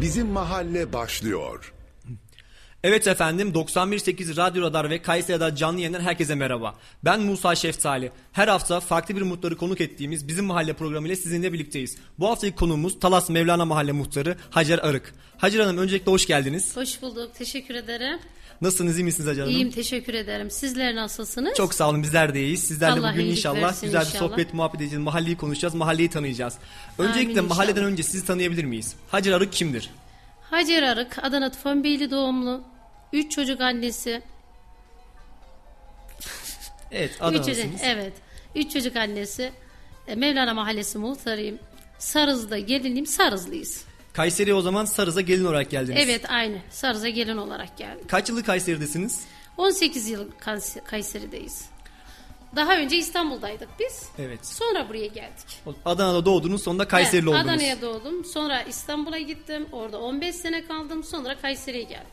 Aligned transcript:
Bizim 0.00 0.26
Mahalle 0.26 0.92
başlıyor. 0.92 1.72
Evet 2.84 3.06
efendim 3.06 3.52
91.8 3.54 4.36
Radyo 4.36 4.62
Radar 4.62 4.90
ve 4.90 5.02
Kayseri 5.02 5.36
Radar 5.36 5.56
canlı 5.56 5.80
yayından 5.80 6.00
herkese 6.00 6.34
merhaba. 6.34 6.74
Ben 7.04 7.20
Musa 7.20 7.54
Şeftali. 7.54 8.12
Her 8.32 8.48
hafta 8.48 8.80
farklı 8.80 9.16
bir 9.16 9.22
muhtarı 9.22 9.56
konuk 9.56 9.80
ettiğimiz 9.80 10.28
Bizim 10.28 10.44
Mahalle 10.44 10.72
programıyla 10.72 11.16
sizinle 11.16 11.52
birlikteyiz. 11.52 11.96
Bu 12.18 12.28
haftaki 12.28 12.54
konuğumuz 12.54 13.00
Talas 13.00 13.30
Mevlana 13.30 13.64
Mahalle 13.64 13.92
Muhtarı 13.92 14.36
Hacer 14.50 14.78
Arık. 14.78 15.14
Hacer 15.38 15.60
Hanım 15.60 15.78
öncelikle 15.78 16.12
hoş 16.12 16.26
geldiniz. 16.26 16.76
Hoş 16.76 17.02
bulduk. 17.02 17.30
Teşekkür 17.38 17.74
ederim. 17.74 18.18
Nasılsınız 18.60 18.98
iyi 18.98 19.04
misiniz 19.04 19.28
Hacer 19.28 19.42
Hanım? 19.42 19.54
İyiyim 19.54 19.70
teşekkür 19.70 20.14
ederim. 20.14 20.50
Sizler 20.50 20.94
nasılsınız? 20.96 21.54
Çok 21.56 21.74
sağ 21.74 21.88
olun 21.88 22.02
bizler 22.02 22.34
de 22.34 22.40
iyiyiz. 22.44 22.64
Sizlerle 22.64 23.00
Allah 23.00 23.12
bugün 23.12 23.26
inşallah 23.26 23.82
güzel 23.82 24.00
bir 24.00 24.06
inşallah. 24.06 24.30
sohbet 24.30 24.54
muhabbet 24.54 24.80
edeceğiz. 24.80 25.04
Mahalleyi 25.04 25.36
konuşacağız, 25.36 25.74
mahalleyi 25.74 26.10
tanıyacağız. 26.10 26.54
Öncelikle 26.98 27.32
inşallah. 27.32 27.48
mahalleden 27.48 27.84
önce 27.84 28.02
sizi 28.02 28.26
tanıyabilir 28.26 28.64
miyiz? 28.64 28.94
Hacer 29.10 29.32
Arık 29.32 29.52
kimdir? 29.52 29.90
Hacer 30.50 30.82
Arık, 30.82 31.24
Adana 31.24 31.50
Tufanbeyli 31.50 32.10
doğumlu. 32.10 32.62
Üç 33.12 33.32
çocuk 33.32 33.60
annesi. 33.60 34.22
Evet 36.92 37.10
Üç 37.14 37.20
Adana'lısınız. 37.20 37.56
çocuk, 37.56 37.80
evet. 37.82 38.12
Üç 38.54 38.72
çocuk 38.72 38.96
annesi. 38.96 39.52
E, 40.06 40.14
Mevlana 40.14 40.54
Mahallesi 40.54 40.98
muhtarıyım. 40.98 41.58
Sarız'da 41.98 42.58
geliniyim. 42.58 43.06
Sarızlıyız. 43.06 43.84
Kayseri'ye 44.12 44.54
o 44.54 44.60
zaman 44.60 44.84
Sarız'a 44.84 45.20
gelin 45.20 45.44
olarak 45.44 45.70
geldiniz. 45.70 45.98
Evet 46.04 46.30
aynı. 46.30 46.58
Sarız'a 46.70 47.08
gelin 47.08 47.36
olarak 47.36 47.76
geldim. 47.78 48.04
Kaç 48.08 48.28
yıllık 48.28 48.46
Kayseri'desiniz? 48.46 49.24
18 49.56 50.08
yıl 50.08 50.30
Kays- 50.40 50.84
Kayseri'deyiz. 50.84 51.64
Daha 52.56 52.78
önce 52.78 52.96
İstanbul'daydık 52.96 53.68
biz. 53.80 54.08
Evet. 54.18 54.46
Sonra 54.46 54.88
buraya 54.88 55.06
geldik. 55.06 55.62
Adana'da 55.84 56.24
doğdunuz 56.24 56.62
sonunda 56.62 56.88
Kayserili 56.88 57.30
Evet, 57.30 57.40
oldunuz. 57.40 57.54
Adana'ya 57.54 57.80
doğdum. 57.82 58.24
Sonra 58.24 58.62
İstanbul'a 58.62 59.18
gittim. 59.18 59.66
Orada 59.72 60.00
15 60.00 60.34
sene 60.34 60.66
kaldım. 60.66 61.04
Sonra 61.04 61.36
Kayseri'ye 61.40 61.82
geldim. 61.82 62.10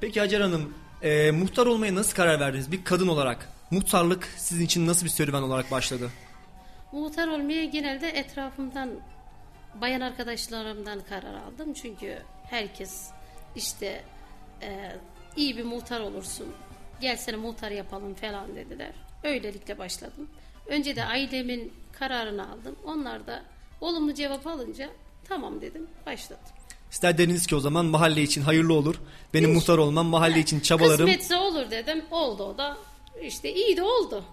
Peki 0.00 0.20
Hacer 0.20 0.40
Hanım, 0.40 0.74
e, 1.02 1.30
muhtar 1.30 1.66
olmaya 1.66 1.94
nasıl 1.94 2.16
karar 2.16 2.40
verdiniz 2.40 2.72
bir 2.72 2.84
kadın 2.84 3.08
olarak? 3.08 3.48
Muhtarlık 3.70 4.24
sizin 4.36 4.64
için 4.64 4.86
nasıl 4.86 5.04
bir 5.04 5.10
serüven 5.10 5.42
olarak 5.42 5.70
başladı? 5.70 6.10
Muhtar 6.92 7.28
olmaya 7.28 7.64
genelde 7.64 8.08
etrafımdan 8.08 8.90
bayan 9.74 10.00
arkadaşlarımdan 10.00 11.00
karar 11.08 11.34
aldım. 11.34 11.72
Çünkü 11.74 12.18
herkes 12.50 13.10
işte 13.56 14.04
e, 14.62 14.92
iyi 15.36 15.56
bir 15.56 15.64
muhtar 15.64 16.00
olursun. 16.00 16.46
Gel 17.00 17.16
seni 17.16 17.36
muhtar 17.36 17.70
yapalım 17.70 18.14
falan 18.14 18.56
dediler. 18.56 18.92
Öylelikle 19.24 19.78
başladım. 19.78 20.28
Önce 20.66 20.96
de 20.96 21.04
ailemin 21.04 21.72
kararını 21.92 22.50
aldım. 22.50 22.76
Onlar 22.84 23.26
da 23.26 23.42
olumlu 23.80 24.14
cevap 24.14 24.46
alınca 24.46 24.90
tamam 25.24 25.60
dedim 25.60 25.86
başladım. 26.06 26.42
Sizler 26.90 27.18
dediniz 27.18 27.46
ki 27.46 27.56
o 27.56 27.60
zaman 27.60 27.86
mahalle 27.86 28.22
için 28.22 28.42
hayırlı 28.42 28.74
olur. 28.74 28.94
Benim 29.34 29.52
muhtar 29.52 29.78
olmam, 29.78 30.06
mahalle 30.06 30.38
için 30.38 30.60
çabalarım. 30.60 31.06
Kısmetse 31.06 31.36
olur 31.36 31.70
dedim. 31.70 32.04
Oldu 32.10 32.44
o 32.44 32.58
da. 32.58 32.76
İşte 33.22 33.54
iyi 33.54 33.76
de 33.76 33.82
oldu. 33.82 34.24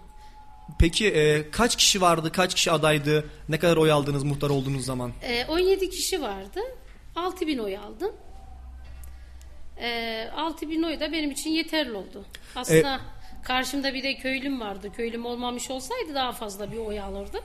Peki 0.78 1.08
e, 1.08 1.50
kaç 1.50 1.76
kişi 1.76 2.00
vardı, 2.00 2.32
kaç 2.32 2.54
kişi 2.54 2.70
adaydı? 2.70 3.30
Ne 3.48 3.58
kadar 3.58 3.76
oy 3.76 3.92
aldınız 3.92 4.24
muhtar 4.24 4.50
olduğunuz 4.50 4.84
zaman? 4.84 5.12
Ee, 5.22 5.46
17 5.46 5.90
kişi 5.90 6.22
vardı. 6.22 6.60
6000 7.16 7.58
oy 7.58 7.76
aldım. 7.78 8.12
Ee, 9.80 10.30
6000 10.36 10.82
oy 10.82 11.00
da 11.00 11.12
benim 11.12 11.30
için 11.30 11.50
yeterli 11.50 11.92
oldu. 11.92 12.24
Aslında 12.56 13.00
karşımda 13.42 13.94
bir 13.94 14.02
de 14.02 14.16
köylüm 14.16 14.60
vardı. 14.60 14.92
Köylüm 14.96 15.26
olmamış 15.26 15.70
olsaydı 15.70 16.14
daha 16.14 16.32
fazla 16.32 16.72
bir 16.72 16.76
oy 16.76 17.00
alırdım. 17.00 17.40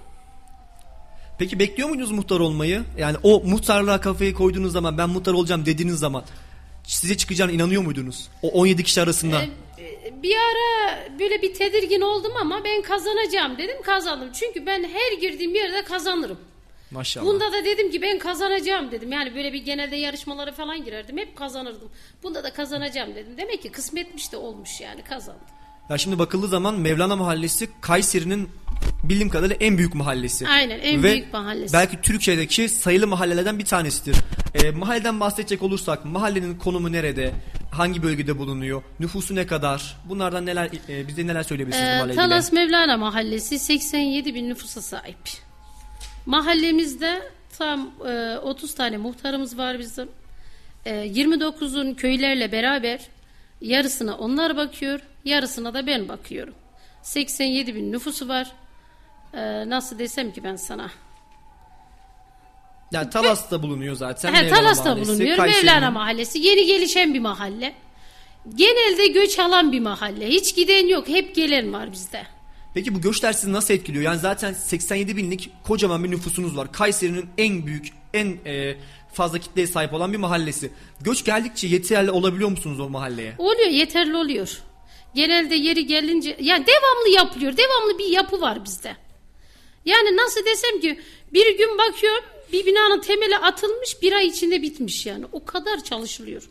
Peki 1.39 1.59
bekliyor 1.59 1.89
muydunuz 1.89 2.11
muhtar 2.11 2.39
olmayı? 2.39 2.83
Yani 2.97 3.17
o 3.23 3.39
muhtarlığa 3.39 4.01
kafayı 4.01 4.33
koyduğunuz 4.33 4.73
zaman 4.73 4.97
ben 4.97 5.09
muhtar 5.09 5.33
olacağım 5.33 5.65
dediğiniz 5.65 5.99
zaman 5.99 6.23
size 6.83 7.17
çıkacağına 7.17 7.51
inanıyor 7.51 7.81
muydunuz? 7.81 8.27
O 8.41 8.47
17 8.47 8.83
kişi 8.83 9.01
arasında. 9.01 9.41
Ee, 9.43 10.23
bir 10.23 10.35
ara 10.35 10.99
böyle 11.19 11.41
bir 11.41 11.53
tedirgin 11.53 12.01
oldum 12.01 12.31
ama 12.41 12.63
ben 12.63 12.81
kazanacağım 12.81 13.57
dedim 13.57 13.81
kazandım. 13.81 14.29
Çünkü 14.33 14.65
ben 14.65 14.83
her 14.83 15.17
girdiğim 15.21 15.55
yerde 15.55 15.83
kazanırım. 15.83 16.39
Maşallah. 16.91 17.25
Bunda 17.25 17.51
da 17.51 17.65
dedim 17.65 17.91
ki 17.91 18.01
ben 18.01 18.19
kazanacağım 18.19 18.91
dedim. 18.91 19.11
Yani 19.11 19.35
böyle 19.35 19.53
bir 19.53 19.65
genelde 19.65 19.95
yarışmalara 19.95 20.51
falan 20.51 20.85
girerdim. 20.85 21.17
Hep 21.17 21.35
kazanırdım. 21.35 21.91
Bunda 22.23 22.43
da 22.43 22.53
kazanacağım 22.53 23.15
dedim. 23.15 23.37
Demek 23.37 23.61
ki 23.61 23.71
kısmetmiş 23.71 24.31
de 24.31 24.37
olmuş 24.37 24.81
yani 24.81 25.03
kazandım. 25.03 25.45
Ya 25.89 25.97
şimdi 25.97 26.19
bakıldığı 26.19 26.47
zaman 26.47 26.79
Mevlana 26.79 27.15
Mahallesi 27.15 27.69
Kayseri'nin 27.81 28.49
bildiğim 29.03 29.29
kadarıyla 29.29 29.55
en 29.55 29.77
büyük 29.77 29.95
mahallesi. 29.95 30.47
Aynen, 30.47 30.79
en 30.79 31.03
Ve 31.03 31.11
büyük 31.11 31.33
mahallesi. 31.33 31.73
Belki 31.73 32.01
Türkiye'deki 32.01 32.69
sayılı 32.69 33.07
mahallelerden 33.07 33.59
bir 33.59 33.65
tanesidir. 33.65 34.15
Ee, 34.53 34.71
mahalleden 34.71 35.19
bahsedecek 35.19 35.63
olursak 35.63 36.05
mahallenin 36.05 36.57
konumu 36.57 36.91
nerede? 36.91 37.33
Hangi 37.71 38.03
bölgede 38.03 38.37
bulunuyor? 38.37 38.83
Nüfusu 38.99 39.35
ne 39.35 39.47
kadar? 39.47 39.97
Bunlardan 40.09 40.45
neler 40.45 40.69
e, 40.89 41.07
bize 41.07 41.27
neler 41.27 41.43
söyleyebilirsiniz 41.43 41.89
Ee, 41.89 41.95
mahalle 41.95 42.13
ilgili? 42.13 42.29
Talas 42.29 42.51
Mevlana 42.51 42.97
Mahallesi 42.97 43.59
87 43.59 44.35
bin 44.35 44.49
nüfusa 44.49 44.81
sahip. 44.81 45.17
Mahallemizde 46.25 47.21
tam 47.57 47.91
e, 48.07 48.37
30 48.37 48.75
tane 48.75 48.97
muhtarımız 48.97 49.57
var 49.57 49.79
bizim. 49.79 50.09
E, 50.85 50.91
29'un 50.91 51.93
köylerle 51.93 52.51
beraber 52.51 52.99
yarısına 53.61 54.17
onlar 54.17 54.57
bakıyor, 54.57 54.99
yarısına 55.25 55.73
da 55.73 55.87
ben 55.87 56.07
bakıyorum. 56.09 56.53
87 57.01 57.75
bin 57.75 57.91
nüfusu 57.91 58.27
var. 58.27 58.51
E, 59.33 59.69
nasıl 59.69 59.99
desem 59.99 60.31
ki 60.33 60.43
ben 60.43 60.55
sana? 60.55 60.91
Yani 62.91 63.09
Talas'ta 63.09 63.63
bulunuyor 63.63 63.95
zaten. 63.95 64.33
He, 64.33 64.49
Talas'ta 64.49 64.83
Mahallesi, 64.89 65.11
bulunuyor. 65.11 65.37
Kayseri'nin- 65.37 65.65
Mevlana 65.65 65.91
Mahallesi. 65.91 66.39
Yeni 66.39 66.65
gelişen 66.65 67.13
bir 67.13 67.19
mahalle. 67.19 67.73
Genelde 68.55 69.07
göç 69.07 69.39
alan 69.39 69.71
bir 69.71 69.79
mahalle. 69.79 70.27
Hiç 70.27 70.55
giden 70.55 70.87
yok. 70.87 71.07
Hep 71.07 71.35
gelen 71.35 71.73
var 71.73 71.91
bizde. 71.91 72.23
Peki 72.73 72.95
bu 72.95 73.01
göçler 73.01 73.33
sizi 73.33 73.53
nasıl 73.53 73.73
etkiliyor? 73.73 74.03
Yani 74.03 74.19
zaten 74.19 74.53
87 74.53 75.17
binlik 75.17 75.49
kocaman 75.63 76.03
bir 76.03 76.11
nüfusunuz 76.11 76.57
var. 76.57 76.71
Kayseri'nin 76.71 77.25
en 77.37 77.65
büyük, 77.65 77.87
en 78.13 78.37
e, 78.45 78.75
fazla 79.13 79.39
kitleye 79.39 79.67
sahip 79.67 79.93
olan 79.93 80.13
bir 80.13 80.17
mahallesi. 80.17 80.71
Göç 81.01 81.25
geldikçe 81.25 81.67
yeterli 81.67 82.11
olabiliyor 82.11 82.49
musunuz 82.49 82.79
o 82.79 82.89
mahalleye? 82.89 83.33
Oluyor 83.37 83.69
yeterli 83.69 84.15
oluyor. 84.17 84.59
Genelde 85.15 85.55
yeri 85.55 85.87
gelince 85.87 86.37
yani 86.39 86.65
devamlı 86.67 87.09
yapılıyor. 87.09 87.57
Devamlı 87.57 87.97
bir 87.97 88.05
yapı 88.05 88.41
var 88.41 88.65
bizde. 88.65 88.95
Yani 89.85 90.17
nasıl 90.17 90.45
desem 90.45 90.79
ki 90.79 90.99
bir 91.33 91.57
gün 91.57 91.77
bakıyorum 91.77 92.23
bir 92.53 92.65
binanın 92.65 92.99
temeli 92.99 93.37
atılmış 93.37 94.01
bir 94.01 94.13
ay 94.13 94.27
içinde 94.27 94.61
bitmiş 94.61 95.05
yani. 95.05 95.25
O 95.31 95.45
kadar 95.45 95.83
çalışılıyor. 95.83 96.49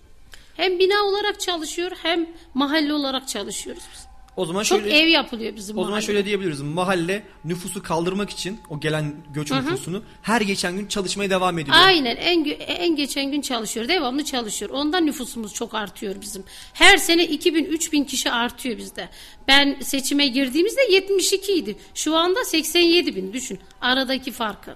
Hem 0.57 0.79
bina 0.79 1.03
olarak 1.03 1.41
çalışıyor 1.41 1.93
hem 2.03 2.29
mahalle 2.55 2.95
olarak 2.95 3.29
çalışıyoruz 3.29 3.83
biz. 3.93 4.12
O 4.37 4.47
zaman 4.47 4.63
Çok 4.63 4.81
şöyle 4.81 4.99
ev 4.99 5.09
yapılıyor 5.09 5.57
bizim 5.57 5.77
o 5.79 5.81
zaman 5.81 5.91
mahallede. 5.91 6.07
şöyle 6.07 6.25
diyebiliriz. 6.25 6.61
Mahalle 6.61 7.25
nüfusu 7.45 7.83
kaldırmak 7.83 8.31
için 8.31 8.61
o 8.71 8.81
gelen 8.81 9.15
göç 9.35 9.51
nüfusunu 9.51 10.03
her 10.23 10.41
geçen 10.41 10.77
gün 10.77 10.87
çalışmaya 10.87 11.31
devam 11.31 11.59
ediyor. 11.59 11.77
Aynen 11.81 12.17
en, 12.17 12.45
en 12.59 12.97
geçen 12.97 13.31
gün 13.33 13.41
çalışıyor. 13.41 13.89
Devamlı 13.89 14.25
çalışıyor. 14.25 14.71
Ondan 14.71 15.07
nüfusumuz 15.07 15.55
çok 15.55 15.75
artıyor 15.75 16.21
bizim. 16.21 16.45
Her 16.73 16.97
sene 16.97 17.25
2000 17.27 17.65
3000 17.65 18.05
kişi 18.05 18.31
artıyor 18.31 18.79
bizde. 18.79 19.09
Ben 19.49 19.81
seçime 19.81 20.27
girdiğimizde 20.27 20.81
72 20.91 21.53
idi. 21.53 21.77
Şu 21.95 22.17
anda 22.17 22.45
87 22.45 23.17
bin 23.17 23.33
düşün. 23.33 23.59
Aradaki 23.81 24.33
farkı. 24.33 24.75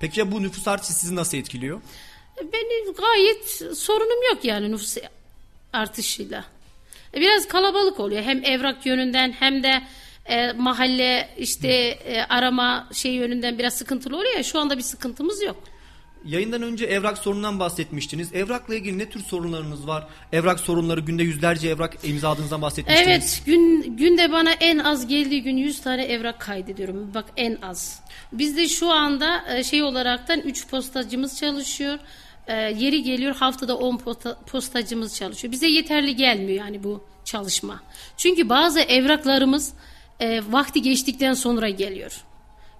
Peki 0.00 0.20
ya 0.20 0.32
bu 0.32 0.42
nüfus 0.42 0.68
artışı 0.68 0.92
sizi 0.92 1.14
nasıl 1.16 1.38
etkiliyor? 1.38 1.80
Benim 2.52 2.92
gayet 2.92 3.62
sorunum 3.78 4.22
yok 4.30 4.44
yani 4.44 4.72
nüfus 4.72 4.96
artışıyla. 5.72 6.44
E, 7.14 7.20
Biraz 7.20 7.48
kalabalık 7.48 8.00
oluyor. 8.00 8.22
Hem 8.22 8.44
evrak 8.44 8.86
yönünden 8.86 9.32
hem 9.32 9.62
de 9.62 9.82
e, 10.26 10.52
mahalle 10.52 11.28
işte 11.38 11.68
e, 11.68 12.22
arama 12.22 12.88
şey 12.92 13.12
yönünden 13.12 13.58
biraz 13.58 13.74
sıkıntılı 13.74 14.16
oluyor 14.16 14.36
ya. 14.36 14.42
Şu 14.42 14.58
anda 14.58 14.78
bir 14.78 14.82
sıkıntımız 14.82 15.42
yok. 15.42 15.56
Yayından 16.24 16.62
önce 16.62 16.84
evrak 16.84 17.18
sorunundan 17.18 17.58
bahsetmiştiniz. 17.60 18.34
Evrakla 18.34 18.74
ilgili 18.74 18.98
ne 18.98 19.10
tür 19.10 19.20
sorunlarınız 19.20 19.86
var? 19.86 20.06
Evrak 20.32 20.60
sorunları 20.60 21.00
günde 21.00 21.22
yüzlerce 21.22 21.68
evrak 21.68 21.96
imzaladığınızdan 22.04 22.62
bahsetmiştiniz. 22.62 23.08
Evet 23.08 23.42
gün 23.46 23.96
günde 23.96 24.32
bana 24.32 24.52
en 24.52 24.78
az 24.78 25.06
geldiği 25.06 25.42
gün 25.42 25.56
100 25.56 25.80
tane 25.80 26.04
evrak 26.04 26.40
kaydediyorum. 26.40 27.10
Bak 27.14 27.24
en 27.36 27.58
az. 27.62 28.00
Bizde 28.32 28.68
şu 28.68 28.90
anda 28.90 29.56
e, 29.56 29.64
şey 29.64 29.82
olaraktan 29.82 30.40
3 30.40 30.66
postacımız 30.68 31.38
çalışıyor. 31.40 31.98
E, 32.46 32.54
yeri 32.54 33.02
geliyor 33.02 33.34
haftada 33.34 33.76
10 33.76 33.96
posta- 33.96 34.44
postacımız 34.44 35.16
çalışıyor. 35.16 35.52
Bize 35.52 35.66
yeterli 35.66 36.16
gelmiyor 36.16 36.64
yani 36.64 36.84
bu 36.84 37.04
çalışma. 37.24 37.82
Çünkü 38.16 38.48
bazı 38.48 38.80
evraklarımız 38.80 39.72
e, 40.20 40.40
vakti 40.50 40.82
geçtikten 40.82 41.34
sonra 41.34 41.68
geliyor. 41.68 42.24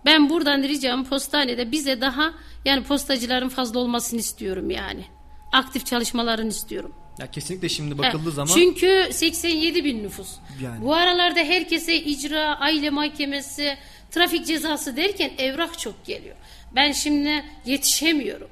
Ben 0.05 0.31
buradan 0.31 0.63
ricam 0.63 1.05
postanede 1.05 1.73
bize 1.73 2.01
daha 2.01 2.35
yani 2.65 2.83
postacıların 2.85 3.49
fazla 3.49 3.79
olmasını 3.81 4.21
istiyorum 4.21 4.71
yani. 4.71 5.05
Aktif 5.53 5.87
çalışmalarını 5.87 6.49
istiyorum. 6.49 6.95
Ya 7.19 7.31
kesinlikle 7.31 7.69
şimdi 7.69 7.99
bakıldığı 7.99 8.31
He, 8.31 8.35
zaman 8.35 8.55
Çünkü 8.55 9.09
87 9.13 9.85
bin 9.85 10.03
nüfus. 10.05 10.29
Yani. 10.63 10.83
Bu 10.85 10.95
aralarda 10.95 11.41
herkese 11.41 11.97
icra, 11.97 12.59
aile 12.61 12.91
mahkemesi, 12.91 13.77
trafik 14.11 14.47
cezası 14.47 14.97
derken 14.97 15.31
evrak 15.39 15.79
çok 15.79 16.05
geliyor. 16.05 16.37
Ben 16.75 16.93
şimdi 16.93 17.45
yetişemiyorum. 17.67 18.49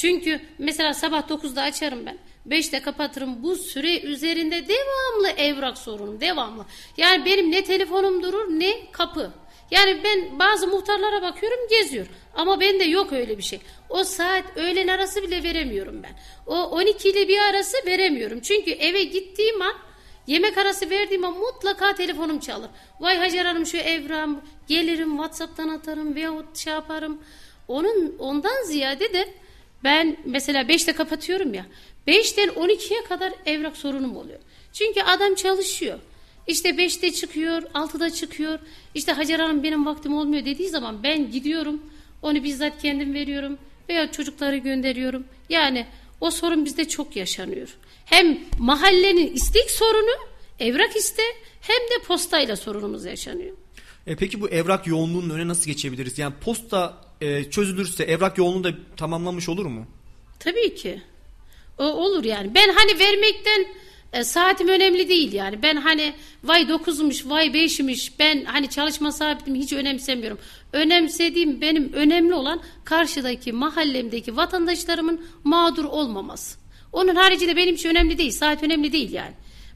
Çünkü 0.00 0.40
mesela 0.58 0.94
sabah 0.94 1.28
9'da 1.28 1.62
açarım 1.62 2.06
ben. 2.06 2.18
5'te 2.48 2.82
kapatırım. 2.82 3.42
Bu 3.42 3.56
süre 3.56 4.00
üzerinde 4.00 4.68
devamlı 4.68 5.28
evrak 5.36 5.78
sorunum. 5.78 6.20
Devamlı. 6.20 6.64
Yani 6.96 7.24
benim 7.24 7.50
ne 7.50 7.64
telefonum 7.64 8.22
durur 8.22 8.46
ne 8.50 8.90
kapı. 8.92 9.32
Yani 9.70 10.00
ben 10.04 10.38
bazı 10.38 10.66
muhtarlara 10.68 11.22
bakıyorum 11.22 11.58
geziyor. 11.70 12.06
Ama 12.34 12.60
bende 12.60 12.84
yok 12.84 13.12
öyle 13.12 13.38
bir 13.38 13.42
şey. 13.42 13.60
O 13.88 14.04
saat 14.04 14.44
öğlen 14.56 14.88
arası 14.88 15.22
bile 15.22 15.42
veremiyorum 15.42 16.02
ben. 16.02 16.12
O 16.46 16.54
12 16.54 17.08
ile 17.08 17.28
bir 17.28 17.38
arası 17.38 17.76
veremiyorum. 17.86 18.40
Çünkü 18.40 18.70
eve 18.70 19.04
gittiğim 19.04 19.62
an 19.62 19.74
yemek 20.26 20.58
arası 20.58 20.90
verdiğim 20.90 21.24
an 21.24 21.38
mutlaka 21.38 21.94
telefonum 21.94 22.40
çalır. 22.40 22.70
Vay 23.00 23.16
Hacer 23.16 23.44
Hanım 23.44 23.66
şu 23.66 23.76
evram 23.76 24.42
gelirim 24.68 25.10
Whatsapp'tan 25.10 25.68
atarım 25.68 26.14
veyahut 26.14 26.56
şey 26.56 26.72
yaparım. 26.72 27.22
Onun 27.68 28.16
ondan 28.18 28.64
ziyade 28.64 29.12
de 29.12 29.28
ben 29.84 30.16
mesela 30.24 30.62
5'te 30.62 30.92
kapatıyorum 30.92 31.54
ya. 31.54 31.66
5'ten 32.08 32.48
12'ye 32.48 33.04
kadar 33.04 33.32
evrak 33.46 33.76
sorunum 33.76 34.16
oluyor. 34.16 34.38
Çünkü 34.72 35.02
adam 35.02 35.34
çalışıyor. 35.34 35.98
İşte 36.46 36.68
5'te 36.68 37.12
çıkıyor, 37.12 37.62
6'da 37.62 38.10
çıkıyor. 38.10 38.58
İşte 38.94 39.12
Hacer 39.12 39.38
Hanım 39.40 39.62
benim 39.62 39.86
vaktim 39.86 40.14
olmuyor 40.14 40.44
dediği 40.44 40.68
zaman 40.68 41.02
ben 41.02 41.30
gidiyorum. 41.30 41.82
Onu 42.22 42.44
bizzat 42.44 42.82
kendim 42.82 43.14
veriyorum 43.14 43.58
veya 43.88 44.12
çocukları 44.12 44.56
gönderiyorum. 44.56 45.24
Yani 45.48 45.86
o 46.20 46.30
sorun 46.30 46.64
bizde 46.64 46.88
çok 46.88 47.16
yaşanıyor. 47.16 47.76
Hem 48.04 48.38
mahallenin 48.58 49.34
istek 49.34 49.70
sorunu, 49.70 50.16
evrak 50.58 50.96
iste 50.96 51.22
hem 51.60 51.76
de 51.76 52.04
postayla 52.06 52.56
sorunumuz 52.56 53.04
yaşanıyor. 53.04 53.56
E 54.06 54.16
peki 54.16 54.40
bu 54.40 54.48
evrak 54.48 54.86
yoğunluğunun 54.86 55.30
önüne 55.30 55.48
nasıl 55.48 55.66
geçebiliriz? 55.66 56.18
Yani 56.18 56.34
posta 56.40 57.04
e, 57.20 57.50
çözülürse 57.50 58.04
evrak 58.04 58.38
yoğunluğu 58.38 58.64
da 58.64 58.72
tamamlanmış 58.96 59.48
olur 59.48 59.66
mu? 59.66 59.86
Tabii 60.38 60.74
ki. 60.74 61.02
O 61.78 61.84
olur 61.84 62.24
yani. 62.24 62.54
Ben 62.54 62.74
hani 62.74 62.98
vermekten 62.98 63.66
e, 64.12 64.24
saatim 64.24 64.68
önemli 64.68 65.08
değil 65.08 65.32
yani. 65.32 65.62
Ben 65.62 65.76
hani 65.76 66.14
vay 66.44 66.62
9'muş, 66.62 67.30
vay 67.30 67.46
5'miş. 67.46 68.12
Ben 68.18 68.44
hani 68.44 68.70
çalışma 68.70 69.12
saatimi 69.12 69.58
hiç 69.58 69.72
önemsemiyorum. 69.72 70.38
Önemsediğim 70.72 71.60
benim 71.60 71.92
önemli 71.92 72.34
olan 72.34 72.60
karşıdaki 72.84 73.52
mahallemdeki 73.52 74.36
vatandaşlarımın 74.36 75.24
mağdur 75.44 75.84
olmaması. 75.84 76.58
Onun 76.92 77.14
haricinde 77.14 77.56
benim 77.56 77.74
için 77.74 77.88
önemli 77.88 78.18
değil. 78.18 78.30
Saat 78.30 78.62
önemli 78.62 78.92
değil 78.92 79.12
yani. 79.12 79.32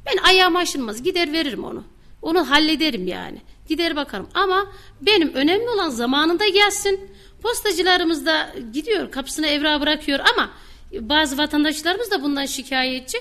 Ben 0.06 0.16
ayağım 0.24 0.56
aşınmaz. 0.56 1.02
Gider 1.02 1.32
veririm 1.32 1.64
onu. 1.64 1.84
Onu 2.22 2.50
hallederim 2.50 3.06
yani. 3.06 3.38
Gider 3.68 3.96
bakarım. 3.96 4.28
Ama 4.34 4.72
benim 5.00 5.34
önemli 5.34 5.68
olan 5.68 5.88
zamanında 5.88 6.48
gelsin. 6.48 7.00
Postacılarımız 7.42 8.26
da 8.26 8.54
gidiyor 8.72 9.10
kapısına 9.10 9.46
evrağı 9.46 9.80
bırakıyor 9.80 10.20
ama 10.32 10.50
bazı 10.92 11.38
vatandaşlarımız 11.38 12.10
da 12.10 12.22
bundan 12.22 12.46
şikayetçi. 12.46 13.18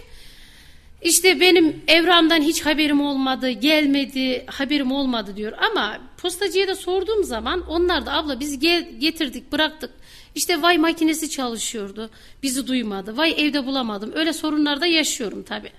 İşte 1.02 1.40
benim 1.40 1.82
evramdan 1.88 2.42
hiç 2.42 2.66
haberim 2.66 3.02
olmadı, 3.02 3.50
gelmedi, 3.50 4.46
haberim 4.48 4.92
olmadı 4.92 5.36
diyor. 5.36 5.54
Ama 5.72 5.98
postacıya 6.18 6.68
da 6.68 6.76
sorduğum 6.76 7.24
zaman 7.24 7.68
onlar 7.68 8.06
da 8.06 8.14
abla 8.14 8.40
biz 8.40 8.60
gel, 8.60 8.90
getirdik, 9.00 9.52
bıraktık. 9.52 9.92
İşte 10.36 10.62
vay 10.62 10.78
makinesi 10.78 11.30
çalışıyordu, 11.30 12.10
bizi 12.44 12.68
duymadı. 12.68 13.18
Vay 13.18 13.36
evde 13.38 13.66
bulamadım. 13.66 14.12
Öyle 14.16 14.34
sorunlar 14.34 14.82
da 14.82 14.86
yaşıyorum 14.86 15.44
tabii. 15.44 15.72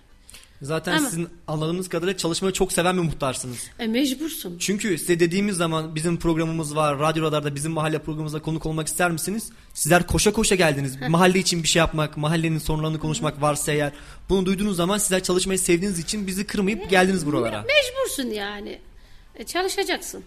Zaten 0.64 0.96
Ama- 0.96 1.08
sizin 1.08 1.28
anladığımız 1.48 1.88
kadarıyla 1.88 2.16
çalışmayı 2.16 2.52
çok 2.52 2.72
seven 2.72 2.96
bir 2.96 3.02
muhtarsınız. 3.02 3.58
E, 3.78 3.86
mecbursun. 3.86 4.56
Çünkü 4.58 4.98
size 4.98 5.20
dediğimiz 5.20 5.56
zaman 5.56 5.94
bizim 5.94 6.16
programımız 6.18 6.76
var, 6.76 6.98
radyo 6.98 7.22
radarda 7.24 7.54
bizim 7.54 7.72
mahalle 7.72 7.98
programımızda 7.98 8.42
konuk 8.42 8.66
olmak 8.66 8.86
ister 8.86 9.10
misiniz? 9.10 9.50
Sizler 9.74 10.06
koşa 10.06 10.32
koşa 10.32 10.54
geldiniz. 10.54 10.96
mahalle 11.08 11.38
için 11.38 11.62
bir 11.62 11.68
şey 11.68 11.80
yapmak, 11.80 12.16
mahallenin 12.16 12.58
sorunlarını 12.58 12.98
konuşmak 12.98 13.42
varsa 13.42 13.72
eğer. 13.72 13.92
Bunu 14.28 14.46
duyduğunuz 14.46 14.76
zaman 14.76 14.98
sizler 14.98 15.22
çalışmayı 15.22 15.58
sevdiğiniz 15.58 15.98
için 15.98 16.26
bizi 16.26 16.46
kırmayıp 16.46 16.90
geldiniz 16.90 17.26
buralara. 17.26 17.62
Mecbursun 17.64 18.30
yani. 18.34 18.78
E, 19.34 19.44
çalışacaksın. 19.44 20.24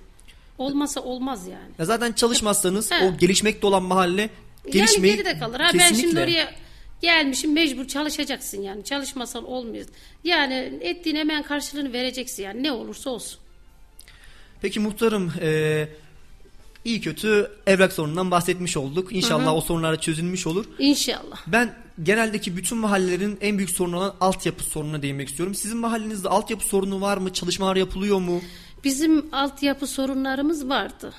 Olmasa 0.58 1.02
olmaz 1.02 1.48
yani. 1.48 1.72
Ya 1.80 1.86
zaten 1.86 2.12
çalışmazsanız 2.14 2.90
o 3.04 3.18
gelişmekte 3.18 3.68
olan 3.68 3.84
mahalle 3.84 4.30
gelişmeyi 4.72 5.12
yani 5.18 5.24
geride 5.24 5.40
kalır. 5.40 5.60
Ha, 5.60 5.70
ben 5.74 5.88
şimdi 5.88 5.94
kesinlikle- 6.02 6.24
oraya 6.24 6.67
gelmişim 7.02 7.54
mecbur 7.54 7.88
çalışacaksın 7.88 8.62
yani. 8.62 8.84
Çalışmasan 8.84 9.46
olmuyor. 9.46 9.86
Yani 10.24 10.80
ettiğin 10.82 11.16
hemen 11.16 11.44
karşılığını 11.44 11.94
vereceksin 11.94 12.44
yani 12.44 12.64
ne 12.64 12.72
olursa 12.72 13.10
olsun. 13.10 13.40
Peki 14.62 14.80
muhtarım 14.80 15.34
e, 15.42 15.88
iyi 16.86 17.02
kötü 17.02 17.52
evrak 17.68 17.94
sorunundan 17.94 18.32
bahsetmiş 18.32 18.78
olduk. 18.78 19.16
İnşallah 19.16 19.54
o 19.54 19.62
sorunlar 19.62 20.02
çözülmüş 20.02 20.48
olur. 20.48 20.66
İnşallah. 20.80 21.48
Ben 21.48 21.74
geneldeki 22.04 22.58
bütün 22.58 22.78
mahallelerin 22.78 23.38
en 23.42 23.58
büyük 23.58 23.70
sorunu 23.70 23.98
olan 23.98 24.16
altyapı 24.22 24.64
sorununa 24.64 25.02
değinmek 25.02 25.30
istiyorum. 25.30 25.56
Sizin 25.56 25.78
mahallenizde 25.78 26.30
altyapı 26.30 26.66
sorunu 26.66 27.02
var 27.02 27.18
mı? 27.18 27.34
Çalışmalar 27.34 27.76
yapılıyor 27.76 28.20
mu? 28.20 28.42
Bizim 28.84 29.34
altyapı 29.34 29.88
sorunlarımız 29.88 30.70
vardı. 30.70 31.14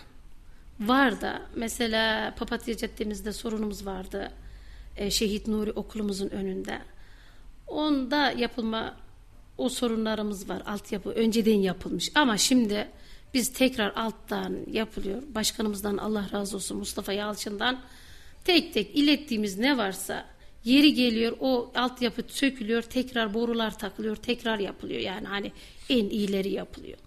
Var 0.80 1.20
da 1.20 1.42
mesela 1.56 2.34
Papatya 2.38 2.76
Caddemizde 2.76 3.32
sorunumuz 3.32 3.86
vardı. 3.86 4.32
E, 4.98 5.10
Şehit 5.10 5.46
Nuri 5.46 5.72
okulumuzun 5.72 6.28
önünde. 6.28 6.78
Onda 7.66 8.30
yapılma 8.30 8.96
o 9.58 9.68
sorunlarımız 9.68 10.48
var. 10.48 10.62
Altyapı 10.66 11.10
önceden 11.10 11.58
yapılmış 11.58 12.10
ama 12.14 12.36
şimdi 12.36 12.88
biz 13.34 13.52
tekrar 13.52 13.92
alttan 13.96 14.56
yapılıyor. 14.72 15.22
Başkanımızdan 15.34 15.96
Allah 15.96 16.28
razı 16.32 16.56
olsun 16.56 16.78
Mustafa 16.78 17.12
Yalçın'dan 17.12 17.80
tek 18.44 18.74
tek 18.74 18.96
ilettiğimiz 18.96 19.58
ne 19.58 19.78
varsa 19.78 20.24
yeri 20.64 20.94
geliyor 20.94 21.36
o 21.40 21.72
altyapı 21.74 22.22
sökülüyor 22.28 22.82
tekrar 22.82 23.34
borular 23.34 23.78
takılıyor 23.78 24.16
tekrar 24.16 24.58
yapılıyor 24.58 25.00
yani 25.00 25.26
hani 25.26 25.52
en 25.90 26.08
iyileri 26.08 26.50
yapılıyor. 26.50 26.98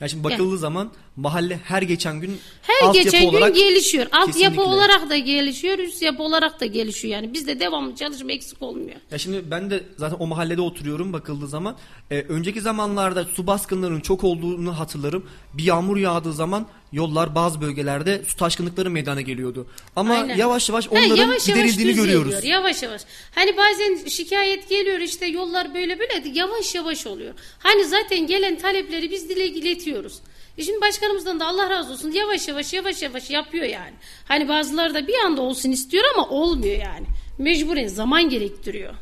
Yani 0.00 0.10
şimdi 0.10 0.24
bakıldığı 0.24 0.58
zaman 0.58 0.90
mahalle 1.16 1.60
her 1.64 1.82
geçen 1.82 2.20
gün 2.20 2.38
Her 2.62 2.92
geçen 2.92 3.20
gün 3.20 3.28
olarak 3.28 3.54
gelişiyor. 3.54 4.06
Altyapı 4.12 4.62
olarak 4.62 5.10
da 5.10 5.16
gelişiyor, 5.16 5.78
üst 5.78 6.02
yapı 6.02 6.22
olarak 6.22 6.60
da 6.60 6.66
gelişiyor. 6.66 7.14
Yani 7.14 7.32
bizde 7.32 7.60
devamlı 7.60 7.94
çalışma 7.94 8.32
eksik 8.32 8.62
olmuyor. 8.62 8.96
Ya 9.10 9.18
şimdi 9.18 9.50
ben 9.50 9.70
de 9.70 9.84
zaten 9.96 10.16
o 10.18 10.26
mahallede 10.26 10.60
oturuyorum 10.60 11.12
bakıldığı 11.12 11.48
zaman. 11.48 11.76
Ee, 12.10 12.20
önceki 12.20 12.60
zamanlarda 12.60 13.24
su 13.24 13.46
baskınlarının 13.46 14.00
çok 14.00 14.24
olduğunu 14.24 14.78
hatırlarım. 14.78 15.26
Bir 15.54 15.64
yağmur 15.64 15.96
yağdığı 15.96 16.32
zaman 16.32 16.66
yollar 16.96 17.34
bazı 17.34 17.60
bölgelerde 17.60 18.22
su 18.26 18.36
taşkınlıkları 18.36 18.90
meydana 18.90 19.20
geliyordu. 19.20 19.66
Ama 19.96 20.14
Aynen. 20.14 20.36
yavaş 20.36 20.68
yavaş 20.68 20.86
Ha, 20.86 20.90
onların 20.90 21.06
yavaş 21.06 21.20
yavaş 21.20 21.46
giderildiğini 21.46 21.90
düzeliyor, 21.90 22.24
görüyoruz. 22.24 22.44
Yavaş 22.44 22.82
yavaş. 22.82 23.02
Hani 23.34 23.56
bazen 23.56 24.08
şikayet 24.08 24.68
geliyor 24.68 24.98
işte 24.98 25.26
yollar 25.26 25.74
böyle 25.74 25.98
böyle 25.98 26.22
yavaş 26.32 26.74
yavaş 26.74 27.06
oluyor. 27.06 27.34
Hani 27.58 27.84
zaten 27.84 28.26
gelen 28.26 28.58
talepleri 28.58 29.10
biz 29.10 29.28
dile 29.28 29.46
iletiyoruz. 29.46 30.18
E 30.58 30.62
Şimdi 30.62 30.80
başkanımızdan 30.80 31.40
da 31.40 31.46
Allah 31.46 31.70
razı 31.70 31.92
olsun 31.92 32.12
yavaş 32.12 32.48
yavaş 32.48 32.72
yavaş 32.72 33.02
yavaş 33.02 33.30
yapıyor 33.30 33.64
yani. 33.64 33.94
Hani 34.24 34.48
bazıları 34.48 34.94
da 34.94 35.06
bir 35.06 35.18
anda 35.24 35.42
olsun 35.42 35.70
istiyor 35.70 36.04
ama 36.14 36.28
olmuyor 36.28 36.80
yani. 36.80 37.06
Mecburen 37.38 37.86
zaman 37.86 38.28
gerektiriyor. 38.28 38.94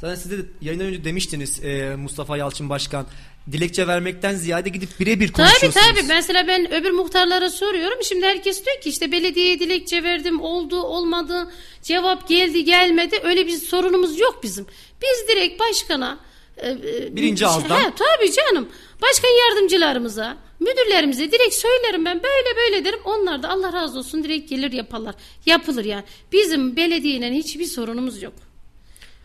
Zaten 0.00 0.14
siz 0.14 0.30
de 0.30 0.36
yayından 0.60 0.86
önce 0.86 1.04
demiştiniz 1.04 1.64
e, 1.64 1.96
Mustafa 1.96 2.36
Yalçın 2.36 2.68
Başkan. 2.68 3.06
Dilekçe 3.52 3.86
vermekten 3.86 4.34
ziyade 4.34 4.68
gidip 4.68 5.00
birebir 5.00 5.32
Tabii 5.32 5.48
konuşuyorsunuz. 5.48 5.86
tabii. 5.86 6.02
Mesela 6.08 6.46
ben 6.46 6.72
öbür 6.74 6.90
muhtarlara 6.90 7.50
soruyorum. 7.50 7.98
Şimdi 8.02 8.26
herkes 8.26 8.64
diyor 8.66 8.80
ki 8.80 8.88
işte 8.88 9.12
belediyeye 9.12 9.58
dilekçe 9.60 10.02
verdim. 10.02 10.40
Oldu 10.40 10.82
olmadı. 10.82 11.52
Cevap 11.82 12.28
geldi 12.28 12.64
gelmedi. 12.64 13.20
Öyle 13.22 13.46
bir 13.46 13.58
sorunumuz 13.58 14.18
yok 14.20 14.40
bizim. 14.42 14.66
Biz 15.02 15.28
direkt 15.28 15.60
başkana 15.60 16.18
e, 16.56 16.70
e, 16.70 17.16
Birinci 17.16 17.46
ağızdan. 17.46 17.80
He, 17.80 17.92
tabii 17.96 18.32
canım. 18.32 18.68
Başkan 19.02 19.28
yardımcılarımıza, 19.28 20.36
müdürlerimize 20.60 21.32
direkt 21.32 21.54
söylerim 21.54 22.04
ben 22.04 22.22
böyle 22.22 22.56
böyle 22.56 22.84
derim. 22.84 23.00
Onlar 23.04 23.42
da 23.42 23.48
Allah 23.48 23.72
razı 23.72 23.98
olsun 23.98 24.24
direkt 24.24 24.50
gelir 24.50 24.72
yaparlar. 24.72 25.14
Yapılır 25.46 25.84
yani. 25.84 26.04
Bizim 26.32 26.76
belediyeyle 26.76 27.30
hiçbir 27.30 27.64
sorunumuz 27.66 28.22
yok. 28.22 28.34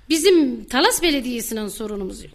Bizim 0.10 0.66
Talas 0.66 1.02
Belediyesi'nin 1.04 1.68
sorunumuz 1.68 2.24
yok. 2.24 2.34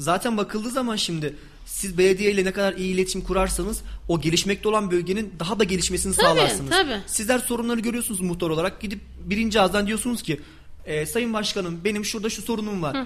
Zaten 0.00 0.36
bakıldığı 0.36 0.70
zaman 0.70 0.96
şimdi 0.96 1.34
siz 1.66 1.98
belediye 1.98 2.30
ile 2.32 2.44
ne 2.44 2.52
kadar 2.52 2.72
iyi 2.74 2.94
iletişim 2.94 3.20
kurarsanız 3.20 3.80
o 4.08 4.20
gelişmekte 4.20 4.68
olan 4.68 4.90
bölgenin 4.90 5.32
daha 5.38 5.58
da 5.58 5.64
gelişmesini 5.64 6.14
Tabii, 6.14 6.26
sağlarsınız. 6.38 6.70
tabii. 6.70 7.00
Sizler 7.06 7.38
sorunları 7.38 7.80
görüyorsunuz 7.80 8.20
muhtar 8.20 8.50
olarak 8.50 8.80
gidip 8.80 9.00
birinci 9.24 9.60
ağızdan 9.60 9.86
diyorsunuz 9.86 10.22
ki 10.22 10.40
"E, 10.86 11.06
Sayın 11.06 11.32
Başkanım 11.32 11.80
benim 11.84 12.04
şurada 12.04 12.30
şu 12.30 12.42
sorunum 12.42 12.82
var. 12.82 12.96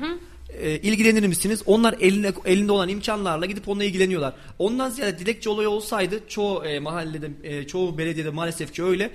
E, 0.61 0.79
ilgilenir 0.79 1.27
misiniz? 1.27 1.63
Onlar 1.67 1.95
eline, 2.01 2.33
elinde 2.45 2.73
olan 2.73 2.89
imkanlarla 2.89 3.47
gidip 3.47 3.69
onunla 3.69 3.85
ilgileniyorlar. 3.85 4.33
Ondan 4.59 4.91
ziyade 4.91 5.19
dilekçe 5.19 5.51
olayı 5.51 5.69
olsaydı 5.69 6.21
çoğu 6.29 6.65
e, 6.65 6.79
mahallede, 6.81 7.31
e, 7.43 7.67
çoğu 7.67 7.99
belediyede 7.99 8.31
maalesef 8.31 8.73
ki 8.75 8.85
öyle. 8.85 9.11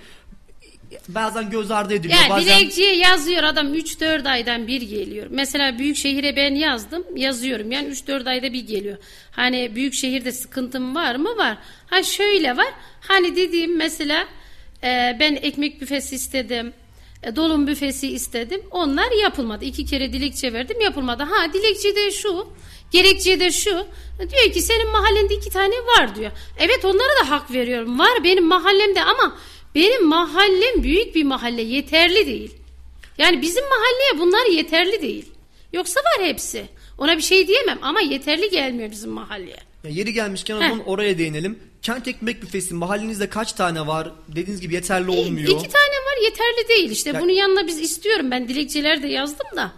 Bazen 1.08 1.50
göz 1.50 1.72
ardı 1.72 1.94
ediliyor. 1.94 2.20
Yani 2.20 2.30
bazen 2.30 2.60
dilekçeye 2.60 2.96
yazıyor 2.96 3.44
adam 3.44 3.76
3-4 3.76 4.30
aydan 4.30 4.68
bir 4.68 4.82
geliyor. 4.82 5.28
Mesela 5.30 5.80
büyük 5.80 5.98
şehire 5.98 6.36
ben 6.36 6.56
yazdım 6.56 7.04
yazıyorum 7.16 7.72
yani 7.72 7.88
3-4 7.88 8.30
ayda 8.30 8.54
bir 8.54 8.68
geliyor. 8.68 8.98
Hani 9.32 9.76
büyük 9.76 9.94
şehirde 9.94 10.32
sıkıntım 10.32 10.96
var 10.96 11.16
mı 11.16 11.38
var. 11.38 11.58
Ha 11.88 12.04
şöyle 12.04 12.58
var 12.58 12.74
hani 13.02 13.36
dediğim 13.36 13.78
mesela 13.78 14.28
e, 14.84 15.18
ben 15.20 15.36
ekmek 15.36 15.82
büfesi 15.82 16.16
istedim. 16.16 16.74
E, 17.24 17.36
dolum 17.36 17.68
büfesi 17.68 18.08
istedim. 18.08 18.62
Onlar 18.72 19.12
yapılmadı. 19.24 19.66
İki 19.66 19.86
kere 19.86 20.14
dilekçe 20.14 20.54
verdim 20.54 20.82
yapılmadı. 20.82 21.24
Ha 21.24 21.54
dilekçe 21.54 21.96
de 21.96 22.12
şu. 22.12 22.48
Gerekçe 22.92 23.40
de 23.40 23.52
şu. 23.52 23.86
Diyor 24.20 24.54
ki 24.54 24.62
senin 24.62 24.92
mahallende 24.92 25.34
iki 25.34 25.50
tane 25.50 25.76
var 25.76 26.16
diyor. 26.16 26.32
Evet 26.60 26.86
onlara 26.86 27.26
da 27.26 27.30
hak 27.30 27.52
veriyorum. 27.52 28.00
Var 28.00 28.24
benim 28.24 28.46
mahallemde 28.46 29.04
ama 29.04 29.38
benim 29.76 30.06
mahallem 30.08 30.84
büyük 30.84 31.16
bir 31.16 31.24
mahalle 31.24 31.62
yeterli 31.62 32.26
değil. 32.26 32.52
Yani 33.18 33.42
bizim 33.42 33.64
mahalleye 33.64 34.20
bunlar 34.20 34.46
yeterli 34.46 35.02
değil. 35.02 35.26
Yoksa 35.74 36.00
var 36.00 36.26
hepsi. 36.28 36.66
Ona 36.98 37.18
bir 37.18 37.22
şey 37.22 37.48
diyemem 37.48 37.80
ama 37.82 38.02
yeterli 38.02 38.50
gelmiyor 38.50 38.92
bizim 38.92 39.10
mahalleye. 39.12 39.58
Ya 39.84 39.90
yeri 39.90 40.14
gelmişken 40.14 40.56
o 40.56 40.60
zaman 40.60 40.88
oraya 40.88 41.18
değinelim. 41.18 41.60
Kent 41.82 42.08
ekmek 42.08 42.42
büfesi 42.42 42.74
mahallenizde 42.74 43.30
kaç 43.30 43.54
tane 43.54 43.88
var? 43.88 44.12
Dediğiniz 44.28 44.62
gibi 44.62 44.74
yeterli 44.74 45.12
İ- 45.16 45.20
olmuyor. 45.20 45.48
İki 45.48 45.70
tane 45.70 45.96
var 46.08 46.24
yeterli 46.24 46.68
değil 46.70 46.92
işte. 46.92 47.10
Ya- 47.10 47.22
Bunun 47.22 47.32
yanına 47.32 47.68
biz 47.68 47.80
istiyorum. 47.80 48.32
Ben 48.32 48.48
dilekçeler 48.48 49.04
de 49.04 49.08
yazdım 49.08 49.48
da. 49.56 49.72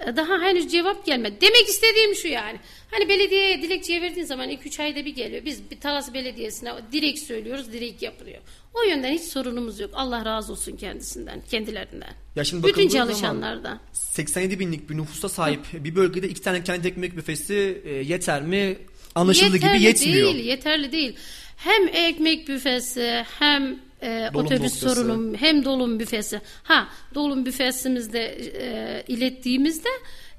e, 0.00 0.16
Daha 0.16 0.40
henüz 0.42 0.72
cevap 0.72 1.06
gelmedi. 1.06 1.34
Demek 1.40 1.68
istediğim 1.68 2.14
şu 2.14 2.28
yani. 2.28 2.58
Hani 2.90 3.08
belediyeye 3.08 3.62
dilekçeye 3.62 4.02
verdiğin 4.02 4.26
zaman 4.26 4.50
2-3 4.50 4.80
ayda 4.82 5.04
bir 5.04 5.14
geliyor. 5.14 5.44
Biz 5.44 5.70
bir 5.70 5.80
Talas 5.80 6.14
Belediyesi'ne 6.14 6.72
direkt 6.92 7.18
söylüyoruz. 7.18 7.72
Direkt 7.72 8.02
yapılıyor. 8.02 8.38
O 8.80 8.88
yönden 8.88 9.12
hiç 9.12 9.22
sorunumuz 9.22 9.80
yok. 9.80 9.90
Allah 9.94 10.24
razı 10.24 10.52
olsun 10.52 10.76
kendisinden, 10.76 11.42
kendilerinden. 11.50 12.14
Ya 12.36 12.44
şimdi 12.44 12.66
Bütün 12.66 12.88
çalışanlardan. 12.88 13.80
87 13.92 14.58
binlik 14.60 14.90
bir 14.90 14.96
nüfusa 14.96 15.28
sahip 15.28 15.60
bir 15.72 15.94
bölgede 15.94 16.28
iki 16.28 16.42
tane 16.42 16.64
kent 16.64 16.86
ekmek 16.86 17.16
büfesi 17.16 17.82
e, 17.84 17.90
yeter 17.94 18.42
mi? 18.42 18.78
Anlaşıldığı 19.14 19.56
gibi 19.56 19.82
yetmiyor. 19.82 20.34
değil, 20.34 20.44
yeterli 20.46 20.92
değil. 20.92 21.16
Hem 21.56 21.88
ekmek 21.88 22.48
büfesi 22.48 23.24
hem 23.38 23.78
e, 24.02 24.30
Dolum 24.34 24.46
otobüs 24.46 24.62
noktası. 24.62 24.94
sorunum 24.94 25.34
hem 25.34 25.64
dolum 25.64 26.00
büfesi. 26.00 26.40
Ha 26.62 26.88
dolum 27.14 27.46
büfesimizde 27.46 28.24
e, 28.60 29.04
ilettiğimizde 29.08 29.88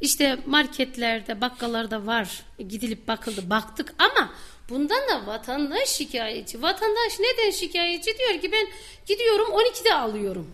işte 0.02 0.38
marketlerde 0.46 1.42
bakkallarda 1.42 2.06
var 2.06 2.42
gidilip 2.70 3.08
bakıldı 3.08 3.50
baktık 3.50 3.94
ama 3.98 4.30
bundan 4.70 5.10
da 5.10 5.28
vatandaş 5.28 5.90
şikayetçi. 5.90 6.62
Vatandaş 6.62 7.20
neden 7.20 7.52
şikayetçi? 7.52 8.18
Diyor 8.18 8.42
ki 8.42 8.52
ben 8.52 8.68
gidiyorum 9.08 9.48
12'de 9.50 9.94
alıyorum. 9.94 10.52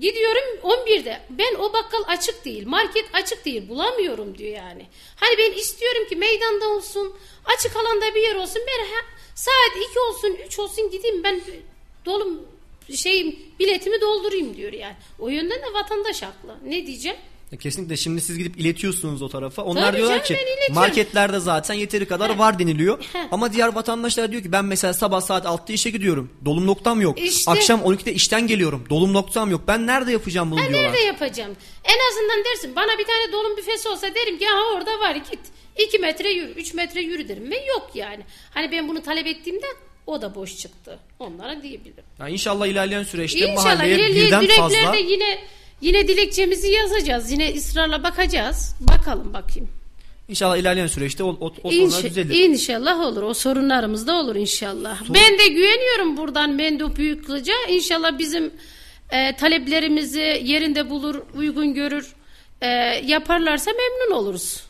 Gidiyorum 0.00 0.42
11'de. 0.62 1.20
Ben 1.30 1.54
o 1.54 1.72
bakkal 1.72 2.02
açık 2.06 2.44
değil, 2.44 2.66
market 2.66 3.04
açık 3.12 3.44
değil, 3.44 3.68
bulamıyorum 3.68 4.38
diyor 4.38 4.56
yani. 4.56 4.86
Hani 5.16 5.38
ben 5.38 5.52
istiyorum 5.52 6.08
ki 6.08 6.16
meydanda 6.16 6.68
olsun, 6.68 7.14
açık 7.44 7.76
alanda 7.76 8.14
bir 8.14 8.22
yer 8.22 8.34
olsun. 8.34 8.62
Ben 8.66 8.84
he- 8.84 9.16
saat 9.34 9.90
2 9.90 10.00
olsun, 10.00 10.38
3 10.46 10.58
olsun 10.58 10.90
gideyim 10.90 11.22
ben 11.24 11.40
dolum 12.04 12.48
şey 12.94 13.38
biletimi 13.58 14.00
doldurayım 14.00 14.56
diyor 14.56 14.72
yani. 14.72 14.96
O 15.18 15.28
yönden 15.28 15.62
de 15.62 15.72
vatandaş 15.74 16.22
haklı. 16.22 16.56
Ne 16.64 16.86
diyeceğim? 16.86 17.18
Ya 17.52 17.58
Kesinlikle 17.58 17.96
şimdi 17.96 18.20
siz 18.20 18.38
gidip 18.38 18.60
iletiyorsunuz 18.60 19.22
o 19.22 19.28
tarafa. 19.28 19.62
Onlar 19.62 19.82
Tabii 19.82 19.96
diyorlar 19.96 20.24
canım, 20.24 20.40
ki 20.40 20.72
marketlerde 20.72 21.38
zaten 21.38 21.74
yeteri 21.74 22.08
kadar 22.08 22.36
var 22.36 22.58
deniliyor. 22.58 23.04
Ama 23.30 23.52
diğer 23.52 23.68
vatandaşlar 23.68 24.32
diyor 24.32 24.42
ki 24.42 24.52
ben 24.52 24.64
mesela 24.64 24.94
sabah 24.94 25.20
saat 25.20 25.44
6'da 25.44 25.72
işe 25.72 25.90
gidiyorum. 25.90 26.30
Dolum 26.44 26.66
noktam 26.66 27.00
yok. 27.00 27.18
İşte- 27.20 27.50
Akşam 27.50 27.80
12'de 27.80 28.12
işten 28.14 28.46
geliyorum. 28.46 28.84
Dolum 28.90 29.12
noktam 29.12 29.50
yok. 29.50 29.60
Ben 29.68 29.86
nerede 29.86 30.12
yapacağım 30.12 30.50
bunu 30.50 30.60
Ben 30.60 30.68
diyorlar. 30.68 30.88
nerede 30.92 31.04
yapacağım? 31.04 31.56
En 31.84 31.98
azından 32.10 32.44
dersin 32.44 32.76
bana 32.76 32.98
bir 32.98 33.04
tane 33.04 33.32
dolum 33.32 33.56
büfesi 33.56 33.88
olsa 33.88 34.14
derim 34.14 34.38
ki 34.38 34.46
ha 34.46 34.60
orada 34.74 34.98
var 35.00 35.14
git. 35.14 35.40
2 35.88 35.98
metre 35.98 36.30
yürü, 36.30 36.52
3 36.52 36.74
metre 36.74 37.00
yürü 37.00 37.28
derim 37.28 37.50
ve 37.50 37.64
yok 37.64 37.90
yani. 37.94 38.22
Hani 38.50 38.72
ben 38.72 38.88
bunu 38.88 39.02
talep 39.02 39.26
ettiğimde 39.26 39.66
o 40.06 40.22
da 40.22 40.34
boş 40.34 40.56
çıktı. 40.56 40.98
Onlara 41.18 41.62
diyebilirim. 41.62 42.04
Yani 42.18 42.32
inşallah 42.32 42.66
ilerleyen 42.66 43.02
süreçte 43.02 43.38
İnşallah 43.38 43.64
mahalleye 43.64 43.96
ilerleyen 43.96 44.42
birden 44.42 44.56
fazla 44.56 44.96
yine 44.96 45.38
yine 45.80 46.08
dilekçemizi 46.08 46.68
yazacağız. 46.68 47.30
Yine 47.32 47.54
ısrarla 47.54 48.02
bakacağız. 48.02 48.74
Bakalım 48.80 49.34
bakayım. 49.34 49.68
İnşallah 50.28 50.56
ilerleyen 50.56 50.86
süreçte 50.86 51.24
o, 51.24 51.28
o, 51.40 51.54
o 51.62 51.70
sorunlar 51.70 51.98
İnşa- 51.98 52.08
düzelir. 52.08 52.34
İnşallah 52.34 53.00
olur. 53.00 53.22
O 53.22 53.34
sorunlarımız 53.34 54.06
da 54.06 54.14
olur 54.14 54.36
inşallah. 54.36 55.02
Ben 55.08 55.38
de 55.38 55.48
güveniyorum 55.48 56.16
buradan 56.16 56.50
Mendop 56.50 56.96
Büyükkılıç'a. 56.96 57.52
İnşallah 57.68 58.18
bizim 58.18 58.50
e, 59.10 59.36
taleplerimizi 59.36 60.42
yerinde 60.44 60.90
bulur, 60.90 61.22
uygun 61.36 61.74
görür. 61.74 62.12
E, 62.60 62.66
yaparlarsa 63.06 63.70
memnun 63.70 64.22
oluruz. 64.22 64.60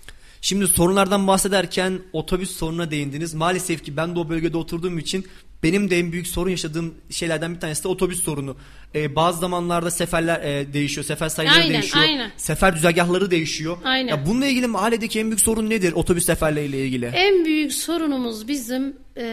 Şimdi 0.40 0.66
sorunlardan 0.66 1.26
bahsederken 1.26 2.00
otobüs 2.12 2.50
sorununa 2.56 2.90
değindiniz. 2.90 3.34
Maalesef 3.34 3.84
ki 3.84 3.96
ben 3.96 4.14
de 4.14 4.18
o 4.18 4.28
bölgede 4.28 4.56
oturduğum 4.56 4.98
için 4.98 5.26
benim 5.62 5.90
de 5.90 5.98
en 5.98 6.12
büyük 6.12 6.26
sorun 6.26 6.50
yaşadığım 6.50 6.94
şeylerden 7.10 7.54
bir 7.54 7.60
tanesi 7.60 7.84
de 7.84 7.88
otobüs 7.88 8.22
sorunu. 8.22 8.56
Ee, 8.94 9.16
bazı 9.16 9.40
zamanlarda 9.40 9.90
seferler 9.90 10.40
e, 10.40 10.72
değişiyor, 10.72 11.04
sefer 11.04 11.28
sayıları 11.28 11.58
Aynen, 11.58 11.72
değişiyor, 11.72 12.04
aynen. 12.04 12.30
sefer 12.36 12.76
düzergahları 12.76 13.30
değişiyor. 13.30 13.76
Aynen. 13.84 14.08
Ya 14.08 14.26
bununla 14.26 14.46
ilgili 14.46 14.66
mahalledeki 14.66 15.20
en 15.20 15.26
büyük 15.26 15.40
sorun 15.40 15.70
nedir 15.70 15.92
otobüs 15.92 16.24
seferleriyle 16.26 16.84
ilgili? 16.86 17.06
En 17.06 17.44
büyük 17.44 17.72
sorunumuz 17.72 18.48
bizim 18.48 18.96
e, 19.16 19.24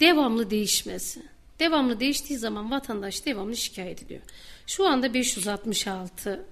devamlı 0.00 0.50
değişmesi. 0.50 1.22
Devamlı 1.60 2.00
değiştiği 2.00 2.38
zaman 2.38 2.70
vatandaş 2.70 3.26
devamlı 3.26 3.56
şikayet 3.56 4.02
ediyor. 4.02 4.20
Şu 4.66 4.86
anda 4.86 5.14
566 5.14 6.44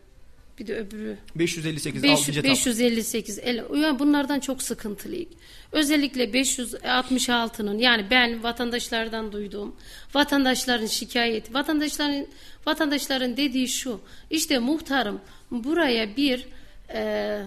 bir 0.58 0.66
de 0.66 0.76
öbürü 0.76 1.16
558 1.34 2.02
500 2.02 2.18
6. 2.18 2.30
etap. 2.32 2.44
558 2.44 3.38
el, 3.38 3.64
yani 3.74 3.98
bunlardan 3.98 4.40
çok 4.40 4.62
sıkıntılıyız. 4.62 5.28
Özellikle 5.72 6.24
566'nın 6.24 7.78
yani 7.78 8.06
ben 8.10 8.42
vatandaşlardan 8.42 9.32
duyduğum 9.32 9.76
vatandaşların 10.14 10.86
şikayeti 10.86 11.54
vatandaşların 11.54 12.26
vatandaşların 12.66 13.36
dediği 13.36 13.68
şu 13.68 14.00
işte 14.30 14.58
muhtarım 14.58 15.20
buraya 15.50 16.16
bir 16.16 16.46
e, 16.94 17.42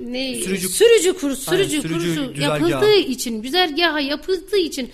ne 0.00 0.34
Sürücü- 0.34 0.68
sürücü, 0.68 1.12
kursu 1.12 1.50
sürücü, 1.50 1.80
sürücü 1.82 2.16
kursu 2.16 2.40
yapıldığı 2.40 2.96
için 2.96 3.42
güzergaha 3.42 4.00
yapıldığı 4.00 4.58
için 4.58 4.90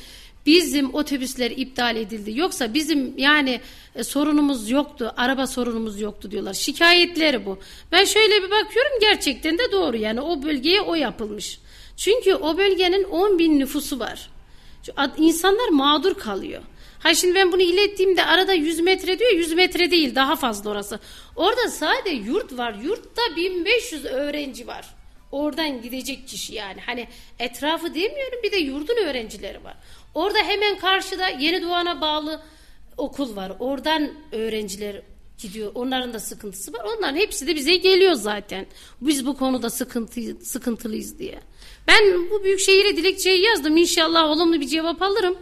bizim 0.46 0.94
otobüsler 0.94 1.50
iptal 1.50 1.96
edildi. 1.96 2.38
Yoksa 2.38 2.74
bizim 2.74 3.18
yani 3.18 3.60
e, 3.94 4.04
sorunumuz 4.04 4.70
yoktu. 4.70 5.12
Araba 5.16 5.46
sorunumuz 5.46 6.00
yoktu 6.00 6.30
diyorlar. 6.30 6.54
Şikayetleri 6.54 7.46
bu. 7.46 7.58
Ben 7.92 8.04
şöyle 8.04 8.42
bir 8.42 8.50
bakıyorum 8.50 8.92
gerçekten 9.00 9.58
de 9.58 9.72
doğru. 9.72 9.96
Yani 9.96 10.20
o 10.20 10.42
bölgeye 10.42 10.80
o 10.80 10.94
yapılmış. 10.94 11.58
Çünkü 11.96 12.34
o 12.34 12.58
bölgenin 12.58 13.04
10 13.04 13.38
bin 13.38 13.58
nüfusu 13.58 13.98
var. 13.98 14.30
İnsanlar 15.16 15.68
mağdur 15.68 16.14
kalıyor. 16.14 16.62
Ha 16.98 17.14
şimdi 17.14 17.34
ben 17.34 17.52
bunu 17.52 17.62
ilettiğimde 17.62 18.24
arada 18.24 18.52
100 18.52 18.80
metre 18.80 19.18
diyor 19.18 19.30
100 19.32 19.52
metre 19.52 19.90
değil 19.90 20.14
daha 20.14 20.36
fazla 20.36 20.70
orası. 20.70 21.00
Orada 21.36 21.68
sadece 21.68 22.16
yurt 22.16 22.58
var. 22.58 22.74
Yurtta 22.84 23.22
1500 23.36 24.04
öğrenci 24.04 24.66
var. 24.66 24.96
Oradan 25.32 25.82
gidecek 25.82 26.28
kişi 26.28 26.54
yani. 26.54 26.80
Hani 26.86 27.08
etrafı 27.38 27.94
demiyorum 27.94 28.42
bir 28.42 28.52
de 28.52 28.56
yurdun 28.56 28.96
öğrencileri 28.96 29.64
var. 29.64 29.76
Orada 30.16 30.38
hemen 30.38 30.78
karşıda 30.78 31.28
Yeni 31.28 31.62
Doğan'a 31.62 32.00
bağlı 32.00 32.40
okul 32.96 33.36
var. 33.36 33.52
Oradan 33.58 34.10
öğrenciler 34.32 35.02
gidiyor. 35.38 35.72
Onların 35.74 36.12
da 36.14 36.20
sıkıntısı 36.20 36.72
var. 36.72 36.80
Onların 36.84 37.16
hepsi 37.16 37.46
de 37.46 37.54
bize 37.54 37.76
geliyor 37.76 38.14
zaten. 38.14 38.66
Biz 39.00 39.26
bu 39.26 39.36
konuda 39.36 39.70
sıkıntı 39.70 40.20
sıkıntılıyız 40.42 41.18
diye. 41.18 41.40
Ben 41.88 42.30
bu 42.30 42.44
büyük 42.44 42.60
şehire 42.60 42.96
dilekçeyi 42.96 43.42
yazdım. 43.42 43.76
İnşallah 43.76 44.24
olumlu 44.24 44.60
bir 44.60 44.66
cevap 44.66 45.02
alırım. 45.02 45.36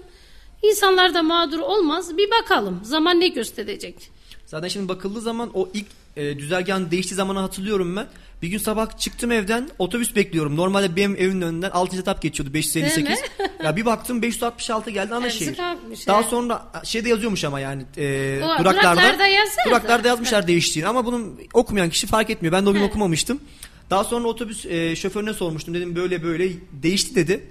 İnsanlar 0.63 1.15
da 1.15 1.23
mağdur 1.23 1.59
olmaz. 1.59 2.17
Bir 2.17 2.31
bakalım. 2.31 2.81
Zaman 2.85 3.21
ne 3.21 3.29
gösterecek? 3.29 4.11
Zaten 4.47 4.69
şimdi 4.69 4.89
bakıldığı 4.89 5.21
zaman 5.21 5.51
o 5.55 5.69
ilk 5.75 5.87
e, 6.17 6.39
düzergahın 6.39 6.91
değiştiği 6.91 7.17
zamanı 7.17 7.39
hatırlıyorum 7.39 7.97
ben. 7.97 8.07
Bir 8.43 8.49
gün 8.49 8.59
sabah 8.59 8.99
çıktım 8.99 9.33
evden 9.33 9.69
otobüs 9.79 10.17
bekliyorum. 10.17 10.57
Normalde 10.57 10.97
benim 10.97 11.17
evimin 11.17 11.41
önünden 11.41 11.71
6. 11.71 11.97
etap 11.97 12.23
geçiyordu 12.23 12.55
558. 12.55 13.07
Değil 13.07 13.19
ya 13.65 13.77
bir 13.77 13.87
baktım 13.87 14.23
566 14.23 14.91
geldi 14.91 15.15
ana 15.15 15.29
kalkmış, 15.57 16.07
Daha 16.07 16.23
sonra 16.23 16.73
şeyde 16.85 17.09
yazıyormuş 17.09 17.45
ama 17.45 17.61
yani 17.61 17.83
e, 17.97 18.41
O, 18.45 18.59
duraklarda. 18.59 19.01
duraklarda. 19.01 19.25
Duraklarda 19.67 20.09
yazmışlar 20.09 20.47
değiştiğini 20.47 20.89
ama 20.89 21.07
bunun 21.07 21.41
okumayan 21.55 21.91
kişi 21.91 22.07
fark 22.07 22.31
etmiyor. 22.31 22.53
Ben 22.53 22.67
de 22.67 22.71
o 22.71 22.73
gün 22.73 22.83
okumamıştım. 22.83 23.41
Daha 23.91 24.05
sonra 24.05 24.29
otobüs 24.29 24.67
e, 24.67 24.97
şoförüne 24.97 25.33
sormuştum. 25.33 25.75
Dedim 25.75 25.97
böyle 25.97 26.23
böyle 26.23 26.49
değişti 26.73 27.15
dedi. 27.15 27.47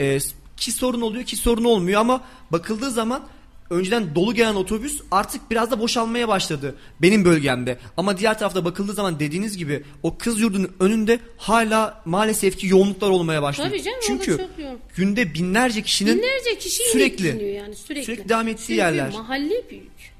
E, 0.00 0.18
ki 0.56 0.72
sorun 0.72 1.00
oluyor 1.00 1.24
ki 1.24 1.36
sorun 1.36 1.64
olmuyor 1.64 2.00
ama 2.00 2.20
bakıldığı 2.52 2.90
zaman 2.90 3.22
önceden 3.72 4.14
dolu 4.14 4.34
gelen 4.34 4.54
otobüs 4.54 5.00
artık 5.10 5.50
biraz 5.50 5.70
da 5.70 5.78
boşalmaya 5.80 6.28
başladı 6.28 6.74
benim 7.02 7.24
bölgemde. 7.24 7.78
Ama 7.96 8.18
diğer 8.18 8.38
tarafta 8.38 8.64
bakıldığı 8.64 8.92
zaman 8.92 9.20
dediğiniz 9.20 9.56
gibi 9.56 9.82
o 10.02 10.18
kız 10.18 10.40
yurdunun 10.40 10.70
önünde 10.80 11.18
hala 11.36 12.02
maalesef 12.04 12.58
ki 12.58 12.66
yoğunluklar 12.66 13.08
olmaya 13.10 13.42
başlıyor. 13.42 13.70
Tabii 13.70 13.82
canım, 13.82 13.98
Çünkü 14.06 14.36
çok 14.36 14.58
yoğun. 14.58 14.78
günde 14.96 15.34
binlerce 15.34 15.82
kişinin 15.82 16.16
Binlerce 16.18 16.58
kişi 16.58 16.82
sürekli 16.92 17.18
sürekli 17.24 17.44
yani 17.52 17.74
sürekli. 17.76 18.04
sürekli 18.04 18.28
devam 18.28 18.48
ettiği 18.48 18.66
Çünkü 18.66 18.72
yerler. 18.74 19.12
mahalle 19.12 19.70
büyük. 19.70 20.12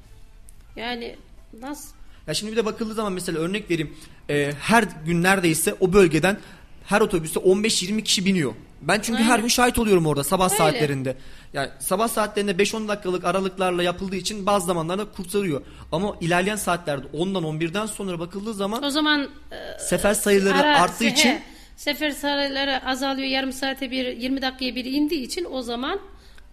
Yani 0.75 1.15
nasıl? 1.61 1.89
Ya 2.27 2.33
şimdi 2.33 2.51
bir 2.51 2.57
de 2.57 2.65
bakıldığı 2.65 2.93
zaman 2.93 3.13
mesela 3.13 3.39
örnek 3.39 3.69
vereyim. 3.71 3.93
Ee, 4.29 4.51
her 4.59 4.83
gün 5.05 5.23
neredeyse 5.23 5.75
o 5.79 5.93
bölgeden 5.93 6.37
her 6.85 7.01
otobüste 7.01 7.39
15-20 7.39 8.03
kişi 8.03 8.25
biniyor. 8.25 8.53
Ben 8.81 8.99
çünkü 9.01 9.17
Aynen. 9.23 9.29
her 9.33 9.39
gün 9.39 9.47
şahit 9.47 9.79
oluyorum 9.79 10.05
orada 10.05 10.23
sabah 10.23 10.45
Öyle. 10.49 10.57
saatlerinde. 10.57 11.17
Yani 11.53 11.69
sabah 11.79 12.07
saatlerinde 12.07 12.51
5-10 12.51 12.87
dakikalık 12.87 13.25
aralıklarla 13.25 13.83
yapıldığı 13.83 14.15
için 14.15 14.45
bazı 14.45 14.65
zamanlarda 14.65 15.05
kurtarıyor. 15.05 15.61
Ama 15.91 16.17
ilerleyen 16.21 16.55
saatlerde 16.55 17.07
10'dan 17.07 17.43
11'den 17.43 17.85
sonra 17.85 18.19
bakıldığı 18.19 18.53
zaman 18.53 18.83
O 18.83 18.89
zaman 18.89 19.29
sefer 19.79 20.13
sayıları 20.13 20.57
ara- 20.57 20.81
arttığı 20.81 21.03
he, 21.05 21.09
için 21.09 21.39
sefer 21.75 22.11
sayıları 22.11 22.85
azalıyor. 22.85 23.27
Yarım 23.27 23.51
saate 23.53 23.91
bir 23.91 24.17
20 24.17 24.41
dakikaya 24.41 24.75
bir 24.75 24.85
indiği 24.85 25.21
için 25.21 25.47
o 25.51 25.61
zaman 25.61 25.99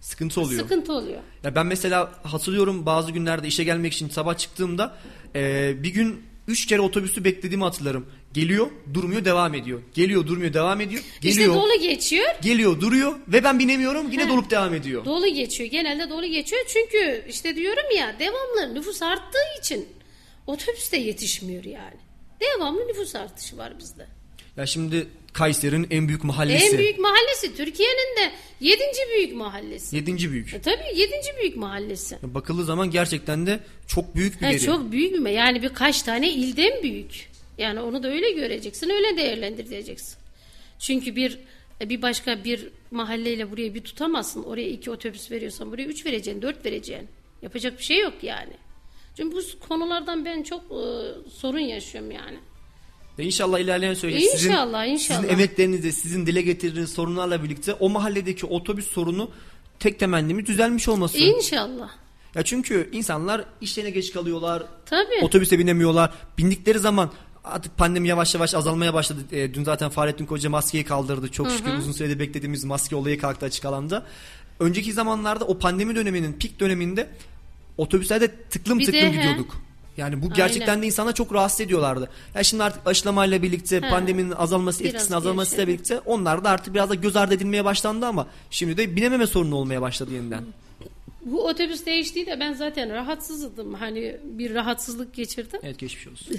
sıkıntı 0.01 0.41
oluyor. 0.41 0.61
sıkıntı 0.61 0.93
oluyor. 0.93 1.21
Ya 1.43 1.55
ben 1.55 1.65
mesela 1.65 2.11
hatırlıyorum 2.23 2.85
bazı 2.85 3.11
günlerde 3.11 3.47
işe 3.47 3.63
gelmek 3.63 3.93
için 3.93 4.09
sabah 4.09 4.37
çıktığımda 4.37 4.95
e, 5.35 5.73
bir 5.83 5.89
gün 5.89 6.21
3 6.47 6.65
kere 6.65 6.81
otobüsü 6.81 7.23
beklediğimi 7.23 7.63
hatırlarım. 7.63 8.05
Geliyor, 8.33 8.67
durmuyor, 8.93 9.25
devam 9.25 9.53
ediyor. 9.53 9.81
Geliyor, 9.93 10.27
durmuyor, 10.27 10.53
devam 10.53 10.81
ediyor. 10.81 11.03
Geliyor, 11.21 11.49
İşte 11.55 11.61
dolu 11.61 11.81
geçiyor. 11.81 12.25
geliyor, 12.41 12.81
duruyor 12.81 13.15
ve 13.27 13.43
ben 13.43 13.59
binemiyorum. 13.59 14.11
Yine 14.11 14.25
He. 14.25 14.29
dolup 14.29 14.49
devam 14.49 14.73
ediyor. 14.73 15.05
Dolu 15.05 15.27
geçiyor. 15.27 15.69
Genelde 15.69 16.09
dolu 16.09 16.25
geçiyor. 16.25 16.61
Çünkü 16.67 17.25
işte 17.29 17.55
diyorum 17.55 17.83
ya 17.97 18.15
devamlı 18.19 18.75
nüfus 18.75 19.01
arttığı 19.01 19.59
için 19.61 19.85
otobüs 20.47 20.91
de 20.91 20.97
yetişmiyor 20.97 21.63
yani. 21.63 21.97
Devamlı 22.41 22.87
nüfus 22.87 23.15
artışı 23.15 23.57
var 23.57 23.73
bizde. 23.79 24.05
Ya 24.57 24.65
şimdi 24.65 25.07
Kayseri'nin 25.33 25.87
en 25.91 26.07
büyük 26.07 26.23
mahallesi. 26.23 26.65
En 26.65 26.77
büyük 26.77 26.99
mahallesi 26.99 27.55
Türkiye'nin 27.57 28.17
de 28.17 28.31
7. 28.59 28.79
büyük 29.15 29.35
mahallesi. 29.35 29.95
7. 29.95 30.31
büyük. 30.31 30.53
E 30.53 30.61
tabii 30.61 30.83
7. 30.99 31.11
büyük 31.41 31.55
mahallesi. 31.57 32.15
Ya 32.23 32.33
Bakıldığı 32.33 32.65
zaman 32.65 32.91
gerçekten 32.91 33.47
de 33.47 33.59
çok 33.87 34.15
büyük 34.15 34.41
bir 34.41 34.45
He, 34.45 34.49
veri. 34.49 34.59
çok 34.59 34.91
büyük 34.91 35.25
bir 35.25 35.29
yani 35.31 35.61
birkaç 35.61 36.01
tane 36.01 36.29
ilden 36.31 36.83
büyük. 36.83 37.30
Yani 37.61 37.79
onu 37.79 38.03
da 38.03 38.07
öyle 38.07 38.31
göreceksin, 38.31 38.89
öyle 38.89 39.17
değerlendireceksin. 39.17 40.17
Çünkü 40.79 41.15
bir 41.15 41.39
bir 41.81 42.01
başka 42.01 42.43
bir 42.43 42.67
mahalleyle 42.91 43.51
buraya 43.51 43.73
bir 43.73 43.81
tutamazsın. 43.81 44.43
Oraya 44.43 44.69
iki 44.69 44.91
otobüs 44.91 45.31
veriyorsan 45.31 45.71
buraya 45.71 45.83
üç 45.83 46.05
vereceksin, 46.05 46.41
dört 46.41 46.65
vereceksin. 46.65 47.07
Yapacak 47.41 47.77
bir 47.77 47.83
şey 47.83 47.99
yok 47.99 48.13
yani. 48.21 48.53
Çünkü 49.17 49.35
bu 49.35 49.67
konulardan 49.67 50.25
ben 50.25 50.43
çok 50.43 50.61
e, 50.61 50.83
sorun 51.29 51.59
yaşıyorum 51.59 52.11
yani. 52.11 52.37
Ve 53.19 53.23
inşallah 53.23 53.59
ilerleyen 53.59 53.93
süreçte 53.93 54.29
sizin, 54.29 54.49
İnşallah, 54.49 54.85
inşallah. 54.85 55.19
sizin 55.19 55.33
emeklerinizle, 55.33 55.91
sizin 55.91 56.25
dile 56.25 56.41
getirdiğiniz 56.41 56.93
sorunlarla 56.93 57.43
birlikte 57.43 57.73
o 57.73 57.89
mahalledeki 57.89 58.45
otobüs 58.45 58.87
sorunu 58.87 59.31
tek 59.79 59.99
temennimiz 59.99 60.45
düzelmiş 60.45 60.87
olması. 60.87 61.17
İnşallah. 61.17 61.89
Ya 62.35 62.43
çünkü 62.43 62.89
insanlar 62.91 63.45
işlerine 63.61 63.89
geç 63.89 64.13
kalıyorlar. 64.13 64.63
Tabii. 64.85 65.19
Otobüse 65.21 65.59
binemiyorlar. 65.59 66.13
Bindikleri 66.37 66.79
zaman 66.79 67.11
artık 67.43 67.77
pandemi 67.77 68.07
yavaş 68.07 68.33
yavaş 68.35 68.53
azalmaya 68.53 68.93
başladı. 68.93 69.19
E, 69.31 69.53
dün 69.53 69.63
zaten 69.63 69.89
Fahrettin 69.89 70.25
Koca 70.25 70.49
maskeyi 70.49 70.83
kaldırdı. 70.83 71.31
Çok 71.31 71.51
şükür 71.51 71.73
uzun 71.73 71.91
süredir 71.91 72.19
beklediğimiz 72.19 72.63
maske 72.63 72.95
olayı 72.95 73.19
kalktı 73.19 73.45
açık 73.45 73.65
alanda. 73.65 74.05
Önceki 74.59 74.93
zamanlarda 74.93 75.45
o 75.45 75.57
pandemi 75.59 75.95
döneminin 75.95 76.33
pik 76.33 76.59
döneminde 76.59 77.09
otobüslerde 77.77 78.31
tıklım 78.49 78.79
Bir 78.79 78.87
de 78.87 78.91
tıklım 78.91 79.09
he. 79.13 79.15
gidiyorduk. 79.17 79.61
Yani 79.97 80.21
bu 80.21 80.33
gerçekten 80.33 80.67
Aynen. 80.67 80.81
de 80.81 80.85
insana 80.87 81.13
çok 81.13 81.33
rahatsız 81.33 81.61
ediyorlardı. 81.61 82.09
Ya 82.35 82.43
şimdi 82.43 82.63
artık 82.63 82.87
aşılamayla 82.87 83.41
birlikte 83.41 83.75
He. 83.81 83.89
pandeminin 83.89 84.31
azalması, 84.31 84.79
Biraz 84.83 84.93
etkisinin 84.93 85.17
azalmasıyla 85.17 85.63
gevşedi. 85.63 85.77
birlikte 85.77 85.99
onlar 86.09 86.43
da 86.43 86.49
artık 86.49 86.73
biraz 86.73 86.89
da 86.89 86.95
göz 86.95 87.15
ardı 87.15 87.33
edilmeye 87.33 87.65
başlandı 87.65 88.05
ama 88.05 88.27
şimdi 88.51 88.77
de 88.77 88.95
binememe 88.95 89.27
sorunu 89.27 89.55
olmaya 89.55 89.81
başladı 89.81 90.13
yeniden. 90.13 90.43
Bu 91.25 91.47
otobüs 91.47 91.85
değiştiği 91.85 92.25
de 92.25 92.39
ben 92.39 92.53
zaten 92.53 92.89
rahatsızdım. 92.93 93.73
Hani 93.73 94.17
bir 94.23 94.53
rahatsızlık 94.55 95.13
geçirdim. 95.13 95.59
Evet 95.63 95.79
geçmiş 95.79 96.07
olsun. 96.07 96.35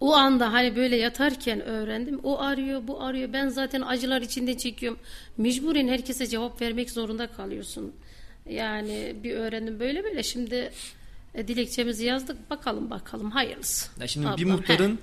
O 0.00 0.14
anda 0.14 0.52
hani 0.52 0.76
böyle 0.76 0.96
yatarken 0.96 1.60
öğrendim. 1.60 2.20
O 2.22 2.40
arıyor, 2.40 2.88
bu 2.88 3.02
arıyor. 3.02 3.32
Ben 3.32 3.48
zaten 3.48 3.80
acılar 3.80 4.22
içinde 4.22 4.58
çekiyorum. 4.58 4.98
Mecburen 5.36 5.88
herkese 5.88 6.26
cevap 6.26 6.60
vermek 6.60 6.90
zorunda 6.90 7.26
kalıyorsun. 7.26 7.92
Yani 8.48 9.16
bir 9.22 9.34
öğrendim 9.34 9.80
böyle 9.80 10.04
böyle. 10.04 10.22
Şimdi 10.22 10.70
e, 11.34 11.48
dilekçemizi 11.48 12.04
yazdık. 12.04 12.50
Bakalım 12.50 12.90
bakalım 12.90 13.30
hayırlısı. 13.30 13.90
Ya 14.00 14.06
şimdi 14.06 14.26
bir 14.26 14.32
Ablam, 14.32 14.56
muhtarın 14.56 14.98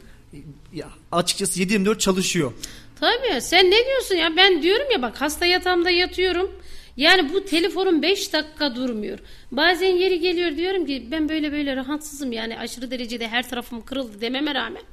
ya 0.74 0.90
açıkçası 1.12 1.60
7-24 1.60 2.00
çalışıyor. 2.00 2.53
Tabii 3.00 3.42
sen 3.42 3.66
ne 3.66 3.86
diyorsun 3.86 4.16
ya 4.16 4.36
ben 4.36 4.62
diyorum 4.62 4.92
ya 4.92 5.01
bak 5.01 5.22
hasta 5.22 5.46
yatağımda 5.46 5.90
yatıyorum. 5.90 6.51
Yani 6.98 7.34
bu 7.34 7.46
telefonum 7.46 8.01
5 8.01 8.34
dakika 8.34 8.75
durmuyor. 8.75 9.20
Bazen 9.51 9.96
yeri 9.96 10.20
geliyor 10.20 10.58
diyorum 10.58 10.86
ki 10.86 11.08
ben 11.12 11.30
böyle 11.30 11.51
böyle 11.51 11.75
rahatsızım 11.75 12.32
yani 12.32 12.60
aşırı 12.60 12.92
derecede 12.92 13.27
her 13.27 13.50
tarafım 13.50 13.82
kırıldı 13.82 14.22
dememe 14.22 14.56
rağmen. 14.56 14.84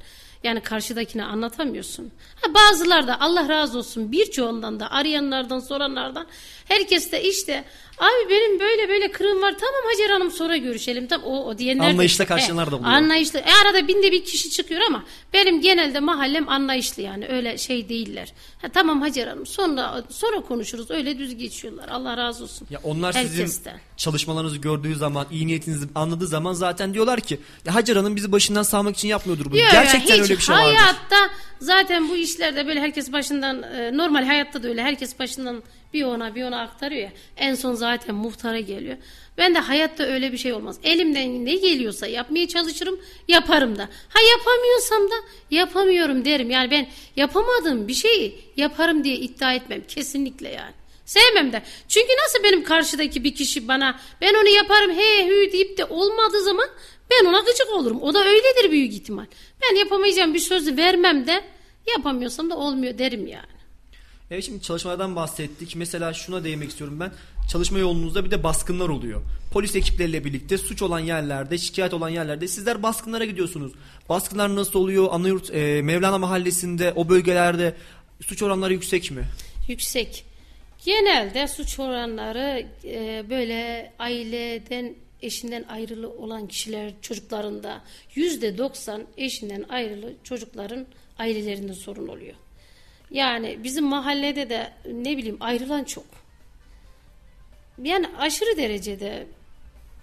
Yani 0.43 0.61
karşıdakine 0.61 1.23
anlatamıyorsun. 1.23 2.11
Ha, 2.41 2.53
bazılar 2.53 3.07
da 3.07 3.21
Allah 3.21 3.49
razı 3.49 3.77
olsun 3.77 4.11
birçoğundan 4.11 4.79
da 4.79 4.91
arayanlardan 4.91 5.59
soranlardan 5.59 6.27
herkes 6.69 7.11
de 7.11 7.23
işte 7.23 7.63
abi 7.97 8.29
benim 8.29 8.59
böyle 8.59 8.89
böyle 8.89 9.11
kırığım 9.11 9.41
var 9.41 9.55
tamam 9.59 9.81
Hacer 9.91 10.09
Hanım 10.09 10.31
sonra 10.31 10.57
görüşelim. 10.57 11.07
Tam 11.07 11.23
o, 11.23 11.45
o 11.45 11.57
diyenler 11.57 11.89
Anlayışla 11.89 12.25
karşılayanlar 12.25 12.71
da 12.71 12.75
oluyor. 12.75 12.91
Anlayışlı. 12.91 13.39
E 13.39 13.51
arada 13.65 13.87
binde 13.87 14.11
bir 14.11 14.25
kişi 14.25 14.49
çıkıyor 14.49 14.81
ama 14.87 15.03
benim 15.33 15.61
genelde 15.61 15.99
mahallem 15.99 16.49
anlayışlı 16.49 17.01
yani 17.03 17.27
öyle 17.27 17.57
şey 17.57 17.89
değiller. 17.89 18.33
Ha, 18.61 18.67
tamam 18.73 19.01
Hacer 19.01 19.27
Hanım 19.27 19.45
sonra 19.45 20.03
sonra 20.09 20.41
konuşuruz 20.41 20.91
öyle 20.91 21.17
düz 21.19 21.35
geçiyorlar. 21.37 21.89
Allah 21.89 22.17
razı 22.17 22.43
olsun. 22.43 22.67
Ya 22.69 22.79
onlar 22.83 23.13
sizin 23.13 23.37
Herkesten. 23.39 23.79
çalışmalarınızı 23.97 24.57
gördüğü 24.57 24.95
zaman, 24.95 25.27
iyi 25.31 25.47
niyetinizi 25.47 25.87
anladığı 25.95 26.27
zaman 26.27 26.53
zaten 26.53 26.93
diyorlar 26.93 27.19
ki 27.21 27.39
ya 27.65 27.75
Hacer 27.75 27.95
Hanım 27.95 28.15
bizi 28.15 28.31
başından 28.31 28.63
sağmak 28.63 28.95
için 28.97 29.07
yapmıyordur 29.07 29.45
bunu. 29.45 29.57
Yok, 29.59 29.69
Gerçekten 29.71 30.15
hiç 30.15 30.21
öyle 30.21 30.37
bir 30.37 30.41
şey 30.41 30.55
vardır. 30.55 30.75
hayatta 30.75 31.29
zaten 31.59 32.09
bu 32.09 32.15
işlerde 32.15 32.67
böyle 32.67 32.79
herkes 32.79 33.11
başından 33.11 33.63
e, 33.63 33.97
normal 33.97 34.25
hayatta 34.25 34.63
da 34.63 34.67
öyle 34.67 34.83
herkes 34.83 35.19
başından 35.19 35.63
bir 35.93 36.03
ona 36.03 36.35
bir 36.35 36.43
ona 36.43 36.61
aktarıyor 36.61 37.01
ya. 37.01 37.11
En 37.37 37.55
son 37.55 37.73
zaten 37.73 38.15
muhtara 38.15 38.59
geliyor. 38.59 38.97
Ben 39.37 39.55
de 39.55 39.59
hayatta 39.59 40.03
öyle 40.03 40.31
bir 40.31 40.37
şey 40.37 40.53
olmaz. 40.53 40.79
Elimden 40.83 41.45
ne 41.45 41.55
geliyorsa 41.55 42.07
yapmaya 42.07 42.47
çalışırım, 42.47 42.99
yaparım 43.27 43.77
da. 43.77 43.89
Ha 44.09 44.19
yapamıyorsam 44.31 45.03
da 45.03 45.15
yapamıyorum 45.51 46.25
derim. 46.25 46.49
Yani 46.49 46.71
ben 46.71 46.87
yapamadığım 47.15 47.87
bir 47.87 47.93
şeyi 47.93 48.39
yaparım 48.57 49.03
diye 49.03 49.15
iddia 49.15 49.53
etmem 49.53 49.81
kesinlikle 49.87 50.49
yani. 50.49 50.73
Sevmem 51.05 51.53
de. 51.53 51.61
Çünkü 51.87 52.07
nasıl 52.23 52.43
benim 52.43 52.63
karşıdaki 52.63 53.23
bir 53.23 53.35
kişi 53.35 53.67
bana 53.67 53.99
ben 54.21 54.33
onu 54.33 54.49
yaparım 54.49 54.91
he 54.91 55.27
hü 55.27 55.51
deyip 55.51 55.77
de 55.77 55.85
olmadığı 55.85 56.41
zaman 56.41 56.69
ben 57.11 57.25
ona 57.25 57.39
gıcık 57.39 57.69
olurum. 57.73 58.01
O 58.01 58.13
da 58.13 58.25
öyledir 58.25 58.71
büyük 58.71 58.93
ihtimal. 58.93 59.25
Ben 59.61 59.75
yapamayacağım 59.75 60.33
bir 60.33 60.39
sözü 60.39 60.77
vermem 60.77 61.27
de 61.27 61.43
yapamıyorsam 61.87 62.49
da 62.49 62.57
olmuyor 62.57 62.97
derim 62.97 63.27
yani. 63.27 63.58
Evet 64.31 64.43
şimdi 64.43 64.61
çalışmalardan 64.61 65.15
bahsettik. 65.15 65.75
Mesela 65.75 66.13
şuna 66.13 66.43
değinmek 66.43 66.69
istiyorum 66.69 66.99
ben. 66.99 67.11
Çalışma 67.51 67.79
yolunuzda 67.79 68.25
bir 68.25 68.31
de 68.31 68.43
baskınlar 68.43 68.89
oluyor. 68.89 69.21
Polis 69.51 69.75
ekipleriyle 69.75 70.25
birlikte 70.25 70.57
suç 70.57 70.81
olan 70.81 70.99
yerlerde, 70.99 71.57
şikayet 71.57 71.93
olan 71.93 72.09
yerlerde 72.09 72.47
sizler 72.47 72.83
baskınlara 72.83 73.25
gidiyorsunuz. 73.25 73.71
Baskınlar 74.09 74.55
nasıl 74.55 74.79
oluyor? 74.79 75.07
Anayurt, 75.11 75.55
e, 75.55 75.81
Mevlana 75.81 76.17
Mahallesi'nde, 76.17 76.93
o 76.95 77.09
bölgelerde 77.09 77.75
suç 78.21 78.43
oranları 78.43 78.73
yüksek 78.73 79.11
mi? 79.11 79.23
Yüksek. 79.67 80.25
Genelde 80.85 81.47
suç 81.47 81.79
oranları 81.79 82.67
e, 82.83 83.23
böyle 83.29 83.91
aileden 83.99 84.95
eşinden 85.21 85.63
ayrılı 85.63 86.09
olan 86.09 86.47
kişiler 86.47 86.93
çocuklarında 87.01 87.81
yüzde 88.15 88.57
doksan 88.57 89.03
eşinden 89.17 89.65
ayrılı 89.69 90.13
çocukların 90.23 90.85
ailelerinde 91.17 91.73
sorun 91.73 92.07
oluyor. 92.07 92.35
Yani 93.11 93.63
bizim 93.63 93.85
mahallede 93.85 94.49
de 94.49 94.73
ne 94.93 95.17
bileyim 95.17 95.37
ayrılan 95.39 95.83
çok. 95.83 96.05
Yani 97.83 98.05
aşırı 98.17 98.57
derecede 98.57 99.27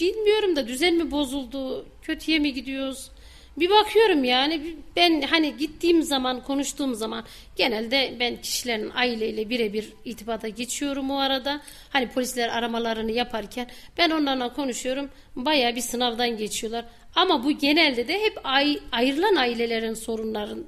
bilmiyorum 0.01 0.57
da 0.57 0.69
düzen 0.69 0.95
mi 0.95 1.11
bozuldu, 1.11 1.87
kötüye 2.03 2.39
mi 2.39 2.55
gidiyoruz? 2.55 3.11
Bir 3.57 3.71
bakıyorum 3.71 4.25
yani 4.25 4.77
ben 4.97 5.23
hani 5.23 5.57
gittiğim 5.57 6.03
zaman 6.03 6.43
konuştuğum 6.43 6.95
zaman 6.95 7.25
genelde 7.57 8.17
ben 8.21 8.41
kişilerin 8.41 8.91
aileyle 8.95 9.51
birebir 9.51 9.93
itibata 10.05 10.49
geçiyorum 10.49 11.11
o 11.11 11.19
arada. 11.19 11.61
Hani 11.91 12.09
polisler 12.09 12.49
aramalarını 12.49 13.13
yaparken 13.13 13.67
ben 13.99 14.11
onlarla 14.11 14.53
konuşuyorum. 14.53 15.11
Bayağı 15.37 15.77
bir 15.77 15.81
sınavdan 15.81 16.37
geçiyorlar. 16.37 16.85
Ama 17.15 17.45
bu 17.45 17.51
genelde 17.53 18.09
de 18.09 18.21
hep 18.21 18.41
ay, 18.45 18.79
ayrılan 18.93 19.37
ailelerin 19.37 19.95
sorunların 19.95 20.65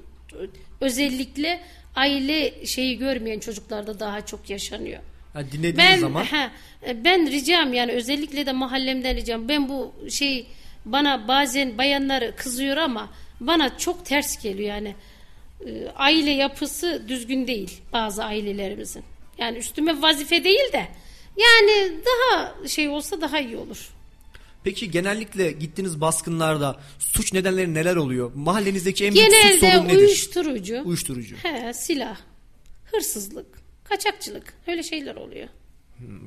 özellikle 0.81 1.61
aile 1.99 2.67
şeyi 2.67 2.99
görmeyen 2.99 3.39
çocuklarda 3.41 4.01
daha 4.01 4.27
çok 4.27 4.51
yaşanıyor. 4.51 5.01
Yani 5.35 5.53
dinlediğiniz 5.53 5.79
Ben 5.79 5.99
zaman 5.99 6.25
he, 6.25 6.51
ben 7.05 7.31
ricam 7.31 7.73
yani 7.73 7.93
özellikle 7.93 8.47
de 8.47 8.53
mahallemden 8.53 9.17
ricam. 9.17 9.49
Ben 9.49 9.69
bu 9.69 9.95
şey 10.11 10.47
bana 10.85 11.29
bazen 11.29 11.79
bayanlar 11.79 12.37
kızıyor 12.37 12.77
ama 12.77 13.09
bana 13.41 13.79
çok 13.79 14.05
ters 14.07 14.43
geliyor 14.43 14.69
yani. 14.69 14.95
Ee, 15.67 15.89
Aile 15.97 16.31
yapısı 16.31 17.03
düzgün 17.09 17.47
değil 17.47 17.81
bazı 17.93 18.25
ailelerimizin. 18.25 19.05
Yani 19.39 19.59
üstüme 19.59 20.03
vazife 20.03 20.45
değil 20.45 20.73
de 20.73 20.89
yani 21.37 21.93
daha 22.07 22.55
şey 22.69 22.89
olsa 22.89 23.21
daha 23.21 23.41
iyi 23.41 23.57
olur. 23.57 23.91
Peki 24.65 24.91
genellikle 24.91 25.53
gittiğiniz 25.53 26.01
baskınlarda 26.01 26.81
suç 26.99 27.33
nedenleri 27.33 27.75
neler 27.75 27.97
oluyor? 27.97 28.31
Mahallenizdeki 28.35 29.07
en 29.07 29.15
büyük 29.15 29.33
suç 29.33 29.43
Genelde 29.43 29.73
sorun 29.73 29.89
nedir? 29.89 29.97
uyuşturucu, 29.99 30.83
Uyuşturucu. 30.85 31.37
he, 31.37 31.73
silah, 31.75 32.17
hırsızlık. 32.85 33.47
Kaçakçılık. 33.85 34.55
Öyle 34.67 34.83
şeyler 34.83 35.15
oluyor. 35.17 35.49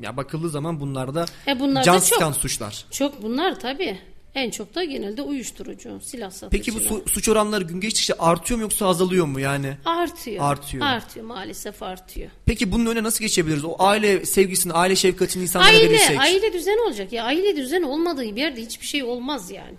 Ya 0.02 0.17
bakıldığı 0.17 0.50
zaman 0.50 0.80
bunlar 0.80 1.15
da 1.15 1.26
E 1.48 1.60
bunlar 1.60 1.84
can 1.84 1.96
da 1.96 2.00
çok. 2.00 2.08
sıkan 2.08 2.32
suçlar. 2.32 2.86
Çok 2.91 3.24
bunlar 3.24 3.60
tabii. 3.60 4.00
En 4.36 4.50
çok 4.50 4.76
da 4.76 4.84
genelde 4.84 5.22
uyuşturucu, 5.22 6.00
silah 6.02 6.32
satıcılar. 6.32 6.52
Peki 6.52 6.74
bu 6.76 6.80
su- 6.80 7.04
suç 7.10 7.30
oranları 7.30 7.63
gün 7.63 7.80
geçtikçe 7.82 8.13
artıyor 8.13 8.58
mu 8.58 8.62
yoksa 8.62 8.88
azalıyor 8.88 9.26
mu 9.26 9.39
yani? 9.39 9.78
Artıyor. 9.86 10.46
Artıyor. 10.52 10.86
Artıyor 10.86 11.26
maalesef 11.26 11.84
artıyor. 11.84 12.30
Peki 12.46 12.72
bunun 12.72 12.86
önüne 12.86 13.04
nasıl 13.04 13.20
geçebiliriz? 13.20 13.65
O 13.65 13.76
aile 13.80 14.26
sevgisini, 14.26 14.74
aile 14.74 14.96
şefkatini 14.96 15.44
insanlara 15.44 15.70
Aile, 15.72 15.89
verirsek. 15.89 16.20
aile 16.20 16.54
düzen 16.54 16.88
olacak. 16.88 17.13
Ya 17.13 17.24
aile 17.24 17.56
düzen 17.56 17.82
olmadığı 17.82 18.22
bir 18.36 18.41
yerde 18.41 18.62
hiçbir 18.62 18.86
şey 18.86 19.04
olmaz 19.04 19.52
yani. 19.52 19.76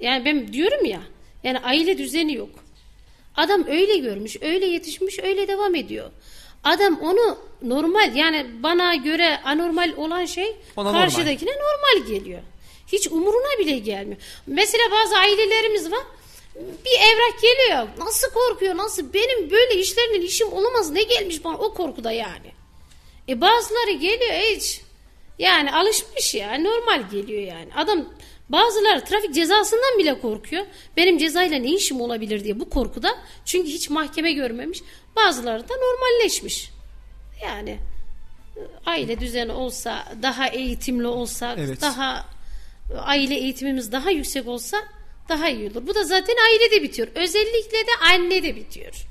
Yani 0.00 0.24
ben 0.24 0.52
diyorum 0.52 0.84
ya, 0.84 1.00
yani 1.44 1.58
aile 1.58 1.98
düzeni 1.98 2.34
yok. 2.34 2.50
Adam 3.36 3.64
öyle 3.66 3.96
görmüş, 3.98 4.36
öyle 4.42 4.66
yetişmiş, 4.66 5.18
öyle 5.18 5.48
devam 5.48 5.74
ediyor. 5.74 6.10
Adam 6.64 7.00
onu 7.00 7.38
normal 7.62 8.16
yani 8.16 8.46
bana 8.62 8.94
göre 8.94 9.40
anormal 9.44 9.92
olan 9.96 10.24
şey 10.24 10.56
Ona 10.76 10.84
normal. 10.88 11.00
karşıdakine 11.02 11.50
normal 11.50 12.06
geliyor. 12.08 12.40
Hiç 12.92 13.06
umuruna 13.08 13.58
bile 13.58 13.78
gelmiyor. 13.78 14.20
Mesela 14.46 14.84
bazı 14.90 15.16
ailelerimiz 15.16 15.92
var. 15.92 16.04
Bir 16.56 16.90
evrak 16.90 17.42
geliyor. 17.42 17.88
Nasıl 17.98 18.30
korkuyor? 18.30 18.76
Nasıl? 18.76 19.12
Benim 19.12 19.50
böyle 19.50 19.74
işlerinin 19.74 20.26
işim 20.26 20.52
olamaz. 20.52 20.90
Ne 20.90 21.02
gelmiş 21.02 21.44
bana 21.44 21.56
o 21.56 21.74
korkuda 21.74 22.12
yani. 22.12 22.52
E 23.28 23.40
bazıları 23.40 23.90
geliyor 23.90 24.32
hiç. 24.32 24.80
Yani 25.38 25.72
alışmış 25.72 26.34
ya. 26.34 26.58
Normal 26.58 27.10
geliyor 27.10 27.42
yani. 27.42 27.68
Adam 27.76 28.04
bazıları 28.48 29.04
trafik 29.04 29.34
cezasından 29.34 29.98
bile 29.98 30.20
korkuyor. 30.20 30.66
Benim 30.96 31.18
cezayla 31.18 31.58
ne 31.58 31.70
işim 31.74 32.00
olabilir 32.00 32.44
diye 32.44 32.60
bu 32.60 32.70
korkuda. 32.70 33.18
Çünkü 33.44 33.68
hiç 33.68 33.90
mahkeme 33.90 34.32
görmemiş. 34.32 34.82
Bazıları 35.16 35.68
da 35.68 35.74
normalleşmiş. 35.76 36.70
Yani 37.42 37.78
e, 38.56 38.60
aile 38.86 39.20
düzeni 39.20 39.52
olsa, 39.52 40.04
daha 40.22 40.48
eğitimli 40.48 41.06
olsak, 41.06 41.58
Evet. 41.58 41.80
daha 41.80 42.26
aile 42.98 43.34
eğitimimiz 43.34 43.92
daha 43.92 44.10
yüksek 44.10 44.46
olsa 44.48 44.76
daha 45.28 45.48
iyi 45.48 45.70
olur. 45.70 45.86
Bu 45.86 45.94
da 45.94 46.04
zaten 46.04 46.34
ailede 46.50 46.82
bitiyor. 46.82 47.08
Özellikle 47.14 47.78
de 47.78 47.90
annede 48.12 48.56
bitiyor. 48.56 49.06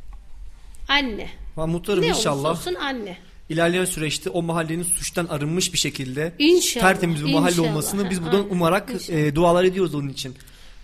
Anne. 0.87 1.29
Ha, 1.55 1.67
muhtarım 1.67 2.01
Ne 2.03 2.07
inşallah 2.07 2.51
olsun 2.51 2.75
anne. 2.75 3.17
ilerleyen 3.49 3.85
süreçte 3.85 4.29
o 4.29 4.41
mahallenin 4.41 4.83
suçtan 4.83 5.25
arınmış 5.25 5.73
bir 5.73 5.77
şekilde 5.77 6.33
İnşallah, 6.39 6.85
tertemiz 6.85 7.25
bir 7.25 7.33
mahalle 7.33 7.51
inşallah. 7.51 7.69
olmasını 7.69 8.09
biz 8.09 8.21
buradan 8.23 8.37
aynen, 8.41 8.49
umarak 8.49 8.89
inşallah. 8.93 9.19
e, 9.19 9.35
dualar 9.35 9.63
ediyoruz 9.63 9.95
onun 9.95 10.09
için. 10.09 10.35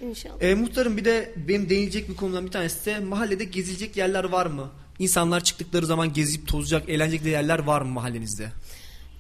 İnşallah. 0.02 0.42
E, 0.42 0.56
muhtarım 0.56 0.98
bir 0.98 1.06
de 1.06 1.34
benim 1.36 1.70
değinecek 1.70 2.10
bir 2.10 2.16
konudan 2.16 2.46
bir 2.46 2.52
tanesi 2.52 2.86
de 2.86 3.00
mahallede 3.00 3.44
gezilecek 3.44 3.98
yerler 3.98 4.24
var 4.24 4.46
mı? 4.46 4.70
İnsanlar 5.00 5.44
çıktıkları 5.44 5.86
zaman 5.86 6.14
gezip 6.14 6.48
tozacak, 6.48 6.90
eğlenecek 6.90 7.26
yerler 7.26 7.60
var 7.60 7.82
mı 7.82 7.90
mahallenizde? 7.90 8.48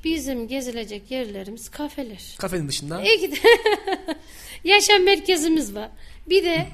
Bizim 0.05 0.47
gezilecek 0.47 1.11
yerlerimiz 1.11 1.69
kafeler. 1.69 2.35
Kafenin 2.37 2.67
dışında. 2.67 3.03
İki 3.03 3.31
de 3.31 3.35
yaşam 4.63 5.03
merkezimiz 5.03 5.75
var. 5.75 5.89
Bir 6.29 6.43
de 6.43 6.67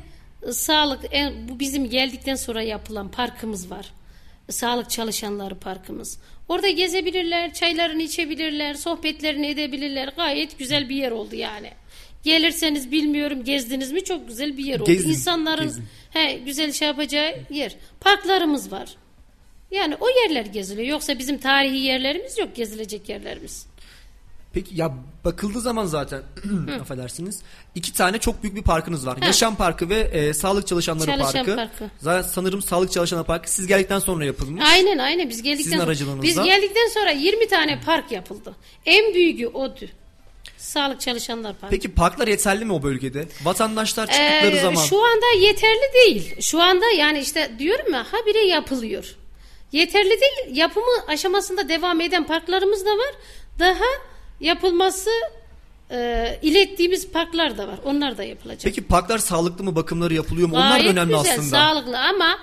e, 0.47 0.51
sağlık 0.51 0.99
en, 1.11 1.49
bu 1.49 1.59
bizim 1.59 1.89
geldikten 1.89 2.35
sonra 2.35 2.61
yapılan 2.61 3.11
parkımız 3.11 3.71
var. 3.71 3.93
Sağlık 4.49 4.89
çalışanları 4.89 5.59
parkımız. 5.59 6.17
Orada 6.49 6.69
gezebilirler, 6.69 7.53
çaylarını 7.53 8.01
içebilirler, 8.01 8.73
sohbetlerini 8.73 9.47
edebilirler. 9.47 10.13
Gayet 10.17 10.59
güzel 10.59 10.89
bir 10.89 10.95
yer 10.95 11.11
oldu 11.11 11.35
yani. 11.35 11.71
Gelirseniz 12.23 12.91
bilmiyorum 12.91 13.43
gezdiniz 13.43 13.91
mi 13.91 14.03
çok 14.03 14.27
güzel 14.27 14.57
bir 14.57 14.63
yer 14.63 14.79
oldu. 14.79 14.91
Gezdim, 14.91 15.11
İnsanların 15.11 15.63
gezdim. 15.63 15.87
he, 16.09 16.33
güzel 16.33 16.71
şey 16.71 16.87
yapacağı 16.87 17.35
yer. 17.49 17.75
Parklarımız 17.99 18.71
var. 18.71 18.89
Yani 19.71 19.95
o 19.99 20.09
yerler 20.09 20.45
geziliyor. 20.45 20.87
Yoksa 20.87 21.19
bizim 21.19 21.37
tarihi 21.37 21.77
yerlerimiz 21.77 22.37
yok 22.37 22.55
gezilecek 22.55 23.09
yerlerimiz. 23.09 23.65
Peki 24.53 24.75
ya 24.75 24.91
bakıldığı 25.25 25.61
zaman 25.61 25.85
zaten 25.85 26.21
affedersiniz 26.81 27.41
iki 27.75 27.93
tane 27.93 28.17
çok 28.17 28.43
büyük 28.43 28.55
bir 28.55 28.61
parkınız 28.61 29.07
var. 29.07 29.17
Yaşam 29.21 29.55
Parkı 29.55 29.89
ve 29.89 29.99
e, 29.99 30.33
Sağlık 30.33 30.67
Çalışanları 30.67 31.05
Çalışan 31.05 31.45
Parkı. 31.45 31.55
Parkı. 31.55 31.93
Zaten 31.99 32.29
sanırım 32.29 32.61
Sağlık 32.61 32.91
Çalışanları 32.91 33.27
Parkı 33.27 33.51
siz 33.51 33.67
geldikten 33.67 33.99
sonra 33.99 34.25
yapılmış. 34.25 34.63
Aynen 34.71 34.97
aynen 34.97 35.29
biz 35.29 35.41
geldikten 35.41 35.63
Sizin 35.63 35.77
sonra, 35.77 35.87
aracılığınızla. 35.87 36.23
biz 36.23 36.43
geldikten 36.43 36.87
sonra 36.87 37.11
20 37.11 37.47
tane 37.47 37.81
park 37.81 38.11
yapıldı. 38.11 38.55
En 38.85 39.13
büyüğü 39.13 39.47
oydu. 39.47 39.85
Sağlık 40.57 41.01
Çalışanlar 41.01 41.53
Parkı. 41.53 41.75
Peki 41.75 41.91
parklar 41.91 42.27
yeterli 42.27 42.65
mi 42.65 42.73
o 42.73 42.83
bölgede? 42.83 43.27
Vatandaşlar 43.43 44.07
çıktıkları 44.07 44.55
Ee, 44.55 44.61
zaman 44.61 44.83
Şu 44.83 45.05
anda 45.05 45.25
yeterli 45.39 45.93
değil. 46.05 46.35
Şu 46.41 46.61
anda 46.61 46.85
yani 46.97 47.19
işte 47.19 47.51
diyorum 47.59 47.93
ya 47.93 48.05
habire 48.11 48.45
yapılıyor. 48.45 49.15
Yeterli 49.71 50.09
değil. 50.09 50.57
Yapımı 50.57 51.05
aşamasında 51.07 51.69
devam 51.69 52.01
eden 52.01 52.27
parklarımız 52.27 52.85
da 52.85 52.89
var. 52.89 53.13
Daha 53.59 53.85
yapılması 54.39 55.09
e, 55.91 56.39
ilettiğimiz 56.41 57.11
parklar 57.11 57.57
da 57.57 57.67
var. 57.67 57.79
Onlar 57.85 58.17
da 58.17 58.23
yapılacak. 58.23 58.61
Peki 58.63 58.83
parklar 58.83 59.17
sağlıklı 59.17 59.63
mı? 59.63 59.75
Bakımları 59.75 60.13
yapılıyor 60.13 60.47
mu? 60.49 60.55
Onlar 60.55 60.69
da 60.71 60.77
Gayet 60.77 60.91
önemli 60.91 61.13
güzel, 61.15 61.31
aslında. 61.31 61.47
sağlıklı 61.49 61.99
ama 61.99 62.37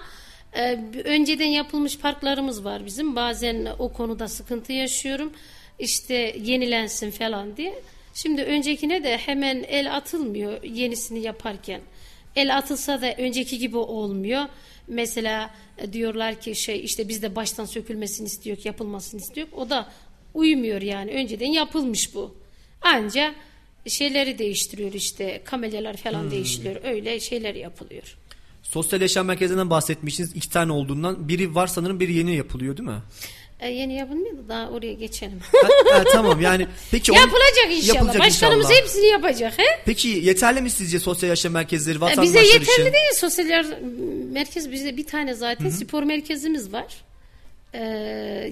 e, 0.53 0.79
önceden 1.05 1.47
yapılmış 1.47 1.99
parklarımız 1.99 2.65
var 2.65 2.87
bizim. 2.87 3.17
Bazen 3.17 3.69
o 3.79 3.93
konuda 3.93 4.29
sıkıntı 4.29 4.73
yaşıyorum. 4.73 5.33
İşte 5.79 6.15
yenilensin 6.43 7.11
falan 7.11 7.57
diye. 7.57 7.83
Şimdi 8.15 8.43
öncekine 8.43 9.05
de 9.05 9.19
hemen 9.19 9.65
el 9.69 9.97
atılmıyor 9.97 10.63
yenisini 10.63 11.21
yaparken. 11.21 11.81
El 12.37 12.57
atılsa 12.59 13.03
da 13.03 13.13
önceki 13.19 13.59
gibi 13.59 13.77
olmuyor. 13.77 14.45
Mesela 14.89 15.55
e, 15.79 15.93
diyorlar 15.93 16.41
ki 16.41 16.55
şey 16.55 16.85
işte 16.85 17.09
biz 17.09 17.23
de 17.23 17.37
baştan 17.37 17.65
sökülmesini 17.65 18.27
istiyor, 18.27 18.57
yapılmasını 18.65 19.21
istiyor. 19.21 19.49
O 19.57 19.71
da 19.71 19.89
uymuyor 20.35 20.83
yani. 20.83 21.11
Önceden 21.11 21.47
yapılmış 21.53 22.15
bu. 22.15 22.35
Anca 22.83 23.35
şeyleri 23.87 24.39
değiştiriyor 24.39 24.93
işte 24.93 25.43
kamelyalar 25.45 25.97
falan 25.97 26.23
Hmm. 26.23 26.31
değiştiriyor. 26.31 26.85
Öyle 26.85 27.21
şeyler 27.21 27.55
yapılıyor. 27.55 28.17
Sosyal 28.63 29.01
yaşam 29.03 29.27
merkezinden 29.27 29.71
bahsetmişsiniz. 29.71 30.37
iki 30.37 30.51
tane 30.51 30.73
olduğundan. 30.73 31.29
Biri 31.29 31.55
var 31.55 31.67
sanırım 31.67 32.01
biri 32.01 32.13
yeni 32.13 32.37
yapılıyor 32.37 32.77
değil 32.77 32.89
mi? 32.89 32.99
E, 33.61 33.69
yeni 33.71 33.95
yapılmıyor 33.95 34.39
da 34.39 34.49
daha 34.49 34.69
oraya 34.69 34.93
geçelim. 34.93 35.41
Ha, 35.63 35.69
ha, 35.99 36.05
tamam 36.13 36.41
yani 36.41 36.67
peki 36.91 37.13
yapılacak 37.15 37.67
inşallah. 37.71 37.95
yapılacak 37.95 38.21
Başkanımız 38.21 38.67
inşallah. 38.67 38.83
hepsini 38.83 39.07
yapacak. 39.07 39.59
He? 39.59 39.65
Peki 39.85 40.09
yeterli 40.09 40.61
mi 40.61 40.71
sizce 40.71 40.99
sosyal 41.01 41.29
yaşam 41.31 41.53
merkezleri 41.53 41.97
E, 41.97 42.01
vatandaşlar 42.01 42.25
bize 42.35 42.39
yeterli 42.53 42.63
için? 42.73 42.85
değil 42.85 43.15
sosyal 43.17 43.65
merkez 44.33 44.73
bize 44.73 44.97
bir 44.97 45.07
tane 45.07 45.35
zaten 45.35 45.69
spor 45.71 46.03
merkezimiz 46.03 46.73
var. 46.73 46.87
E, 47.75 47.81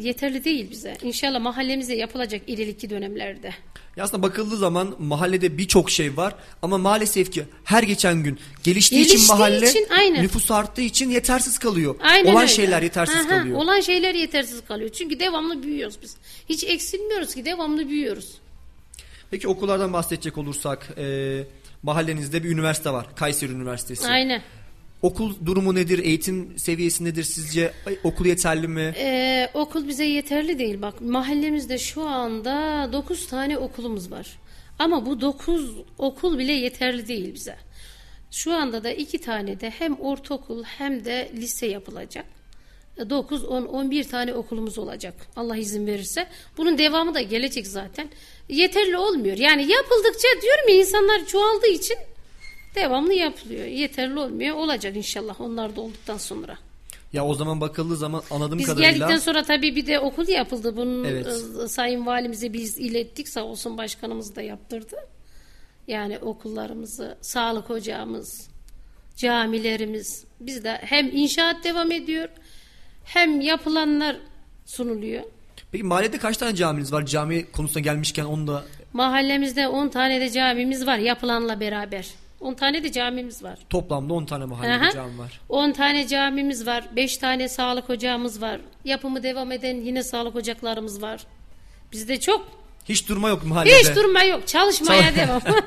yeterli 0.00 0.44
değil 0.44 0.70
bize. 0.70 0.96
İnşallah 1.02 1.40
mahallemize 1.40 1.94
yapılacak 1.94 2.42
ileriki 2.46 2.90
dönemlerde. 2.90 3.54
Ya 3.96 4.04
aslında 4.04 4.22
bakıldığı 4.22 4.56
zaman 4.56 4.96
mahallede 4.98 5.58
birçok 5.58 5.90
şey 5.90 6.16
var 6.16 6.34
ama 6.62 6.78
maalesef 6.78 7.32
ki 7.32 7.44
her 7.64 7.82
geçen 7.82 8.22
gün 8.22 8.38
geliştiği, 8.64 9.00
için 9.02 9.10
Geliştiği 9.12 9.38
mahalle 9.38 9.68
için, 9.70 9.86
aynen. 9.90 10.22
nüfus 10.22 10.50
arttığı 10.50 10.82
için 10.82 11.10
yetersiz 11.10 11.58
kalıyor. 11.58 11.96
Aynen 12.00 12.32
Olan 12.32 12.42
öyle. 12.42 12.52
şeyler 12.52 12.82
yetersiz 12.82 13.16
Aha, 13.16 13.28
kalıyor. 13.28 13.58
Olan 13.58 13.80
şeyler 13.80 14.14
yetersiz 14.14 14.64
kalıyor. 14.64 14.90
Çünkü 14.90 15.20
devamlı 15.20 15.62
büyüyoruz 15.62 15.98
biz. 16.02 16.16
Hiç 16.48 16.64
eksilmiyoruz 16.64 17.34
ki 17.34 17.44
devamlı 17.44 17.88
büyüyoruz. 17.88 18.38
Peki 19.30 19.48
okullardan 19.48 19.92
bahsedecek 19.92 20.38
olursak 20.38 20.88
e, 20.98 21.44
mahallenizde 21.82 22.44
bir 22.44 22.50
üniversite 22.50 22.90
var. 22.90 23.06
Kayseri 23.16 23.52
Üniversitesi. 23.52 24.08
Aynen. 24.08 24.42
Okul 25.02 25.34
durumu 25.46 25.74
nedir? 25.74 25.98
Eğitim 25.98 26.58
seviyesi 26.58 27.04
nedir 27.04 27.24
sizce? 27.24 27.72
Okul 28.04 28.26
yeterli 28.26 28.68
mi? 28.68 28.94
Ee, 28.96 29.48
okul 29.54 29.88
bize 29.88 30.04
yeterli 30.04 30.58
değil. 30.58 30.82
Bak 30.82 31.00
mahallemizde 31.00 31.78
şu 31.78 32.02
anda 32.02 32.88
9 32.92 33.26
tane 33.26 33.58
okulumuz 33.58 34.10
var. 34.10 34.38
Ama 34.78 35.06
bu 35.06 35.20
9 35.20 35.70
okul 35.98 36.38
bile 36.38 36.52
yeterli 36.52 37.08
değil 37.08 37.34
bize. 37.34 37.56
Şu 38.30 38.52
anda 38.52 38.84
da 38.84 38.90
iki 38.90 39.20
tane 39.20 39.60
de 39.60 39.70
hem 39.70 39.94
ortaokul 40.00 40.64
hem 40.64 41.04
de 41.04 41.30
lise 41.34 41.66
yapılacak. 41.66 42.26
9, 43.10 43.44
10, 43.44 43.62
11 43.62 44.04
tane 44.04 44.34
okulumuz 44.34 44.78
olacak. 44.78 45.14
Allah 45.36 45.56
izin 45.56 45.86
verirse. 45.86 46.26
Bunun 46.56 46.78
devamı 46.78 47.14
da 47.14 47.20
gelecek 47.20 47.66
zaten. 47.66 48.08
Yeterli 48.48 48.96
olmuyor. 48.96 49.36
Yani 49.36 49.70
yapıldıkça 49.70 50.28
diyorum 50.42 50.68
ya 50.68 50.74
insanlar 50.74 51.26
çoğaldığı 51.26 51.68
için 51.68 51.96
devamlı 52.76 53.12
yapılıyor. 53.12 53.66
Yeterli 53.66 54.18
olmuyor. 54.18 54.56
Olacak 54.56 54.96
inşallah 54.96 55.40
onlar 55.40 55.76
da 55.76 55.80
olduktan 55.80 56.18
sonra. 56.18 56.58
Ya 57.12 57.24
o 57.24 57.34
zaman 57.34 57.60
bakıldığı 57.60 57.96
zaman 57.96 58.22
anladığım 58.30 58.58
Biz 58.58 58.66
kadarıyla 58.66 58.90
geldikten 58.90 59.18
sonra 59.18 59.42
tabii 59.42 59.76
bir 59.76 59.86
de 59.86 60.00
okul 60.00 60.28
yapıldı. 60.28 60.76
Bunun 60.76 61.04
Evet. 61.04 61.26
e, 61.64 61.68
sayın 61.68 62.06
valimize 62.06 62.52
biz 62.52 62.78
ilettik 62.78 63.28
sağ 63.28 63.44
olsun 63.44 63.78
başkanımız 63.78 64.36
da 64.36 64.42
yaptırdı. 64.42 64.96
Yani 65.88 66.18
okullarımızı, 66.18 67.16
sağlık 67.20 67.70
ocağımız, 67.70 68.48
camilerimiz 69.16 70.24
bizde 70.40 70.78
hem 70.82 71.16
inşaat 71.16 71.64
devam 71.64 71.92
ediyor 71.92 72.28
hem 73.04 73.40
yapılanlar 73.40 74.16
sunuluyor. 74.66 75.22
Peki 75.72 75.84
mahallede 75.84 76.18
kaç 76.18 76.36
tane 76.36 76.54
caminiz 76.54 76.92
var? 76.92 77.06
Cami 77.06 77.50
konusuna 77.52 77.82
gelmişken 77.82 78.24
onu 78.24 78.46
da 78.46 78.64
Mahallemizde 78.92 79.68
10 79.68 79.88
tane 79.88 80.20
de 80.20 80.30
camimiz 80.30 80.86
var 80.86 80.98
yapılanla 80.98 81.60
beraber. 81.60 82.06
10 82.40 82.54
tane 82.54 82.82
de 82.84 82.92
camimiz 82.92 83.42
var. 83.42 83.58
Toplamda 83.70 84.14
10 84.14 84.24
tane 84.24 84.44
mahallede 84.44 84.72
Aha. 84.84 84.90
cami 84.90 85.18
var. 85.18 85.40
10 85.48 85.72
tane 85.72 86.06
camimiz 86.08 86.66
var. 86.66 86.88
5 86.96 87.16
tane 87.16 87.48
sağlık 87.48 87.90
ocağımız 87.90 88.42
var. 88.42 88.60
Yapımı 88.84 89.22
devam 89.22 89.52
eden 89.52 89.76
yine 89.76 90.02
sağlık 90.02 90.36
ocaklarımız 90.36 91.02
var. 91.02 91.26
Bizde 91.92 92.20
çok. 92.20 92.48
Hiç 92.88 93.08
durma 93.08 93.28
yok 93.28 93.44
mahallede. 93.44 93.78
Hiç 93.78 93.96
durma 93.96 94.22
yok. 94.22 94.46
Çalışmaya 94.48 95.02
Çal- 95.02 95.16
devam. 95.16 95.40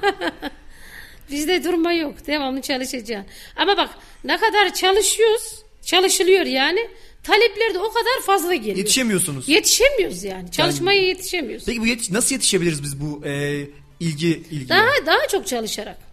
Bizde 1.32 1.64
durma 1.64 1.94
yok. 1.94 2.28
Devamlı 2.28 2.62
çalışacaksın. 2.62 3.32
Ama 3.56 3.78
bak 3.78 3.90
ne 4.24 4.38
kadar 4.38 4.74
çalışıyoruz. 4.74 5.64
Çalışılıyor 5.86 6.46
yani. 6.46 6.90
Talepler 7.24 7.74
de 7.74 7.80
o 7.80 7.92
kadar 7.92 8.22
fazla 8.26 8.56
geliyor. 8.56 8.78
Yetişemiyorsunuz. 8.78 9.50
Yetişemiyoruz 9.50 10.24
yani. 10.24 10.52
Çalışmaya 10.52 11.02
yetişemiyoruz. 11.02 11.66
Peki 11.66 11.82
bu 11.82 11.88
yetiş- 11.88 12.14
nasıl 12.14 12.36
yetişebiliriz 12.36 12.84
biz 12.84 13.02
bu 13.02 13.26
e, 13.26 13.62
ilgi 14.00 14.28
ilgiye? 14.28 14.70
Daha 14.70 15.06
daha 15.06 15.28
çok 15.32 15.48
çalışarak. 15.48 16.09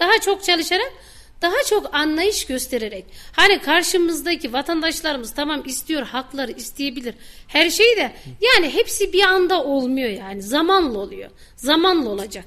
Daha 0.00 0.20
çok 0.20 0.44
çalışarak, 0.44 0.92
daha 1.42 1.62
çok 1.68 1.94
anlayış 1.94 2.46
göstererek. 2.46 3.04
Hani 3.32 3.58
karşımızdaki 3.58 4.52
vatandaşlarımız 4.52 5.34
tamam 5.34 5.62
istiyor, 5.66 6.02
hakları 6.02 6.52
isteyebilir. 6.52 7.14
Her 7.48 7.70
şey 7.70 7.96
de 7.96 8.12
yani 8.40 8.74
hepsi 8.74 9.12
bir 9.12 9.22
anda 9.22 9.64
olmuyor 9.64 10.10
yani. 10.10 10.42
Zamanla 10.42 10.98
oluyor. 10.98 11.30
Zamanla 11.56 12.10
olacak. 12.10 12.44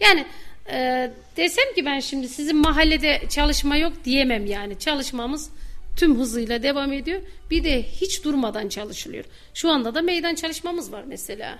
Yani 0.00 0.26
e, 0.70 1.10
desem 1.36 1.74
ki 1.74 1.84
ben 1.84 2.00
şimdi 2.00 2.28
sizin 2.28 2.56
mahallede 2.56 3.22
çalışma 3.28 3.76
yok 3.76 3.92
diyemem 4.04 4.46
yani. 4.46 4.78
Çalışmamız 4.78 5.50
tüm 5.96 6.18
hızıyla 6.18 6.62
devam 6.62 6.92
ediyor. 6.92 7.20
Bir 7.50 7.64
de 7.64 7.82
hiç 7.82 8.24
durmadan 8.24 8.68
çalışılıyor. 8.68 9.24
Şu 9.54 9.70
anda 9.70 9.94
da 9.94 10.02
meydan 10.02 10.34
çalışmamız 10.34 10.92
var 10.92 11.04
mesela. 11.06 11.58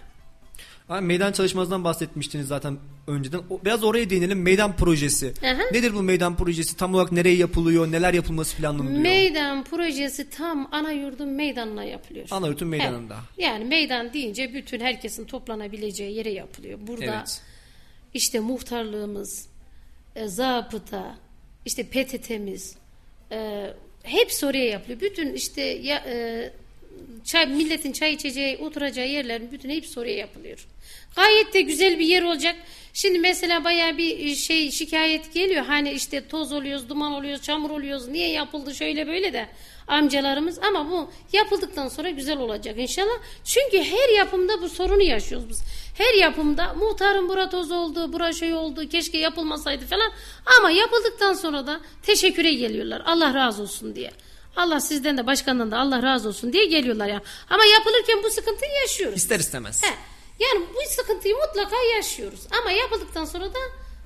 Abi 0.88 1.06
meydan 1.06 1.32
çalışmanızdan 1.32 1.84
bahsetmiştiniz 1.84 2.46
zaten 2.48 2.78
önceden. 3.06 3.40
O- 3.50 3.60
biraz 3.64 3.84
oraya 3.84 4.10
değinelim. 4.10 4.42
Meydan 4.42 4.76
projesi. 4.76 5.34
Aha. 5.42 5.62
Nedir 5.72 5.94
bu 5.94 6.02
meydan 6.02 6.36
projesi? 6.36 6.76
Tam 6.76 6.94
olarak 6.94 7.12
nereye 7.12 7.36
yapılıyor? 7.36 7.92
Neler 7.92 8.14
yapılması 8.14 8.56
planlanıyor? 8.56 9.00
Meydan 9.00 9.64
projesi 9.64 10.30
tam 10.30 10.68
ana 10.72 10.92
yurdun 10.92 11.28
meydanına 11.28 11.84
yapılıyor. 11.84 12.26
Anayurt'un 12.30 12.68
meydanında. 12.68 13.14
Evet. 13.14 13.46
Yani 13.48 13.64
meydan 13.64 14.12
deyince 14.12 14.54
bütün 14.54 14.80
herkesin 14.80 15.24
toplanabileceği 15.24 16.14
yere 16.16 16.30
yapılıyor. 16.32 16.78
Burada 16.86 17.04
Evet. 17.18 17.42
işte 18.14 18.40
muhtarlığımız, 18.40 19.48
e, 20.16 20.28
zabıta, 20.28 21.18
işte 21.66 21.82
PTT'miz 21.82 22.74
e, 23.32 23.70
hepsi 24.02 24.46
oraya 24.46 24.64
yapılıyor. 24.68 25.00
Bütün 25.00 25.32
işte 25.32 25.62
ya, 25.62 25.96
e, 26.06 26.52
çay, 27.24 27.46
milletin 27.46 27.92
çay 27.92 28.12
içeceği, 28.12 28.56
oturacağı 28.56 29.08
yerlerin 29.08 29.52
bütün 29.52 29.70
hepsi 29.70 30.00
oraya 30.00 30.16
yapılıyor. 30.16 30.66
Gayet 31.16 31.54
de 31.54 31.60
güzel 31.60 31.98
bir 31.98 32.06
yer 32.06 32.22
olacak. 32.22 32.56
Şimdi 32.92 33.18
mesela 33.18 33.64
bayağı 33.64 33.98
bir 33.98 34.34
şey 34.34 34.70
şikayet 34.70 35.34
geliyor. 35.34 35.64
Hani 35.64 35.92
işte 35.92 36.28
toz 36.28 36.52
oluyoruz, 36.52 36.88
duman 36.88 37.12
oluyoruz, 37.12 37.42
çamur 37.42 37.70
oluyoruz. 37.70 38.08
Niye 38.08 38.30
yapıldı 38.30 38.74
şöyle 38.74 39.06
böyle 39.06 39.32
de 39.32 39.48
amcalarımız. 39.88 40.58
Ama 40.58 40.90
bu 40.90 41.10
yapıldıktan 41.32 41.88
sonra 41.88 42.10
güzel 42.10 42.38
olacak 42.38 42.78
inşallah. 42.78 43.18
Çünkü 43.44 43.78
her 43.78 44.16
yapımda 44.16 44.62
bu 44.62 44.68
sorunu 44.68 45.02
yaşıyoruz 45.02 45.48
biz. 45.48 45.62
Her 45.98 46.14
yapımda 46.14 46.74
muhtarın 46.74 47.28
bura 47.28 47.48
toz 47.48 47.70
oldu, 47.70 48.12
bura 48.12 48.32
şey 48.32 48.54
oldu, 48.54 48.88
keşke 48.88 49.18
yapılmasaydı 49.18 49.86
falan. 49.86 50.12
Ama 50.58 50.70
yapıldıktan 50.70 51.32
sonra 51.32 51.66
da 51.66 51.80
teşekküre 52.02 52.52
geliyorlar. 52.54 53.02
Allah 53.06 53.34
razı 53.34 53.62
olsun 53.62 53.96
diye. 53.96 54.10
Allah 54.56 54.80
sizden 54.80 55.18
de 55.18 55.26
başkandan 55.26 55.70
da 55.70 55.78
Allah 55.78 56.02
razı 56.02 56.28
olsun 56.28 56.52
diye 56.52 56.64
geliyorlar 56.66 57.06
ya. 57.06 57.22
Ama 57.50 57.64
yapılırken 57.64 58.22
bu 58.22 58.30
sıkıntıyı 58.30 58.72
yaşıyoruz. 58.82 59.16
İster 59.16 59.40
istemez. 59.40 59.82
He. 59.82 59.94
Yani 60.38 60.66
bu 60.74 60.94
sıkıntıyı 60.94 61.34
mutlaka 61.36 61.76
yaşıyoruz. 61.96 62.40
Ama 62.60 62.70
yapıldıktan 62.70 63.24
sonra 63.24 63.44
da 63.44 63.58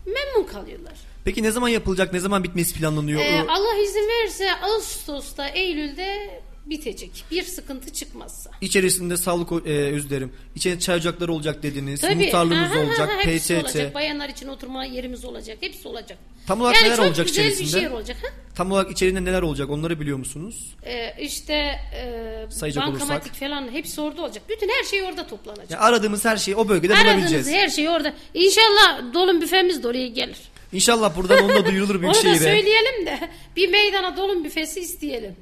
memnun 0.06 0.48
kalıyorlar. 0.52 0.92
Peki 1.24 1.42
ne 1.42 1.50
zaman 1.50 1.68
yapılacak? 1.68 2.12
Ne 2.12 2.20
zaman 2.20 2.44
bitmesi 2.44 2.74
planlanıyor? 2.74 3.20
Ee, 3.20 3.44
Allah 3.48 3.74
izin 3.74 4.08
verirse 4.08 4.54
Ağustos'ta, 4.62 5.48
Eylül'de 5.48 6.40
bitecek. 6.70 7.24
Bir 7.30 7.42
sıkıntı 7.42 7.92
çıkmazsa. 7.92 8.50
İçerisinde 8.60 9.16
sağlık 9.16 9.66
e, 9.66 9.70
özür 9.72 10.10
dilerim. 10.10 10.32
İçeride 10.54 10.80
çay 10.80 10.96
ocakları 10.96 11.32
olacak 11.32 11.62
dediniz. 11.62 12.00
Tabii. 12.00 12.14
Muhtarlığımız 12.14 12.70
Aha, 12.72 12.80
olacak. 12.80 13.08
aha, 13.10 13.18
PTT. 13.22 13.50
olacak. 13.50 13.94
Bayanlar 13.94 14.28
için 14.28 14.48
oturma 14.48 14.84
yerimiz 14.84 15.24
olacak. 15.24 15.58
Hepsi 15.60 15.88
olacak. 15.88 16.18
Tam 16.46 16.60
olarak 16.60 16.76
yani 16.76 16.84
neler 16.86 16.96
çok 16.96 17.06
olacak 17.06 17.26
güzel 17.26 17.44
bir 17.44 17.50
içerisinde? 17.50 17.80
şehir 17.80 17.90
olacak. 17.90 18.16
Ha? 18.22 18.28
Tam 18.54 18.72
olarak 18.72 18.90
içeriğinde 18.90 19.24
neler 19.24 19.42
olacak? 19.42 19.70
Onları 19.70 20.00
biliyor 20.00 20.18
musunuz? 20.18 20.74
Ee, 20.86 21.14
işte 21.20 21.54
e, 21.94 22.46
Sayacak 22.50 22.86
bankamatik 22.86 23.10
olursak. 23.32 23.34
falan 23.40 23.72
hepsi 23.72 24.00
orada 24.00 24.22
olacak. 24.22 24.42
Bütün 24.48 24.68
her 24.68 24.84
şey 24.84 25.02
orada 25.02 25.26
toplanacak. 25.26 25.70
Ya 25.70 25.78
aradığımız 25.80 26.24
her 26.24 26.36
şeyi 26.36 26.56
o 26.56 26.68
bölgede 26.68 26.94
Aradığınız 26.94 27.14
bulabileceğiz. 27.16 27.48
her 27.50 27.68
şey 27.68 27.88
orada. 27.88 28.14
İnşallah 28.34 29.14
dolum 29.14 29.40
büfemiz 29.40 29.82
de 29.82 29.88
oraya 29.88 30.08
gelir. 30.08 30.36
İnşallah 30.72 31.16
buradan 31.16 31.44
onu 31.44 31.54
da 31.54 31.66
duyurulur 31.66 31.94
Onu 31.94 32.02
da 32.02 32.02
Büyükşehir'e. 32.02 32.38
söyleyelim 32.38 33.06
de 33.06 33.18
bir 33.56 33.68
meydana 33.68 34.16
dolum 34.16 34.44
büfesi 34.44 34.80
isteyelim. 34.80 35.36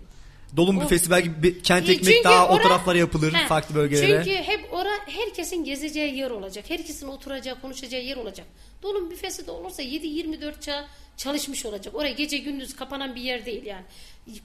Dolum 0.56 0.80
büfesi 0.80 1.10
belki 1.10 1.42
bir 1.42 1.62
kent 1.62 1.88
ekmek 1.88 2.04
Çünkü 2.04 2.24
daha 2.24 2.48
o 2.48 2.54
ora- 2.54 2.62
taraflara 2.62 2.98
yapılır 2.98 3.32
He, 3.32 3.46
farklı 3.46 3.74
bölgelere. 3.74 4.24
Çünkü 4.24 4.36
hep 4.42 4.72
ora 4.72 4.90
herkesin 5.06 5.64
gezeceği 5.64 6.16
yer 6.16 6.30
olacak. 6.30 6.64
Herkesin 6.68 7.08
oturacağı, 7.08 7.60
konuşacağı 7.60 8.02
yer 8.02 8.16
olacak. 8.16 8.46
Dolum 8.82 9.10
büfesi 9.10 9.46
de 9.46 9.50
olursa 9.50 9.82
7-24 9.82 10.60
ça 10.60 10.84
çalışmış 11.16 11.66
olacak. 11.66 11.94
Oraya 11.94 12.12
gece 12.12 12.38
gündüz 12.38 12.76
kapanan 12.76 13.14
bir 13.14 13.20
yer 13.20 13.46
değil 13.46 13.66
yani. 13.66 13.84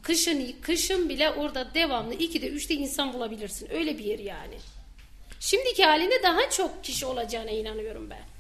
Kışın 0.01 0.55
kışın 0.61 1.09
bile 1.09 1.31
orada 1.31 1.73
devamlı 1.73 2.13
2'de 2.13 2.47
3'te 2.47 2.73
insan 2.75 3.13
bulabilirsin. 3.13 3.69
Öyle 3.71 3.97
bir 3.97 4.03
yer 4.03 4.19
yani. 4.19 4.55
Şimdiki 5.39 5.83
halinde 5.83 6.23
daha 6.23 6.49
çok 6.49 6.83
kişi 6.83 7.05
olacağına 7.05 7.51
inanıyorum 7.51 8.09
ben. 8.09 8.30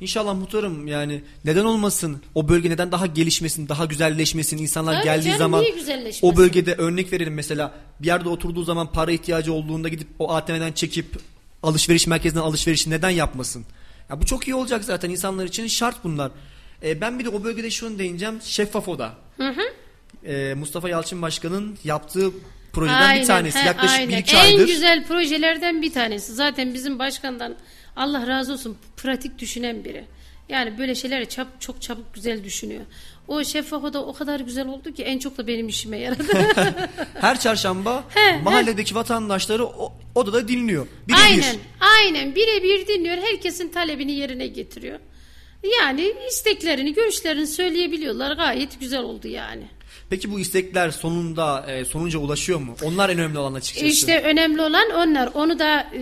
İnşallah 0.00 0.34
muhtarım 0.34 0.86
yani 0.86 1.22
neden 1.44 1.64
olmasın 1.64 2.22
o 2.34 2.48
bölge 2.48 2.70
neden 2.70 2.92
daha 2.92 3.06
gelişmesin 3.06 3.68
daha 3.68 3.84
güzelleşmesin 3.84 4.58
insanlar 4.58 4.94
Tabii 4.94 5.04
geldiği 5.04 5.24
canım, 5.24 5.38
zaman 5.38 5.64
o 6.22 6.36
bölgede 6.36 6.74
örnek 6.74 7.12
verelim 7.12 7.34
mesela 7.34 7.74
bir 8.00 8.06
yerde 8.06 8.28
oturduğu 8.28 8.64
zaman 8.64 8.92
para 8.92 9.12
ihtiyacı 9.12 9.52
olduğunda 9.52 9.88
gidip 9.88 10.08
o 10.18 10.32
ATM'den 10.32 10.72
çekip 10.72 11.06
alışveriş 11.62 12.06
merkezinden 12.06 12.42
alışverişi 12.42 12.90
neden 12.90 13.10
yapmasın? 13.10 13.64
Ya 14.10 14.20
bu 14.20 14.26
çok 14.26 14.48
iyi 14.48 14.54
olacak 14.54 14.84
zaten 14.84 15.10
insanlar 15.10 15.44
için 15.44 15.66
şart 15.66 16.04
bunlar. 16.04 16.30
Ee, 16.82 17.00
ben 17.00 17.18
bir 17.18 17.24
de 17.24 17.28
o 17.28 17.44
bölgede 17.44 17.70
şunu 17.70 17.98
değineceğim 17.98 18.38
şeffaf 18.42 18.88
oda. 18.88 19.14
Ee, 20.26 20.54
Mustafa 20.56 20.88
Yalçın 20.88 21.22
Başkan'ın 21.22 21.78
yaptığı 21.84 22.30
projeden 22.72 23.20
bir 23.20 23.26
tanesi 23.26 23.58
he, 23.58 23.66
yaklaşık 23.66 23.98
aynen. 23.98 24.08
bir 24.08 24.16
iki 24.16 24.36
aydır. 24.36 24.60
En 24.60 24.66
güzel 24.66 25.06
projelerden 25.06 25.82
bir 25.82 25.92
tanesi. 25.92 26.34
Zaten 26.34 26.74
bizim 26.74 26.98
başkandan 26.98 27.56
Allah 27.96 28.26
razı 28.26 28.52
olsun 28.52 28.76
pratik 28.96 29.38
düşünen 29.38 29.84
biri. 29.84 30.04
Yani 30.48 30.78
böyle 30.78 30.94
şeyleri 30.94 31.28
çab 31.28 31.46
çok 31.60 31.82
çabuk 31.82 32.14
güzel 32.14 32.44
düşünüyor. 32.44 32.84
O 33.28 33.44
şeffaf 33.44 33.84
oda 33.84 34.04
o 34.04 34.12
kadar 34.12 34.40
güzel 34.40 34.66
oldu 34.66 34.94
ki 34.94 35.02
en 35.02 35.18
çok 35.18 35.38
da 35.38 35.46
benim 35.46 35.68
işime 35.68 35.98
yaradı. 35.98 36.24
Her 37.20 37.40
çarşamba 37.40 38.04
He, 38.14 38.36
mahalledeki 38.36 38.94
vatandaşları 38.94 39.66
o, 39.66 39.92
odada 40.14 40.48
dinliyor. 40.48 40.86
Birebir. 41.08 41.22
aynen, 41.22 41.56
aynen 41.80 42.34
birebir 42.34 42.86
dinliyor. 42.86 43.16
Herkesin 43.16 43.68
talebini 43.68 44.12
yerine 44.12 44.46
getiriyor. 44.46 44.98
Yani 45.80 46.12
isteklerini, 46.30 46.94
görüşlerini 46.94 47.46
söyleyebiliyorlar. 47.46 48.36
Gayet 48.36 48.80
güzel 48.80 49.00
oldu 49.02 49.28
yani. 49.28 49.66
Peki 50.14 50.32
bu 50.32 50.40
istekler 50.40 50.90
sonunda 50.90 51.66
e, 51.68 51.84
sonuca 51.84 52.18
ulaşıyor 52.18 52.60
mu? 52.60 52.76
Onlar 52.82 53.10
en 53.10 53.18
önemli 53.18 53.38
olan 53.38 53.54
açıkçası. 53.54 53.86
İşte 53.86 54.22
önemli 54.22 54.62
olan 54.62 54.90
onlar. 54.90 55.30
Onu 55.34 55.58
da 55.58 55.80
e, 55.80 56.00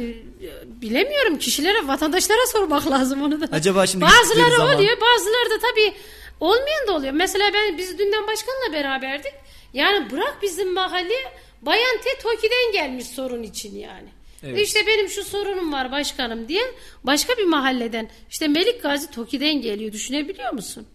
bilemiyorum 0.83 1.38
kişilere, 1.38 1.88
vatandaşlara 1.88 2.46
sormak 2.53 2.87
lazım 2.90 3.22
onu 3.22 3.40
da. 3.40 3.48
Acaba 3.53 3.87
şimdi 3.87 4.05
bazıları 4.05 4.57
zaman- 4.57 4.77
oluyor, 4.77 4.96
bazıları 5.01 5.51
da 5.51 5.59
tabii 5.70 5.94
olmayan 6.40 6.87
da 6.88 6.92
oluyor. 6.92 7.12
Mesela 7.12 7.51
ben 7.55 7.79
biz 7.79 7.98
dünden 7.98 8.27
başkanla 8.27 8.72
beraberdik. 8.72 9.33
Yani 9.75 10.11
bırak 10.11 10.38
bizim 10.42 10.72
mahalle 10.72 11.14
Bayan 11.62 11.96
T 12.05 12.22
Toki'den 12.22 12.72
gelmiş 12.72 13.07
sorun 13.07 13.42
için 13.42 13.79
yani. 13.79 14.09
Evet. 14.42 14.59
İşte 14.66 14.87
benim 14.87 15.09
şu 15.09 15.25
sorunum 15.25 15.72
var 15.72 15.92
başkanım 15.92 16.48
diye 16.48 16.62
başka 17.05 17.37
bir 17.37 17.44
mahalleden 17.44 18.11
işte 18.31 18.48
Melik 18.48 18.83
Gazi 18.83 19.11
Toki'den 19.11 19.62
geliyor 19.62 19.92
düşünebiliyor 19.92 20.53
musun? 20.53 20.87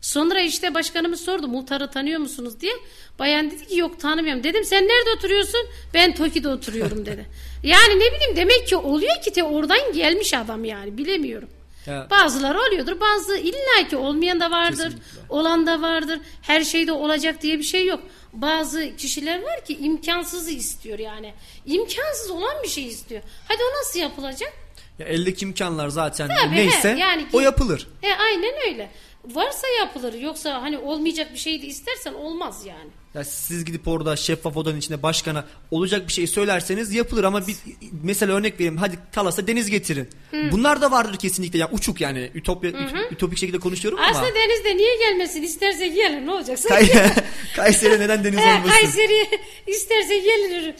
Sonra 0.00 0.40
işte 0.40 0.74
başkanımız 0.74 1.20
sordu 1.20 1.48
muhtarı 1.48 1.90
tanıyor 1.90 2.20
musunuz 2.20 2.60
diye. 2.60 2.72
Bayan 3.18 3.50
dedi 3.50 3.66
ki 3.66 3.76
yok 3.76 4.00
tanımıyorum. 4.00 4.44
Dedim 4.44 4.64
sen 4.64 4.84
nerede 4.84 5.10
oturuyorsun? 5.16 5.60
Ben 5.94 6.14
Toki'de 6.14 6.48
oturuyorum 6.48 7.06
dedi. 7.06 7.26
yani 7.62 7.94
ne 7.94 8.12
bileyim 8.14 8.36
demek 8.36 8.68
ki 8.68 8.76
oluyor 8.76 9.22
ki 9.22 9.32
te 9.32 9.42
oradan 9.44 9.92
gelmiş 9.94 10.34
adam 10.34 10.64
yani 10.64 10.98
bilemiyorum. 10.98 11.48
Ya. 11.86 12.06
Bazıları 12.10 12.60
oluyordur 12.60 13.00
bazı 13.00 13.36
illaki 13.36 13.96
olmayan 13.96 14.40
da 14.40 14.50
vardır. 14.50 14.76
Kesinlikle. 14.84 15.20
Olan 15.28 15.66
da 15.66 15.82
vardır. 15.82 16.20
Her 16.42 16.64
şeyde 16.64 16.92
olacak 16.92 17.42
diye 17.42 17.58
bir 17.58 17.64
şey 17.64 17.86
yok. 17.86 18.00
Bazı 18.32 18.96
kişiler 18.96 19.42
var 19.42 19.64
ki 19.64 19.78
imkansızı 19.80 20.50
istiyor 20.50 20.98
yani. 20.98 21.34
İmkansız 21.66 22.30
olan 22.30 22.62
bir 22.62 22.68
şey 22.68 22.86
istiyor. 22.86 23.22
Hadi 23.48 23.58
o 23.62 23.78
nasıl 23.80 23.98
yapılacak? 23.98 24.52
Ya 24.98 25.06
eldeki 25.06 25.44
imkanlar 25.44 25.88
zaten 25.88 26.30
Tabii, 26.42 26.56
neyse 26.56 26.94
he, 26.94 26.98
yani 27.00 27.26
o 27.32 27.38
ki- 27.38 27.44
yapılır. 27.44 27.88
E, 28.02 28.12
aynen 28.12 28.54
öyle. 28.68 28.90
Varsa 29.34 29.66
yapılır. 29.78 30.12
Yoksa 30.14 30.62
hani 30.62 30.78
olmayacak 30.78 31.32
bir 31.32 31.38
şey 31.38 31.62
de 31.62 31.66
istersen 31.66 32.14
olmaz 32.14 32.62
yani. 32.66 32.90
Ya 33.14 33.24
siz 33.24 33.64
gidip 33.64 33.88
orada 33.88 34.16
şeffaf 34.16 34.56
odanın 34.56 34.78
içinde 34.78 35.02
başkana 35.02 35.44
olacak 35.70 36.08
bir 36.08 36.12
şey 36.12 36.26
söylerseniz 36.26 36.94
yapılır 36.94 37.24
ama 37.24 37.46
biz 37.46 37.62
mesela 38.02 38.32
örnek 38.34 38.54
vereyim 38.54 38.76
hadi 38.76 38.98
Talas'a 39.12 39.46
deniz 39.46 39.70
getirin. 39.70 40.08
Bunlar 40.52 40.80
da 40.82 40.90
vardır 40.90 41.16
kesinlikle. 41.18 41.58
Ya 41.58 41.68
uçuk 41.72 42.00
yani 42.00 42.30
ütopya 42.34 42.70
üt- 42.70 43.12
ütopik 43.12 43.38
şekilde 43.38 43.58
konuşuyorum 43.58 43.98
ama 43.98 44.08
Aslında 44.08 44.34
denizde 44.34 44.76
niye 44.76 44.96
gelmesin? 44.96 45.42
İsterse 45.42 45.88
gelir 45.88 46.26
ne 46.26 46.30
olacak? 46.30 46.58
Kay- 46.68 46.88
Kayseri 47.56 48.00
neden 48.00 48.24
deniz 48.24 48.38
olmasın? 48.38 48.68
Kayseri 48.80 49.26
isterse 49.66 50.18
gelir. 50.18 50.74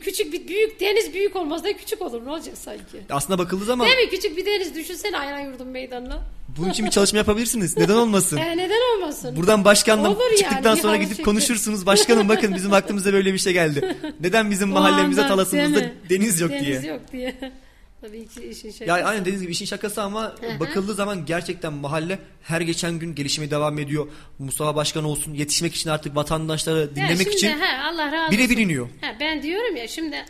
Küçük 0.00 0.32
bir 0.32 0.48
büyük 0.48 0.80
deniz 0.80 1.14
büyük 1.14 1.36
olmaz 1.36 1.64
da 1.64 1.76
küçük 1.76 2.02
olur 2.02 2.26
ne 2.26 2.30
olacak 2.30 2.58
sanki? 2.58 2.82
Aslında 3.10 3.38
bakıldığı 3.38 3.64
zaman 3.64 3.86
Değil 3.86 3.98
mi? 3.98 4.10
Küçük 4.10 4.36
bir 4.36 4.46
deniz 4.46 4.74
düşünsene 4.74 5.18
ayran 5.18 5.40
yurdun 5.40 5.66
meydanına. 5.68 6.22
bunun 6.58 6.70
için 6.70 6.86
bir 6.86 6.90
çalışma 6.90 7.18
yapabilirsiniz. 7.18 7.76
Neden 7.76 7.94
olmasın? 7.94 8.36
E, 8.42 8.56
neden 8.56 8.96
olmasın? 8.96 9.36
Buradan 9.36 9.64
başkanla 9.64 10.10
Olur 10.10 10.20
yani, 10.30 10.36
çıktıktan 10.38 10.74
sonra 10.74 10.92
ya, 10.96 11.02
gidip 11.02 11.16
çünkü- 11.16 11.22
konuşursunuz. 11.30 11.86
Başkanım 11.86 12.28
bakın 12.28 12.54
bizim 12.54 12.72
aklımıza 12.72 13.12
böyle 13.12 13.32
bir 13.32 13.38
şey 13.38 13.52
geldi. 13.52 13.96
Neden 14.20 14.50
bizim 14.50 14.68
mahallemize 14.78 15.28
talasımızda 15.28 15.90
deniz 16.10 16.40
yok 16.40 16.50
Deniz 16.50 16.82
diye. 16.82 16.92
yok 16.92 17.00
diye. 17.12 17.34
Tabii 18.00 18.28
ki 18.28 18.42
işin 18.50 18.70
şakası. 18.70 18.84
Ya 18.84 18.94
aynen 19.06 19.20
dediğiniz 19.20 19.42
gibi 19.42 19.52
işin 19.52 19.64
şakası 19.64 20.02
ama 20.02 20.34
bakıldığı 20.60 20.94
zaman 20.94 21.26
gerçekten 21.26 21.72
mahalle 21.72 22.18
her 22.42 22.60
geçen 22.60 22.98
gün 22.98 23.14
gelişmeye 23.14 23.50
devam 23.50 23.78
ediyor. 23.78 24.06
Mustafa 24.38 24.76
Başkan 24.76 25.04
olsun 25.04 25.34
yetişmek 25.34 25.74
için 25.74 25.90
artık 25.90 26.16
vatandaşları 26.16 26.78
Ya 26.80 26.96
dinlemek 26.96 27.20
şimdi, 27.22 27.36
için 27.36 27.48
he, 27.48 27.82
Allah 27.82 28.12
razı 28.12 28.32
bire 28.32 28.42
olsun. 28.42 28.56
biliniyor. 28.56 28.88
Ben 29.22 29.42
diyorum 29.42 29.76
ya 29.76 29.88
şimdi 29.88 30.24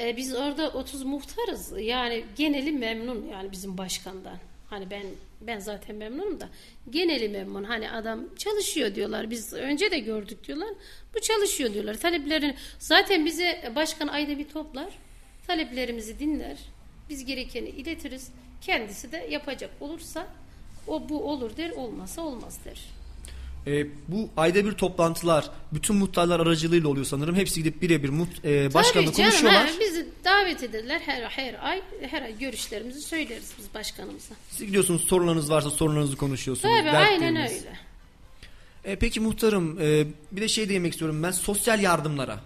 e, 0.00 0.16
biz 0.16 0.34
orada 0.34 0.70
30 0.70 1.02
muhtarız. 1.02 1.72
Yani 1.80 2.24
geneli 2.36 2.72
memnun 2.72 3.28
yani 3.32 3.52
bizim 3.52 3.78
başkandan. 3.78 4.38
Hani 4.70 4.90
ben 4.90 5.02
ben 5.40 5.58
zaten 5.58 5.96
memnunum 5.96 6.40
da 6.40 6.48
geneli 6.90 7.28
memnun. 7.28 7.64
Hani 7.64 7.90
adam 7.90 8.34
çalışıyor 8.38 8.94
diyorlar. 8.94 9.30
Biz 9.30 9.52
önce 9.52 9.90
de 9.90 9.98
gördük 9.98 10.46
diyorlar. 10.46 10.68
Bu 11.14 11.20
çalışıyor 11.20 11.74
diyorlar. 11.74 11.94
Taleplerini 11.94 12.54
zaten 12.78 13.26
bize 13.26 13.72
başkan 13.76 14.08
ayda 14.08 14.38
bir 14.38 14.48
toplar. 14.48 14.98
Taleplerimizi 15.46 16.18
dinler. 16.18 16.56
Biz 17.08 17.24
gerekeni 17.24 17.68
iletiriz. 17.68 18.30
Kendisi 18.60 19.12
de 19.12 19.26
yapacak 19.30 19.70
olursa 19.80 20.26
o 20.86 21.08
bu 21.08 21.30
olur 21.30 21.56
der, 21.56 21.70
olmazsa 21.70 22.22
olmaz 22.22 22.58
der. 22.64 23.01
Ee, 23.66 23.86
bu 24.08 24.30
ayda 24.36 24.64
bir 24.64 24.72
toplantılar 24.72 25.50
bütün 25.72 25.96
muhtarlar 25.96 26.40
aracılığıyla 26.40 26.88
oluyor 26.88 27.06
sanırım. 27.06 27.34
Hepsi 27.36 27.62
gidip 27.62 27.82
birebir 27.82 28.08
muht, 28.08 28.44
e, 28.44 28.74
başkanla 28.74 29.06
Tabii 29.06 29.16
canım, 29.16 29.30
konuşuyorlar. 29.30 29.68
he, 29.68 29.80
bizi 29.80 30.06
davet 30.24 30.62
ederler 30.62 31.00
her 31.00 31.22
her 31.22 31.68
ay 31.68 31.82
her 32.10 32.22
ay 32.22 32.38
görüşlerimizi 32.38 33.00
söyleriz 33.00 33.52
biz 33.58 33.74
başkanımıza. 33.74 34.34
Siz 34.50 34.66
gidiyorsunuz 34.66 35.04
sorularınız 35.04 35.50
varsa 35.50 35.70
sorularınızı 35.70 36.16
konuşuyorsunuz. 36.16 36.74
Tabii 36.78 36.90
aynen 36.96 37.36
öyle. 37.36 37.78
E, 38.84 38.96
peki 38.96 39.20
muhtarım 39.20 39.78
e, 39.80 40.06
bir 40.32 40.40
de 40.40 40.48
şey 40.48 40.68
demek 40.68 40.92
istiyorum 40.92 41.22
ben 41.22 41.30
sosyal 41.30 41.80
yardımlara. 41.80 42.40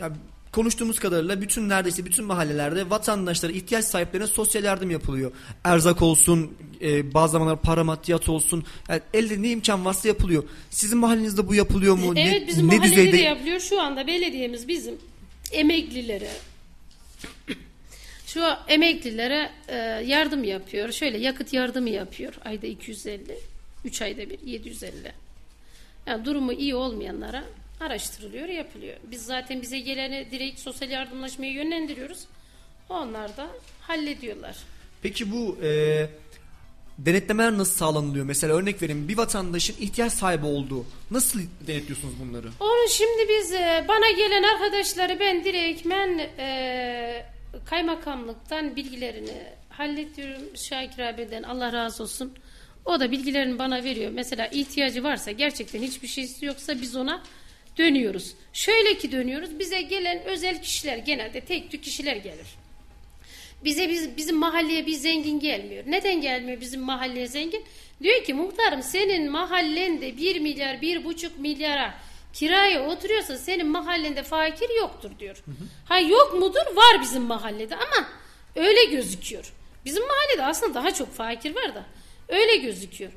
Ya 0.00 0.12
konuştuğumuz 0.56 0.98
kadarıyla 0.98 1.40
bütün 1.40 1.68
neredeyse 1.68 2.04
bütün 2.04 2.24
mahallelerde 2.24 2.90
vatandaşlara 2.90 3.52
ihtiyaç 3.52 3.84
sahiplerine 3.84 4.26
sosyal 4.26 4.64
yardım 4.64 4.90
yapılıyor. 4.90 5.32
Erzak 5.64 6.02
olsun, 6.02 6.56
e, 6.82 7.14
bazı 7.14 7.32
zamanlar 7.32 7.62
para 7.62 7.84
maddiyat 7.84 8.28
olsun. 8.28 8.64
Yani 8.88 9.00
elde 9.14 9.42
ne 9.42 9.50
imkan 9.50 9.84
varsa 9.84 10.08
yapılıyor. 10.08 10.44
Sizin 10.70 10.98
mahallenizde 10.98 11.48
bu 11.48 11.54
yapılıyor 11.54 11.98
mu? 11.98 12.12
Evet 12.16 12.42
ne, 12.42 12.46
bizim 12.46 12.68
ne 12.68 12.76
mahallede 12.76 12.92
düzeyde? 12.92 13.12
de 13.12 13.22
yapılıyor. 13.22 13.60
Şu 13.60 13.80
anda 13.80 14.06
belediyemiz 14.06 14.68
bizim 14.68 14.94
emeklilere 15.52 16.30
şu 18.26 18.40
emeklilere 18.68 19.50
e, 19.68 19.76
yardım 20.06 20.44
yapıyor. 20.44 20.92
Şöyle 20.92 21.18
yakıt 21.18 21.52
yardımı 21.52 21.88
yapıyor. 21.88 22.34
Ayda 22.44 22.66
250. 22.66 23.38
3 23.84 24.02
ayda 24.02 24.30
bir 24.30 24.38
750. 24.44 25.12
Yani 26.06 26.24
durumu 26.24 26.52
iyi 26.52 26.74
olmayanlara 26.74 27.44
araştırılıyor, 27.80 28.48
yapılıyor. 28.48 28.96
Biz 29.10 29.24
zaten 29.24 29.62
bize 29.62 29.78
geleni 29.78 30.30
direkt 30.30 30.60
sosyal 30.60 30.90
yardımlaşmaya 30.90 31.52
yönlendiriyoruz. 31.52 32.18
Onlar 32.88 33.36
da 33.36 33.48
hallediyorlar. 33.80 34.56
Peki 35.02 35.32
bu 35.32 35.58
e, 35.62 36.08
denetlemeler 36.98 37.58
nasıl 37.58 37.76
sağlanılıyor? 37.76 38.24
Mesela 38.24 38.54
örnek 38.54 38.82
vereyim 38.82 39.08
bir 39.08 39.16
vatandaşın 39.16 39.76
ihtiyaç 39.80 40.12
sahibi 40.12 40.46
olduğu. 40.46 40.86
Nasıl 41.10 41.40
denetliyorsunuz 41.66 42.14
bunları? 42.20 42.46
Onu 42.60 42.88
şimdi 42.90 43.28
biz 43.28 43.52
e, 43.52 43.84
bana 43.88 44.10
gelen 44.10 44.42
arkadaşları 44.42 45.20
ben 45.20 45.44
direktmen 45.44 46.18
e, 46.38 47.26
kaymakamlıktan 47.64 48.76
bilgilerini 48.76 49.42
hallediyorum. 49.68 50.42
Şakir 50.54 51.02
abiden 51.02 51.42
Allah 51.42 51.72
razı 51.72 52.02
olsun. 52.02 52.32
O 52.84 53.00
da 53.00 53.10
bilgilerini 53.10 53.58
bana 53.58 53.84
veriyor. 53.84 54.10
Mesela 54.14 54.46
ihtiyacı 54.46 55.04
varsa 55.04 55.30
gerçekten 55.30 55.82
hiçbir 55.82 56.08
şeysi 56.08 56.46
yoksa 56.46 56.80
biz 56.80 56.96
ona 56.96 57.22
dönüyoruz. 57.78 58.34
Şöyle 58.52 58.98
ki 58.98 59.12
dönüyoruz. 59.12 59.58
Bize 59.58 59.82
gelen 59.82 60.24
özel 60.24 60.62
kişiler 60.62 60.96
genelde 60.96 61.40
tek 61.40 61.70
tük 61.70 61.84
kişiler 61.84 62.16
gelir. 62.16 62.46
Bize 63.64 63.88
biz, 63.88 64.16
bizim 64.16 64.36
mahalleye 64.36 64.86
bir 64.86 64.92
zengin 64.92 65.40
gelmiyor. 65.40 65.84
Neden 65.86 66.20
gelmiyor 66.20 66.60
bizim 66.60 66.80
mahalleye 66.80 67.26
zengin? 67.26 67.64
Diyor 68.02 68.24
ki 68.24 68.34
muhtarım 68.34 68.82
senin 68.82 69.30
mahallende 69.30 70.16
1 70.16 70.40
milyar, 70.40 70.80
bir 70.80 71.04
buçuk 71.04 71.38
milyara 71.38 71.94
kiraya 72.32 72.86
oturuyorsa 72.86 73.38
senin 73.38 73.66
mahallende 73.66 74.22
fakir 74.22 74.70
yoktur 74.78 75.10
diyor. 75.18 75.44
Ha 75.88 75.98
yok 75.98 76.34
mudur? 76.34 76.76
Var 76.76 77.02
bizim 77.02 77.22
mahallede 77.22 77.76
ama 77.76 78.08
öyle 78.56 78.84
gözüküyor. 78.84 79.52
Bizim 79.84 80.02
mahallede 80.02 80.44
aslında 80.44 80.74
daha 80.74 80.94
çok 80.94 81.14
fakir 81.14 81.54
var 81.54 81.74
da 81.74 81.84
öyle 82.28 82.56
gözüküyor. 82.56 83.12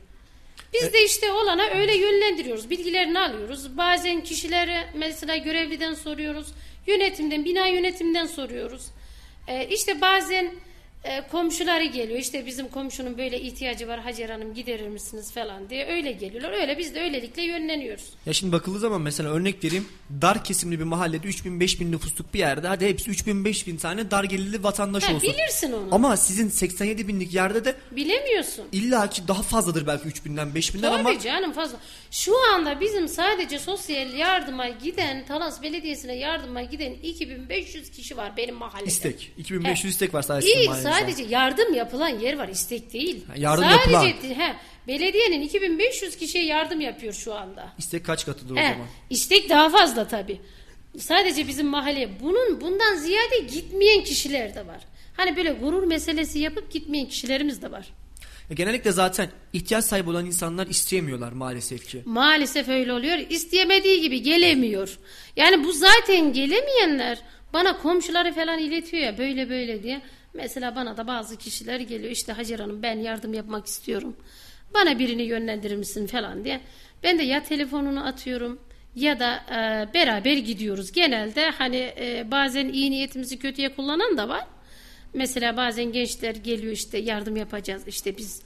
Biz 0.73 0.93
de 0.93 1.05
işte 1.05 1.31
olana 1.31 1.63
öyle 1.63 1.97
yönlendiriyoruz. 1.97 2.69
Bilgilerini 2.69 3.19
alıyoruz. 3.19 3.77
Bazen 3.77 4.23
kişilere 4.23 4.87
mesela 4.93 5.37
görevliden 5.37 5.93
soruyoruz. 5.93 6.47
Yönetimden, 6.87 7.45
bina 7.45 7.67
yönetimden 7.67 8.25
soruyoruz. 8.25 8.85
Ee, 9.47 9.67
işte 9.67 10.01
bazen 10.01 10.51
e, 11.03 11.27
komşuları 11.31 11.83
geliyor. 11.83 12.19
İşte 12.19 12.45
bizim 12.45 12.67
komşunun 12.67 13.17
böyle 13.17 13.41
ihtiyacı 13.41 13.87
var 13.87 13.99
Hacer 13.99 14.29
Hanım 14.29 14.53
giderir 14.53 14.87
misiniz 14.87 15.31
falan 15.31 15.69
diye 15.69 15.87
öyle 15.87 16.11
geliyorlar. 16.11 16.51
Öyle 16.61 16.77
biz 16.77 16.95
de 16.95 17.01
öylelikle 17.01 17.41
yönleniyoruz. 17.43 18.03
Ya 18.25 18.33
şimdi 18.33 18.51
bakıldığı 18.51 18.79
zaman 18.79 19.01
mesela 19.01 19.29
örnek 19.29 19.63
vereyim. 19.63 19.87
Dar 20.21 20.43
kesimli 20.43 20.79
bir 20.79 20.83
mahallede 20.83 21.27
3000 21.27 21.59
5000 21.59 21.91
nüfusluk 21.91 22.33
bir 22.33 22.39
yerde 22.39 22.67
hadi 22.67 22.87
hepsi 22.87 23.09
3000 23.11 23.45
5000 23.45 23.77
tane 23.77 24.11
dar 24.11 24.23
gelirli 24.23 24.63
vatandaş 24.63 25.03
Ha, 25.03 25.15
olsun. 25.15 25.29
bilirsin 25.33 25.71
onu. 25.71 25.87
Ama 25.91 26.17
sizin 26.17 26.49
87 26.49 27.07
binlik 27.07 27.33
yerde 27.33 27.65
de 27.65 27.75
Bilemiyorsun. 27.91 28.65
illaki 28.71 29.27
daha 29.27 29.41
fazladır 29.41 29.87
belki 29.87 30.09
3000'den 30.09 30.47
5000'den 30.47 30.81
Tabii 30.81 30.95
ama 31.09 31.19
canım 31.19 31.51
fazla. 31.53 31.77
Şu 32.11 32.33
anda 32.53 32.79
bizim 32.81 33.07
sadece 33.07 33.59
sosyal 33.59 34.13
yardıma 34.13 34.69
giden 34.69 35.25
Talas 35.25 35.61
Belediyesi'ne 35.63 36.15
yardıma 36.15 36.61
giden 36.61 36.93
2500 36.93 37.91
kişi 37.91 38.17
var 38.17 38.37
benim 38.37 38.55
mahallemde. 38.55 38.89
istek. 38.91 39.31
2500 39.37 39.93
istek 39.93 40.13
var 40.13 40.21
sadece 40.21 40.47
İyi. 40.53 40.67
Sadece 40.93 41.23
yardım 41.23 41.73
yapılan 41.73 42.09
yer 42.19 42.37
var 42.37 42.47
istek 42.47 42.93
değil. 42.93 43.25
Ha, 43.27 43.33
yardım 43.37 43.63
sadece 43.63 44.07
yapılan. 44.07 44.39
he, 44.45 44.55
belediyenin 44.87 45.41
2500 45.41 46.17
kişiye 46.17 46.45
yardım 46.45 46.81
yapıyor 46.81 47.13
şu 47.13 47.33
anda. 47.33 47.73
İstek 47.77 48.05
kaç 48.05 48.25
katıdır 48.25 48.53
o 48.55 48.57
He, 48.57 48.61
zaman? 48.71 48.87
istek 49.09 49.49
daha 49.49 49.69
fazla 49.69 50.07
tabi. 50.07 50.41
Sadece 50.99 51.47
bizim 51.47 51.67
mahalleye 51.67 52.09
bunun 52.21 52.61
bundan 52.61 52.95
ziyade 52.95 53.39
gitmeyen 53.53 54.03
kişiler 54.03 54.55
de 54.55 54.67
var. 54.67 54.81
Hani 55.17 55.37
böyle 55.37 55.51
gurur 55.51 55.83
meselesi 55.83 56.39
yapıp 56.39 56.71
gitmeyen 56.71 57.05
kişilerimiz 57.05 57.61
de 57.61 57.71
var. 57.71 57.87
Ya 58.49 58.55
genellikle 58.55 58.91
zaten 58.91 59.29
ihtiyaç 59.53 59.85
sahibi 59.85 60.09
olan 60.09 60.25
insanlar 60.25 60.67
isteyemiyorlar 60.67 61.31
maalesef 61.31 61.87
ki. 61.87 62.01
Maalesef 62.05 62.69
öyle 62.69 62.93
oluyor. 62.93 63.17
İsteyemediği 63.29 64.01
gibi 64.01 64.21
gelemiyor. 64.21 64.97
Yani 65.35 65.63
bu 65.63 65.71
zaten 65.73 66.33
gelemeyenler 66.33 67.19
bana 67.53 67.77
komşuları 67.77 68.33
falan 68.33 68.59
iletiyor 68.59 69.03
ya 69.03 69.17
böyle 69.17 69.49
böyle 69.49 69.83
diye. 69.83 70.01
Mesela 70.33 70.75
bana 70.75 70.97
da 70.97 71.07
bazı 71.07 71.37
kişiler 71.37 71.79
geliyor 71.79 72.11
işte 72.11 72.33
Hacer 72.33 72.59
Hanım 72.59 72.83
ben 72.83 72.97
yardım 72.97 73.33
yapmak 73.33 73.65
istiyorum. 73.65 74.15
Bana 74.73 74.99
birini 74.99 75.23
yönlendirir 75.23 75.75
misin 75.75 76.07
falan 76.07 76.43
diye. 76.43 76.61
Ben 77.03 77.19
de 77.19 77.23
ya 77.23 77.43
telefonunu 77.43 78.07
atıyorum 78.07 78.59
ya 78.95 79.19
da 79.19 79.35
e, 79.35 79.93
beraber 79.93 80.37
gidiyoruz. 80.37 80.91
Genelde 80.91 81.49
hani 81.49 81.93
e, 81.99 82.27
bazen 82.31 82.69
iyi 82.69 82.91
niyetimizi 82.91 83.39
kötüye 83.39 83.75
kullanan 83.75 84.17
da 84.17 84.29
var. 84.29 84.45
Mesela 85.13 85.57
bazen 85.57 85.91
gençler 85.91 86.35
geliyor 86.35 86.73
işte 86.73 86.97
yardım 86.97 87.35
yapacağız 87.35 87.87
işte 87.87 88.17
biz 88.17 88.41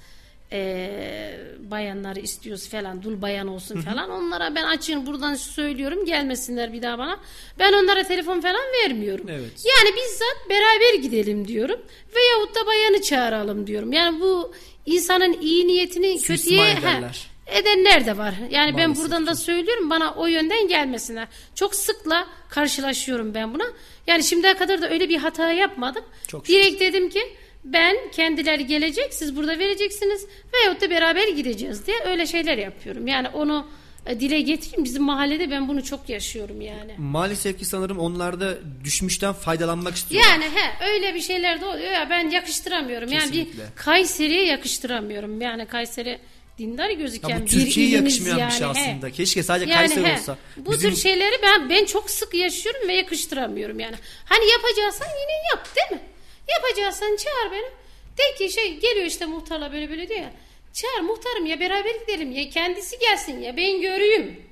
eee, 0.53 1.39
bayanları 1.71 2.19
istiyoruz 2.19 2.69
falan 2.69 3.03
dul 3.03 3.21
bayan 3.21 3.47
olsun 3.47 3.81
falan 3.81 4.09
onlara 4.09 4.55
ben 4.55 4.63
açın 4.63 5.05
buradan 5.05 5.35
söylüyorum 5.35 6.05
gelmesinler 6.05 6.73
bir 6.73 6.81
daha 6.81 6.97
bana 6.97 7.19
ben 7.59 7.73
onlara 7.73 8.03
telefon 8.03 8.41
falan 8.41 8.61
vermiyorum 8.83 9.25
Evet. 9.29 9.51
yani 9.65 9.95
bizzat 9.95 10.49
beraber 10.49 10.93
gidelim 11.03 11.47
diyorum 11.47 11.79
veyahut 12.15 12.55
da 12.55 12.65
bayanı 12.67 13.01
çağıralım 13.01 13.67
diyorum 13.67 13.93
yani 13.93 14.19
bu 14.21 14.53
insanın 14.85 15.41
iyi 15.41 15.67
niyetini 15.67 16.19
Suistimal 16.19 16.35
kötüye 16.73 16.91
ederler. 16.91 17.27
he, 17.45 17.59
edenler 17.59 18.05
de 18.05 18.17
var. 18.17 18.33
Yani 18.49 18.77
ben 18.77 18.89
Maalesef 18.89 19.03
buradan 19.05 19.27
da 19.27 19.35
söylüyorum 19.35 19.89
bana 19.89 20.13
o 20.13 20.25
yönden 20.27 20.67
gelmesinler. 20.67 21.27
Çok 21.55 21.75
sıkla 21.75 22.27
karşılaşıyorum 22.49 23.33
ben 23.33 23.53
buna. 23.53 23.63
Yani 24.07 24.23
şimdiye 24.23 24.53
kadar 24.57 24.81
da 24.81 24.89
öyle 24.89 25.09
bir 25.09 25.17
hata 25.17 25.51
yapmadım. 25.51 26.03
Çok 26.27 26.47
Direkt 26.47 26.81
dedim 26.81 27.09
ki 27.09 27.21
Ben 27.65 27.97
kendileri 28.11 28.67
gelecek 28.67 29.13
siz 29.13 29.35
burada 29.35 29.59
vereceksiniz 29.59 30.25
veyahut 30.53 30.81
da 30.81 30.89
beraber 30.89 31.27
gideceğiz 31.27 31.87
diye 31.87 31.97
öyle 32.05 32.25
şeyler 32.27 32.57
yapıyorum. 32.57 33.07
Yani 33.07 33.29
onu 33.29 33.67
e, 34.05 34.19
dile 34.19 34.41
getireyim 34.41 34.83
bizim 34.83 35.03
mahallede 35.03 35.51
ben 35.51 35.67
bunu 35.67 35.83
çok 35.83 36.09
yaşıyorum 36.09 36.61
yani. 36.61 36.95
Maalesef 36.97 37.59
ki 37.59 37.65
sanırım 37.65 37.99
onlar 37.99 38.39
da 38.39 38.53
düşmüşten 38.83 39.33
faydalanmak 39.33 39.95
istiyor. 39.95 40.23
Yani 40.29 40.43
he 40.43 40.91
öyle 40.91 41.15
bir 41.15 41.21
şeyler 41.21 41.61
de 41.61 41.65
oluyor 41.65 41.91
ya 41.91 42.07
ben 42.09 42.29
yakıştıramıyorum. 42.29 43.11
Yani 43.11 43.23
Kesinlikle. 43.31 43.63
bir 43.63 43.75
Kayseri'ye 43.75 44.45
yakıştıramıyorum. 44.45 45.41
Yani 45.41 45.65
Kayseri 45.65 46.19
dindar 46.57 46.89
gözüken 46.89 47.29
Ya 47.29 47.41
bu 47.41 47.45
Türkiye'ye 47.45 47.91
yakışmayan 47.91 48.47
bir 48.47 48.51
şey 48.53 48.61
yani, 48.61 48.77
he. 48.77 48.81
aslında. 48.91 49.11
Keşke 49.11 49.43
sadece 49.43 49.71
Yani 49.71 49.87
Kayseri 49.87 50.07
he, 50.07 50.13
olsa. 50.13 50.37
Bu 50.57 50.71
Bizim- 50.71 50.89
tür 50.89 50.97
şeyleri 51.01 51.35
ben 51.43 51.69
ben 51.69 51.85
çok 51.85 52.09
sık 52.09 52.33
yaşıyorum 52.33 52.87
ve 52.87 52.93
yakıştıramıyorum 52.93 53.79
yani. 53.79 53.95
Hani 54.25 54.51
yapacaksan 54.51 55.07
yine 55.07 55.37
yap 55.53 55.67
değil 55.75 56.01
mi? 56.01 56.07
Yapacaksan 56.49 57.15
çağır 57.15 57.51
beni. 57.51 57.71
De 58.17 58.37
ki 58.37 58.53
şey 58.53 58.77
geliyor 58.79 59.05
işte 59.05 59.25
muhtarla 59.25 59.73
böyle 59.73 59.89
böyle 59.89 60.09
diyor 60.09 60.19
ya. 60.19 60.33
Çağır 60.73 61.01
muhtarım 61.01 61.45
ya 61.45 61.59
beraber 61.59 61.95
gidelim 61.95 62.31
ya 62.31 62.49
kendisi 62.49 62.99
gelsin 62.99 63.41
ya 63.41 63.57
ben 63.57 63.81
göreyim. 63.81 64.45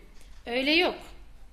Öyle 0.46 0.72
yok. 0.72 0.96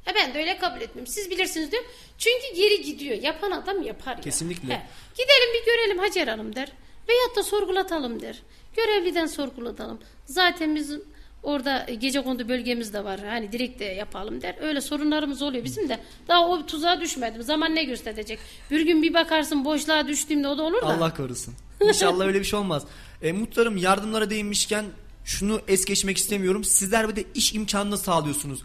Ha 0.05 0.13
ben 0.15 0.35
de 0.35 0.39
öyle 0.39 0.59
kabul 0.59 0.81
etmiyorum. 0.81 1.13
Siz 1.13 1.31
bilirsiniz 1.31 1.73
diyor. 1.73 1.85
Çünkü 2.19 2.55
geri 2.57 2.83
gidiyor. 2.83 3.23
Yapan 3.23 3.51
adam 3.51 3.83
yapar 3.83 4.17
ya. 4.17 4.21
Kesinlikle. 4.21 4.83
Gidelim 5.15 5.55
bir 5.55 5.65
görelim 5.67 5.99
Hacer 5.99 6.29
Hanım 6.29 6.55
der. 6.57 6.73
Veyahut 7.09 7.37
da 7.37 7.43
sorgulatalım 7.43 8.23
der. 8.23 8.43
Görevliden 8.77 9.27
sorgulatalım. 9.27 10.01
Zaten 10.25 10.75
bizim 10.75 11.05
orada 11.43 11.87
gece 12.01 12.23
kondu 12.23 12.49
bölgemiz 12.49 12.93
de 12.95 13.05
var. 13.05 13.21
Hani 13.21 13.53
direkt 13.53 13.81
de 13.81 13.85
yapalım 13.85 14.43
der. 14.43 14.55
Öyle 14.61 14.81
sorunlarımız 14.81 15.43
oluyor 15.43 15.65
bizim 15.65 15.89
de. 15.89 16.01
Daha 16.29 16.49
o 16.49 16.67
tuzağa 16.67 17.01
düşmedim. 17.01 17.43
Zaman 17.43 17.75
ne 17.75 17.85
gösterecek? 17.85 18.39
Bir 18.71 18.81
gün 18.81 19.03
bir 19.03 19.15
bakarsın 19.15 19.65
boşluğa 19.65 20.09
düştüğümde 20.09 20.49
o 20.49 20.59
da 20.59 20.63
olur 20.63 20.83
da. 20.83 20.87
Allah 20.87 21.15
korusun. 21.15 21.55
İnşallah 21.81 22.27
öyle 22.27 22.41
bir 22.41 22.45
şey 22.45 22.59
olmaz. 22.59 22.83
E, 23.23 23.33
muhtarım 23.33 23.77
yardımlara 23.77 24.31
değinmişken 24.31 24.85
şunu 25.25 25.61
es 25.69 25.85
geçmek 25.85 26.17
istemiyorum. 26.17 26.65
Sizler 26.65 27.09
bir 27.09 27.17
de 27.17 27.25
iş 27.35 27.55
imkanını 27.55 27.99
sağlıyorsunuz. 27.99 28.63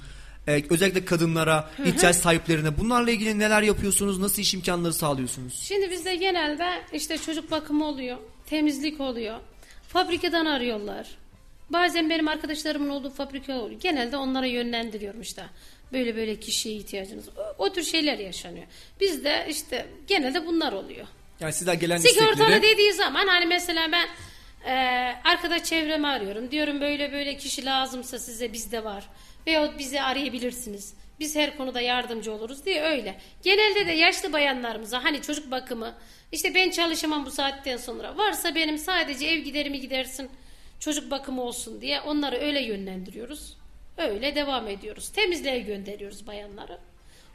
E, 0.47 0.63
özellikle 0.69 1.05
kadınlara, 1.05 1.69
ihtiyaç 1.85 2.15
sahiplerine. 2.15 2.77
Bunlarla 2.77 3.11
ilgili 3.11 3.39
neler 3.39 3.61
yapıyorsunuz? 3.61 4.19
Nasıl 4.19 4.41
iş 4.41 4.53
imkanları 4.53 4.93
sağlıyorsunuz? 4.93 5.59
Şimdi 5.63 5.91
bizde 5.91 6.15
genelde 6.15 6.65
işte 6.93 7.17
çocuk 7.17 7.51
bakımı 7.51 7.85
oluyor, 7.85 8.17
temizlik 8.45 8.99
oluyor, 9.01 9.39
fabrikadan 9.87 10.45
arıyorlar. 10.45 11.07
Bazen 11.69 12.09
benim 12.09 12.27
arkadaşlarımın 12.27 12.89
olduğu 12.89 13.09
fabrika 13.09 13.53
oluyor. 13.53 13.79
Genelde 13.79 14.17
onlara 14.17 14.45
yönlendiriyorum 14.45 15.21
işte. 15.21 15.43
Böyle 15.93 16.15
böyle 16.15 16.39
kişiye 16.39 16.75
ihtiyacınız. 16.75 17.29
O, 17.29 17.63
o 17.63 17.73
tür 17.73 17.83
şeyler 17.83 18.19
yaşanıyor. 18.19 18.65
Bizde 18.99 19.45
işte 19.49 19.85
genelde 20.07 20.45
bunlar 20.45 20.73
oluyor. 20.73 21.07
Yani 21.39 21.53
sizler 21.53 21.73
gelen 21.73 21.97
Sigortalı 21.97 22.31
istekleri... 22.31 22.61
dediği 22.61 22.93
zaman 22.93 23.27
hani 23.27 23.45
mesela 23.45 23.91
ben 23.91 24.07
e, 24.65 24.73
arkadaş 25.23 25.63
çevremi 25.63 26.07
arıyorum. 26.07 26.51
Diyorum 26.51 26.81
böyle 26.81 27.11
böyle 27.11 27.37
kişi 27.37 27.65
lazımsa 27.65 28.19
size 28.19 28.53
bizde 28.53 28.83
var. 28.83 29.09
Veyahut 29.47 29.79
bizi 29.79 30.01
arayabilirsiniz. 30.01 30.93
Biz 31.19 31.35
her 31.35 31.57
konuda 31.57 31.81
yardımcı 31.81 32.33
oluruz 32.33 32.65
diye 32.65 32.83
öyle. 32.83 33.19
Genelde 33.43 33.87
de 33.87 33.91
yaşlı 33.91 34.33
bayanlarımıza 34.33 35.03
hani 35.03 35.21
çocuk 35.21 35.51
bakımı 35.51 35.95
işte 36.31 36.55
ben 36.55 36.69
çalışamam 36.69 37.25
bu 37.25 37.31
saatten 37.31 37.77
sonra. 37.77 38.17
Varsa 38.17 38.55
benim 38.55 38.77
sadece 38.77 39.25
ev 39.27 39.39
giderimi 39.39 39.81
gidersin 39.81 40.29
çocuk 40.83 41.11
bakımı 41.11 41.41
olsun 41.41 41.81
diye 41.81 42.01
onları 42.01 42.35
öyle 42.35 42.61
yönlendiriyoruz. 42.61 43.57
Öyle 43.97 44.35
devam 44.35 44.67
ediyoruz. 44.67 45.09
Temizliğe 45.09 45.59
gönderiyoruz 45.59 46.27
bayanları. 46.27 46.77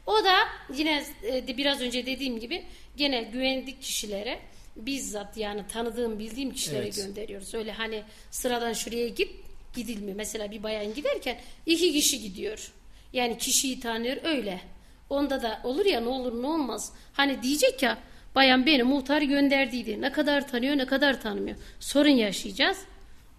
O 0.05 0.23
da 0.23 0.35
yine 0.75 1.03
e, 1.23 1.57
biraz 1.57 1.81
önce 1.81 2.05
dediğim 2.05 2.39
gibi 2.39 2.65
gene 2.97 3.23
güvenlik 3.23 3.81
kişilere 3.81 4.39
bizzat 4.75 5.37
yani 5.37 5.67
tanıdığım 5.67 6.19
bildiğim 6.19 6.53
kişilere 6.53 6.83
Evet. 6.83 6.95
gönderiyoruz. 6.95 7.53
Öyle 7.53 7.71
hani 7.71 8.03
sıradan 8.31 8.73
şuraya 8.73 9.07
git 9.07 9.31
gidilmiyor. 9.75 10.17
Mesela 10.17 10.51
bir 10.51 10.63
bayan 10.63 10.93
giderken 10.93 11.37
iki 11.65 11.93
kişi 11.93 12.21
gidiyor. 12.21 12.71
Yani 13.13 13.37
kişiyi 13.37 13.79
tanıyor 13.79 14.17
öyle. 14.23 14.61
Onda 15.09 15.41
da 15.41 15.61
olur 15.63 15.85
ya 15.85 16.01
ne 16.01 16.09
olur 16.09 16.41
ne 16.43 16.47
olmaz. 16.47 16.93
Hani 17.13 17.43
diyecek 17.43 17.83
ya 17.83 17.97
bayan 18.35 18.65
beni 18.65 18.83
muhtar 18.83 19.21
gönderdiydi. 19.21 20.01
Ne 20.01 20.11
kadar 20.11 20.47
tanıyor 20.47 20.77
ne 20.77 20.85
kadar 20.85 21.21
tanımıyor. 21.21 21.57
Sorun 21.79 22.09
yaşayacağız. 22.09 22.77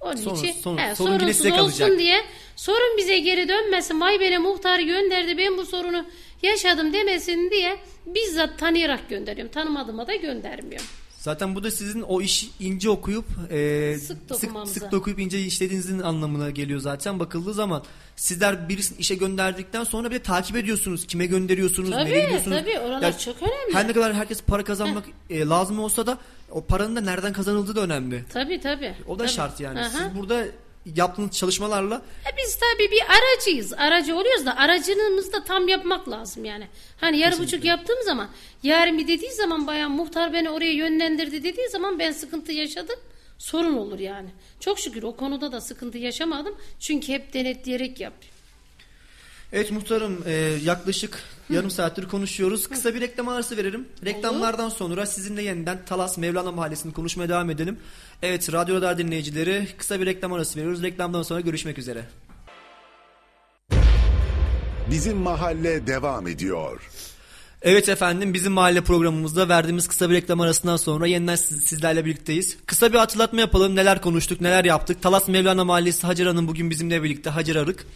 Onun 0.00 0.16
Sorun- 0.16 0.36
için 0.36 0.52
sorun- 0.52 0.78
he, 0.78 0.94
sorun 0.94 1.12
sorunsuz 1.18 1.36
size 1.36 1.50
kalacak. 1.50 1.88
olsun 1.88 1.98
diye 1.98 2.20
sorun 2.56 2.96
bize 2.96 3.18
geri 3.18 3.48
dönmesin. 3.48 4.00
Vay 4.00 4.20
beni 4.20 4.38
muhtar 4.38 4.80
gönderdi 4.80 5.38
ben 5.38 5.56
bu 5.58 5.66
sorunu 5.66 6.04
yaşadım 6.42 6.92
demesin 6.92 7.50
diye 7.50 7.76
bizzat 8.06 8.58
tanıyarak 8.58 9.08
gönderiyorum. 9.08 9.52
Tanımadığıma 9.52 10.06
da 10.06 10.14
göndermiyorum. 10.14 10.86
Zaten 11.20 11.54
bu 11.54 11.64
da 11.64 11.70
sizin 11.70 12.02
o 12.02 12.20
işi 12.20 12.48
ince 12.60 12.90
okuyup 12.90 13.24
e, 13.50 13.96
Sık 13.98 14.18
sık, 14.36 14.50
sık 14.68 14.92
dokuyup 14.92 15.18
ince 15.18 15.40
işlediğinizin 15.44 15.98
anlamına 15.98 16.50
geliyor 16.50 16.80
zaten 16.80 17.20
bakıldığı 17.20 17.54
zaman. 17.54 17.82
Sizler 18.16 18.68
birisini 18.68 18.98
işe 18.98 19.14
gönderdikten 19.14 19.84
sonra 19.84 20.10
bir 20.10 20.14
de 20.14 20.22
takip 20.22 20.56
ediyorsunuz. 20.56 21.06
Kime 21.06 21.26
gönderiyorsunuz, 21.26 21.90
Tabii, 21.90 22.04
nereye 22.04 22.24
gidiyorsunuz. 22.24 22.58
tabii, 22.58 22.78
oralar 22.78 23.18
çok 23.18 23.36
önemli. 23.42 23.74
Her 23.74 23.88
ne 23.88 23.92
kadar 23.92 24.14
herkes 24.14 24.42
para 24.42 24.64
kazanmak 24.64 25.04
e, 25.30 25.40
lazım 25.40 25.78
olsa 25.78 26.06
da 26.06 26.18
o 26.50 26.64
paranın 26.64 26.96
da 26.96 27.00
nereden 27.00 27.32
kazanıldığı 27.32 27.76
da 27.76 27.80
önemli. 27.80 28.24
Tabii 28.32 28.60
tabii. 28.60 28.94
O 29.08 29.18
da 29.18 29.22
Tabii. 29.22 29.34
şart 29.34 29.60
yani. 29.60 29.80
Aha. 29.80 29.88
Siz 29.88 30.18
burada 30.18 30.44
yaptığınız 30.86 31.30
çalışmalarla 31.30 32.02
E 32.32 32.36
biz 32.36 32.58
tabii 32.58 32.90
bir 32.90 33.02
aracıyız. 33.02 33.72
Aracı 33.72 34.16
oluyoruz 34.16 34.46
da 34.46 34.56
aracılığımızı 34.56 35.32
da 35.32 35.44
tam 35.44 35.68
yapmak 35.68 36.08
lazım 36.08 36.44
yani. 36.44 36.68
Hani 37.00 37.18
yarı 37.18 37.38
buçuk 37.38 37.64
yaptığım 37.64 38.02
zaman 38.04 38.28
yarın 38.62 38.98
bir 38.98 39.08
dediği 39.08 39.32
zaman 39.32 39.66
bayan 39.66 39.90
muhtar 39.90 40.32
beni 40.32 40.50
oraya 40.50 40.72
yönlendirdi 40.72 41.42
dediği 41.42 41.68
zaman 41.68 41.98
ben 41.98 42.12
sıkıntı 42.12 42.52
yaşadım. 42.52 42.96
Sorun 43.38 43.76
olur 43.76 43.98
yani. 43.98 44.28
Çok 44.60 44.78
şükür 44.78 45.02
o 45.02 45.16
konuda 45.16 45.52
da 45.52 45.60
sıkıntı 45.60 45.98
yaşamadım. 45.98 46.54
Çünkü 46.80 47.12
hep 47.12 47.32
denetleyerek 47.32 48.00
yapıyorum. 48.00 48.40
Evet 49.52 49.70
muhtarım 49.70 50.22
e, 50.26 50.32
yaklaşık 50.64 51.22
yarım 51.50 51.70
saattir 51.70 52.08
konuşuyoruz. 52.08 52.68
Kısa 52.68 52.94
bir 52.94 53.00
reklam 53.00 53.28
arası 53.28 53.56
verelim. 53.56 53.88
Reklamlardan 54.04 54.68
sonra 54.68 55.06
sizinle 55.06 55.42
yeniden 55.42 55.84
Talas 55.84 56.18
Mevlana 56.18 56.52
Mahallesi'ni 56.52 56.92
konuşmaya 56.92 57.28
devam 57.28 57.50
edelim. 57.50 57.78
Evet 58.22 58.52
Radyo 58.52 58.74
Radar 58.76 58.98
dinleyicileri 58.98 59.68
kısa 59.78 60.00
bir 60.00 60.06
reklam 60.06 60.32
arası 60.32 60.58
veriyoruz. 60.58 60.82
Reklamdan 60.82 61.22
sonra 61.22 61.40
görüşmek 61.40 61.78
üzere. 61.78 62.04
Bizim 64.90 65.16
mahalle 65.16 65.86
devam 65.86 66.26
ediyor. 66.28 66.80
Evet 67.62 67.88
efendim 67.88 68.34
bizim 68.34 68.52
mahalle 68.52 68.80
programımızda 68.80 69.48
verdiğimiz 69.48 69.88
kısa 69.88 70.10
bir 70.10 70.14
reklam 70.14 70.40
arasından 70.40 70.76
sonra 70.76 71.06
yeniden 71.06 71.36
siz- 71.36 71.64
sizlerle 71.64 72.04
birlikteyiz. 72.04 72.56
Kısa 72.66 72.92
bir 72.92 72.98
hatırlatma 72.98 73.40
yapalım 73.40 73.76
neler 73.76 74.00
konuştuk 74.00 74.40
neler 74.40 74.64
yaptık. 74.64 75.02
Talas 75.02 75.28
Mevlana 75.28 75.64
Mahallesi 75.64 76.06
Hacer 76.06 76.26
Hanım 76.26 76.48
bugün 76.48 76.70
bizimle 76.70 77.02
birlikte 77.02 77.30
Hacer 77.30 77.56
Arık. 77.56 77.86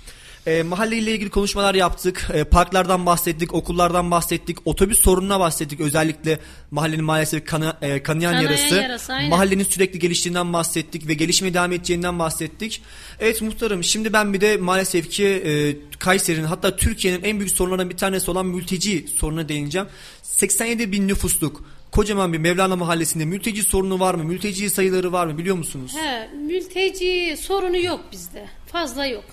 E, 0.47 0.62
mahalle 0.62 0.97
ile 0.97 1.12
ilgili 1.12 1.30
konuşmalar 1.30 1.74
yaptık. 1.74 2.28
E, 2.34 2.45
parklardan 2.45 3.07
bahsettik, 3.07 3.55
okullardan 3.55 4.11
bahsettik, 4.11 4.59
otobüs 4.64 5.01
sorununa 5.01 5.40
bahsettik. 5.40 5.80
Özellikle 5.80 6.38
mahallenin 6.70 7.05
maalesef 7.05 7.47
kana, 7.47 7.78
e, 7.82 8.03
kanayan, 8.03 8.32
Kanayan 8.32 8.42
yarası. 8.42 8.74
yarası, 8.74 9.12
aynen. 9.12 9.30
Mahallenin 9.30 9.64
sürekli 9.64 9.99
geliştiğinden 9.99 10.53
bahsettik 10.53 11.09
ve 11.09 11.14
gelişmeye 11.14 11.55
devam 11.55 11.72
edeceğinden 11.72 12.18
bahsettik. 12.18 12.82
Evet 13.20 13.42
muhtarım 13.42 13.84
şimdi 13.84 14.12
ben 14.12 14.32
bir 14.32 14.40
de 14.40 14.57
maalesef 14.57 15.11
ki 15.11 15.24
e, 15.26 15.76
Kayseri'nin 15.99 16.45
hatta 16.45 16.76
Türkiye'nin 16.76 17.22
en 17.24 17.38
büyük 17.38 17.53
sorunlarından 17.53 17.90
bir 17.90 17.97
tanesi 17.97 18.30
olan 18.30 18.47
mülteci 18.47 19.07
sorununa 19.16 19.49
değineceğim. 19.49 19.88
87 20.22 20.92
bin 20.92 21.09
nüfusluk 21.09 21.64
kocaman 21.92 22.32
bir 22.32 22.38
Mevlana 22.38 22.76
mahallesinde 22.76 23.24
mülteci 23.24 23.62
sorunu 23.62 24.01
var 24.01 24.14
mı? 24.14 24.24
Mülteci 24.24 24.70
sayıları 24.70 25.12
var 25.12 25.26
mı 25.26 25.38
biliyor 25.38 25.57
musunuz? 25.57 25.92
He, 25.97 26.28
mülteci 26.36 27.36
sorunu 27.40 27.76
yok 27.76 28.01
bizde. 28.12 28.47
Fazla 28.66 29.07
yok. 29.07 29.24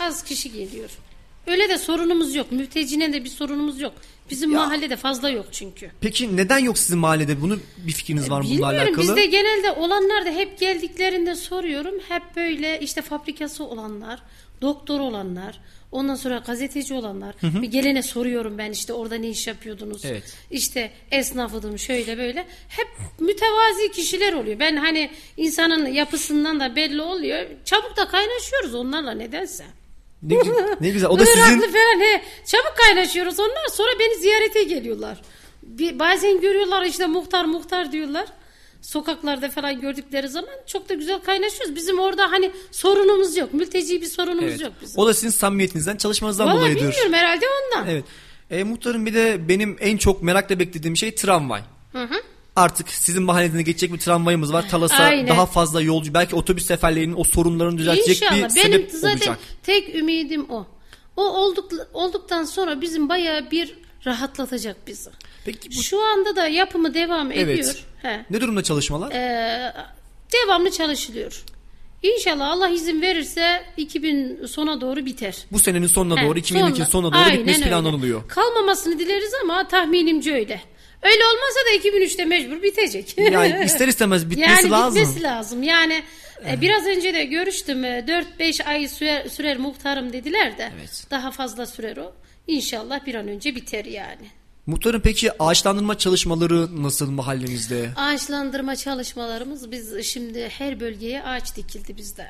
Az 0.00 0.22
kişi 0.24 0.52
geliyor. 0.52 0.90
Öyle 1.46 1.68
de 1.68 1.78
sorunumuz 1.78 2.34
yok. 2.34 2.52
Mültecinin 2.52 3.12
de 3.12 3.24
bir 3.24 3.28
sorunumuz 3.30 3.80
yok. 3.80 3.92
Bizim 4.30 4.52
Ya. 4.52 4.58
mahallede 4.58 4.96
fazla 4.96 5.30
yok 5.30 5.46
çünkü. 5.52 5.90
Peki 6.00 6.36
neden 6.36 6.58
yok 6.58 6.78
sizin 6.78 6.98
mahallede? 6.98 7.40
Bunu 7.42 7.58
bir 7.78 7.92
fikriniz 7.92 8.30
var 8.30 8.40
mı 8.40 8.46
bununla 8.50 8.54
Bilmiyorum 8.70 8.78
alakalı? 8.94 9.02
bizde 9.16 9.26
genelde 9.26 9.72
olanlar 9.72 10.26
da 10.26 10.30
hep 10.30 10.58
geldiklerinde 10.58 11.34
soruyorum. 11.34 11.94
Hep 12.08 12.22
böyle 12.36 12.80
işte 12.80 13.02
fabrikası 13.02 13.64
olanlar, 13.64 14.22
doktor 14.62 15.00
olanlar, 15.00 15.60
ondan 15.92 16.14
sonra 16.14 16.38
gazeteci 16.46 16.94
olanlar. 16.94 17.34
Bir 17.42 17.66
gelene 17.70 18.02
soruyorum 18.02 18.58
ben 18.58 18.70
işte 18.72 18.92
orada 18.92 19.14
ne 19.14 19.28
iş 19.28 19.46
yapıyordunuz? 19.46 20.04
Evet. 20.04 20.36
İşte 20.50 20.90
esnafıdım 21.10 21.78
şöyle 21.78 22.18
böyle. 22.18 22.46
Hep 22.68 22.88
mütevazi 23.20 23.92
kişiler 23.92 24.32
oluyor. 24.32 24.58
Ben 24.58 24.76
hani 24.76 25.10
insanın 25.36 25.86
yapısından 25.86 26.60
da 26.60 26.76
belli 26.76 27.02
oluyor. 27.02 27.46
Çabuk 27.64 27.96
da 27.96 28.08
kaynaşıyoruz 28.08 28.74
onlarla 28.74 29.12
nedense. 29.12 29.64
Ne, 30.22 30.38
ne 30.80 30.90
güzel. 30.90 31.10
O 31.10 31.18
da 31.18 31.22
Iraklı 31.22 31.42
sizin 31.44 31.60
falan 31.60 32.00
he. 32.00 32.22
Çabuk 32.46 32.74
kaynaşıyoruz 32.76 33.40
onlar 33.40 33.66
sonra 33.72 33.88
beni 34.00 34.20
ziyarete 34.20 34.62
geliyorlar. 34.62 35.22
Bir, 35.62 35.98
bazen 35.98 36.40
görüyorlar 36.40 36.82
işte 36.82 37.06
muhtar 37.06 37.44
muhtar 37.44 37.92
diyorlar. 37.92 38.26
Sokaklarda 38.82 39.50
falan 39.50 39.80
gördükleri 39.80 40.28
zaman 40.28 40.50
çok 40.66 40.88
da 40.88 40.94
güzel 40.94 41.18
kaynaşıyoruz. 41.18 41.76
Bizim 41.76 41.98
orada 41.98 42.30
hani 42.30 42.50
sorunumuz 42.70 43.36
yok. 43.36 43.54
Mülteci 43.54 44.00
bir 44.00 44.06
sorunumuz 44.06 44.44
Evet. 44.50 44.60
yok 44.60 44.72
bizim. 44.82 44.98
O 44.98 45.06
da 45.06 45.14
sizin 45.14 45.28
samimiyetinizden, 45.30 45.96
çalışmanızdan 45.96 46.46
Vallahi 46.46 46.58
dolayıdır. 46.60 46.80
bilmiyorum 46.80 47.12
herhalde 47.12 47.46
ondan. 47.48 47.88
Evet. 47.90 48.04
E, 48.50 48.64
muhtarım 48.64 49.06
bir 49.06 49.14
de 49.14 49.48
benim 49.48 49.76
en 49.80 49.96
çok 49.96 50.22
merakla 50.22 50.58
beklediğim 50.58 50.96
şey 50.96 51.14
tramvay. 51.14 51.60
Hı 51.92 52.02
hı. 52.02 52.14
Artık 52.56 52.88
sizin 52.88 53.22
mahallenizde 53.22 53.62
geçecek 53.62 53.92
bir 53.92 53.98
tramvayımız 53.98 54.52
var. 54.52 54.68
Talas'a 54.68 54.96
Aynen. 55.04 55.28
daha 55.28 55.46
fazla 55.46 55.82
yolcu 55.82 56.14
belki 56.14 56.36
otobüs 56.36 56.66
seferlerinin 56.66 57.14
o 57.18 57.24
sorunlarını 57.24 57.78
düzeltecek 57.78 58.22
İnşallah. 58.22 58.32
bir 58.34 58.40
Benim 58.42 58.50
sebep 58.50 58.90
zaten 58.92 59.08
olacak. 59.16 59.38
tek 59.62 59.94
ümidim 59.94 60.50
o. 60.50 60.66
O 61.16 61.22
olduk, 61.24 61.72
olduktan 61.92 62.44
sonra 62.44 62.80
bizim 62.80 63.08
bayağı 63.08 63.50
bir 63.50 63.78
rahatlatacak 64.06 64.86
bizi. 64.86 65.10
Peki 65.44 65.68
bu 65.78 65.82
Şu 65.82 66.02
anda 66.04 66.36
da 66.36 66.46
yapımı 66.48 66.94
devam 66.94 67.32
ediyor. 67.32 67.46
evet. 67.46 67.84
He. 68.02 68.24
Ne 68.30 68.40
durumda 68.40 68.62
çalışmalar? 68.62 69.10
Ee, 69.12 69.72
devamlı 70.32 70.70
çalışılıyor. 70.70 71.42
İnşallah 72.02 72.50
Allah 72.50 72.68
izin 72.68 73.02
verirse 73.02 73.62
2000 73.76 74.46
sona 74.46 74.80
doğru 74.80 75.06
biter. 75.06 75.36
bu 75.52 75.58
senenin 75.58 75.86
sonuna 75.86 76.20
He, 76.20 76.26
doğru 76.26 76.38
2022 76.38 76.76
sonuna- 76.84 76.90
sonuna 76.90 77.24
doğru 77.30 77.38
bitmesi 77.38 77.62
planlanılıyor. 77.62 78.28
Kalmamasını 78.28 78.98
dileriz 78.98 79.32
ama 79.44 79.68
tahminimce 79.68 80.32
öyle. 80.34 80.60
Öyle 81.02 81.22
olmasa 81.24 81.60
da 81.70 81.88
2003'te 81.88 82.24
mecbur 82.24 82.62
bitecek. 82.62 83.18
Yani 83.18 83.60
ister 83.64 83.88
istemez 83.88 84.30
bitmesi 84.30 84.50
yani 84.50 84.70
lazım. 84.70 85.00
bitmesi 85.02 85.22
lazım. 85.22 85.62
Yani 85.62 86.02
e, 86.48 86.60
biraz 86.60 86.86
önce 86.86 87.14
de 87.14 87.24
görüştüm. 87.24 87.84
e, 87.84 88.04
4-5 88.38 88.64
ay 88.64 88.88
sürer, 88.88 89.28
sürer 89.28 89.56
muhtarım 89.56 90.12
dediler 90.12 90.58
de. 90.58 90.72
Evet. 90.80 91.04
Daha 91.10 91.30
fazla 91.30 91.66
sürer 91.66 91.96
o. 91.96 92.12
İnşallah 92.46 93.06
bir 93.06 93.14
an 93.14 93.28
önce 93.28 93.54
biter 93.54 93.84
yani. 93.84 94.26
Muhtarım 94.66 95.00
peki 95.00 95.42
ağaçlandırma 95.42 95.98
çalışmaları 95.98 96.82
nasıl 96.82 97.10
mahallenizde? 97.10 97.90
Ağaçlandırma 97.96 98.76
çalışmalarımız 98.76 99.70
biz 99.70 100.06
şimdi 100.06 100.48
her 100.48 100.80
bölgeye 100.80 101.22
ağaç 101.22 101.56
dikildi 101.56 101.96
bizde. 101.96 102.26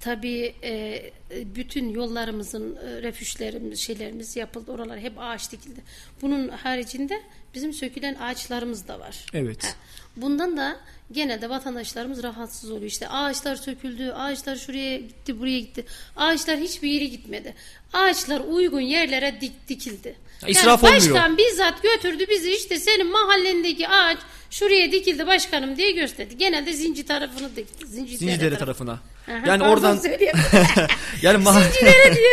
Tabii 0.00 0.54
e, 0.62 1.02
bütün 1.30 1.88
yollarımızın 1.88 2.76
e, 2.76 3.02
refüjlerimiz, 3.02 3.80
şeylerimiz 3.80 4.36
yapıldı. 4.36 4.72
Oralar 4.72 4.98
hep 4.98 5.12
ağaç 5.18 5.52
dikildi. 5.52 5.80
Bunun 6.22 6.48
haricinde 6.48 7.22
bizim 7.54 7.72
sökülen 7.72 8.14
ağaçlarımız 8.14 8.88
da 8.88 9.00
var. 9.00 9.26
Evet. 9.34 9.64
Ha, 9.64 9.70
Bundan 10.16 10.56
da 10.56 10.76
gene 11.12 11.42
de 11.42 11.50
vatandaşlarımız 11.50 12.22
rahatsız 12.22 12.70
oluyor. 12.70 12.86
İşte 12.86 13.08
ağaçlar 13.08 13.56
söküldü, 13.56 14.10
ağaçlar 14.10 14.56
şuraya 14.56 14.98
gitti, 14.98 15.40
buraya 15.40 15.60
gitti. 15.60 15.84
Ağaçlar 16.16 16.58
hiçbir 16.58 16.90
yere 16.90 17.04
gitmedi. 17.04 17.54
Ağaçlar 17.92 18.40
uygun 18.40 18.80
yerlere 18.80 19.40
dik, 19.40 19.68
dikildi. 19.68 20.16
İsraf 20.46 20.84
olmuyor. 20.84 21.00
başkan 21.02 21.38
bizzat 21.38 21.82
götürdü 21.82 22.26
bizi 22.30 22.50
işte 22.54 22.78
senin 22.78 23.06
mahallendeki 23.06 23.88
ağaç 23.88 24.18
şuraya 24.50 24.92
dikildi 24.92 25.26
başkanım 25.26 25.76
diye 25.76 25.90
gösterdi. 25.90 26.36
Genelde 26.38 26.72
zinci 26.72 27.06
tarafını 27.06 27.56
dikti. 27.56 27.86
Zincidere, 27.86 28.16
Zincirlere 28.18 28.58
tarafı. 28.58 28.58
tarafına. 28.84 28.92
Aha, 29.28 29.46
Yani 29.46 29.62
oradan 29.64 30.00
yani 31.22 31.38
mahalle 31.44 31.64
Zincirlere 31.64 32.14
diye. 32.16 32.30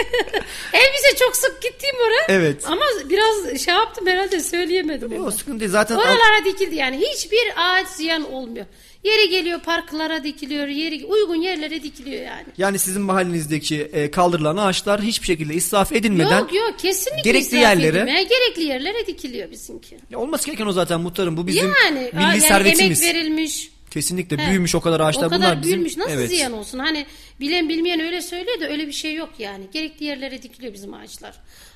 Elbise 0.73 1.15
çok 1.19 1.35
sık 1.35 1.61
gittiğim 1.61 1.95
oraya. 1.95 2.25
Evet. 2.39 2.63
Ama 2.67 2.85
biraz 3.09 3.61
şey 3.65 3.73
yaptım 3.73 4.07
herhalde 4.07 4.39
söyleyemedim. 4.39 5.13
o 5.13 5.23
onu. 5.23 5.31
sıkıntı 5.31 5.59
değil. 5.59 5.71
Zaten 5.71 5.95
Oralara 5.95 6.45
dikildi 6.45 6.75
yani 6.75 6.97
hiçbir 7.13 7.53
ağaç 7.57 7.87
ziyan 7.87 8.33
olmuyor. 8.33 8.65
Yeri 9.05 9.29
geliyor 9.29 9.59
parklara 9.59 10.23
dikiliyor, 10.23 10.67
yeri 10.67 11.05
uygun 11.05 11.35
yerlere 11.35 11.83
dikiliyor 11.83 12.21
yani. 12.25 12.45
yani 12.57 12.79
sizin 12.79 13.01
mahallenizdeki 13.01 13.81
e, 13.81 14.11
kaldırılan 14.11 14.57
ağaçlar 14.57 15.01
hiçbir 15.01 15.27
şekilde 15.27 15.53
israf 15.53 15.91
edilmeden 15.91 16.39
Yok 16.39 16.53
yok 16.53 16.79
kesinlikle 16.79 17.21
gerekli 17.31 17.45
israf 17.47 17.61
yerlere- 17.61 17.97
edilmeye, 17.97 18.23
gerekli 18.23 18.63
yerlere 18.63 19.07
dikiliyor 19.07 19.51
bizimki. 19.51 19.97
Ya 20.09 20.19
olması 20.19 20.45
gereken 20.45 20.65
o 20.65 20.71
zaten 20.71 21.01
muhtarım. 21.01 21.37
Bu 21.37 21.47
bizim 21.47 21.73
yani, 21.85 21.99
milli 22.13 22.23
yani 22.23 22.41
servetimiz. 22.41 23.03
emek 23.03 23.15
verilmiş. 23.15 23.69
Kesinlikle 23.91 24.37
He. 24.37 24.49
büyümüş 24.49 24.75
o 24.75 24.81
kadar 24.81 24.99
ağaçlar. 24.99 25.25
O 25.25 25.29
kadar 25.29 25.39
Bunlar 25.39 25.61
bizim 25.61 25.73
büyümüş 25.73 25.97
nasıl 25.97 26.11
evet. 26.11 26.29
ziyan 26.29 26.53
olsun? 26.53 26.79
Hani 26.79 27.05
bilen 27.39 27.69
bilmeyen 27.69 27.99
öyle 27.99 28.21
söylüyor 28.21 28.59
da 28.59 28.67
öyle 28.67 28.87
bir 28.87 28.91
şey 28.91 29.15
yok 29.15 29.29
yani. 29.39 29.65
Gerekli 29.73 30.05
yerlere 30.05 30.41
dikiliyor 30.43 30.73
bizim 30.73 30.93
ağaçlar. 30.93 31.33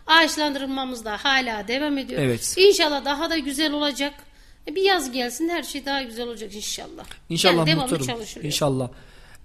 Ağaçlandırılmamız 0.08 1.06
da 1.06 1.18
hala 1.24 1.68
devam 1.68 1.98
ediyor. 1.98 2.22
Evet. 2.22 2.56
İnşallah 2.58 3.06
daha 3.06 3.30
da 3.30 3.38
güzel 3.38 3.72
olacak. 3.74 4.14
E, 4.68 4.76
Bir 4.76 4.82
yaz 4.82 5.12
gelsin 5.12 5.50
her 5.50 5.64
şey 5.64 5.86
daha 5.86 6.02
güzel 6.04 6.28
olacak 6.28 6.56
inşallah. 6.56 7.06
İnşallah 7.30 7.68
yani 7.68 7.68
devamlı 7.68 8.00
muhtarım. 8.00 8.22
İnşallah. 8.44 8.90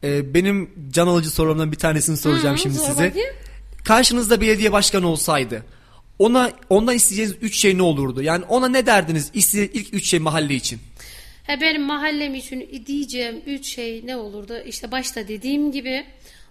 Ee, 0.04 0.34
benim 0.34 0.70
can 0.90 1.06
alıcı 1.06 1.30
sorularımdan 1.30 1.72
bir 1.72 1.76
tanesini 1.76 2.16
soracağım 2.16 2.56
Hı, 2.56 2.60
şimdi 2.60 2.78
size. 2.78 3.08
bakayım. 3.08 3.36
Karşınızda 3.84 4.40
belediye 4.40 4.72
başkanı 4.72 5.08
olsaydı 5.08 5.62
ona 6.18 6.52
ondan 6.70 6.94
isteyeceğiniz 6.94 7.36
üç 7.42 7.58
şey 7.58 7.78
ne 7.78 7.82
olurdu? 7.82 8.22
Yani 8.22 8.44
ona 8.44 8.68
ne 8.68 8.86
derdiniz? 8.86 9.30
İstediğiniz 9.34 9.74
ilk 9.74 9.94
üç 9.94 10.08
şey 10.10 10.18
mahalle 10.20 10.54
için. 10.54 10.80
He 11.44 11.60
benim 11.60 11.82
mahallem 11.82 12.34
için 12.34 12.84
diyeceğim 12.86 13.42
üç 13.46 13.74
şey 13.74 14.02
ne 14.04 14.16
olurdu? 14.16 14.58
İşte 14.66 14.90
başta 14.92 15.28
dediğim 15.28 15.72
gibi 15.72 16.06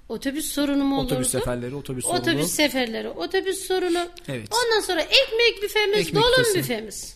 otobüs 0.10 0.46
sorunum 0.46 0.94
olurdu. 0.94 1.14
Otobüs 1.14 1.30
seferleri, 1.32 1.76
otobüs 1.76 2.06
sorunu. 2.06 2.20
Otobüs 2.20 2.52
seferleri, 2.52 3.10
otobüs 3.10 3.58
sorunu. 3.68 4.08
Evet. 4.28 4.48
Ondan 4.52 4.82
sonra 4.82 5.02
ekmek 5.02 5.64
büfemiz, 5.64 5.98
Ekmek 6.08 6.24
dolum 6.24 6.56
büfemiz. 6.56 7.16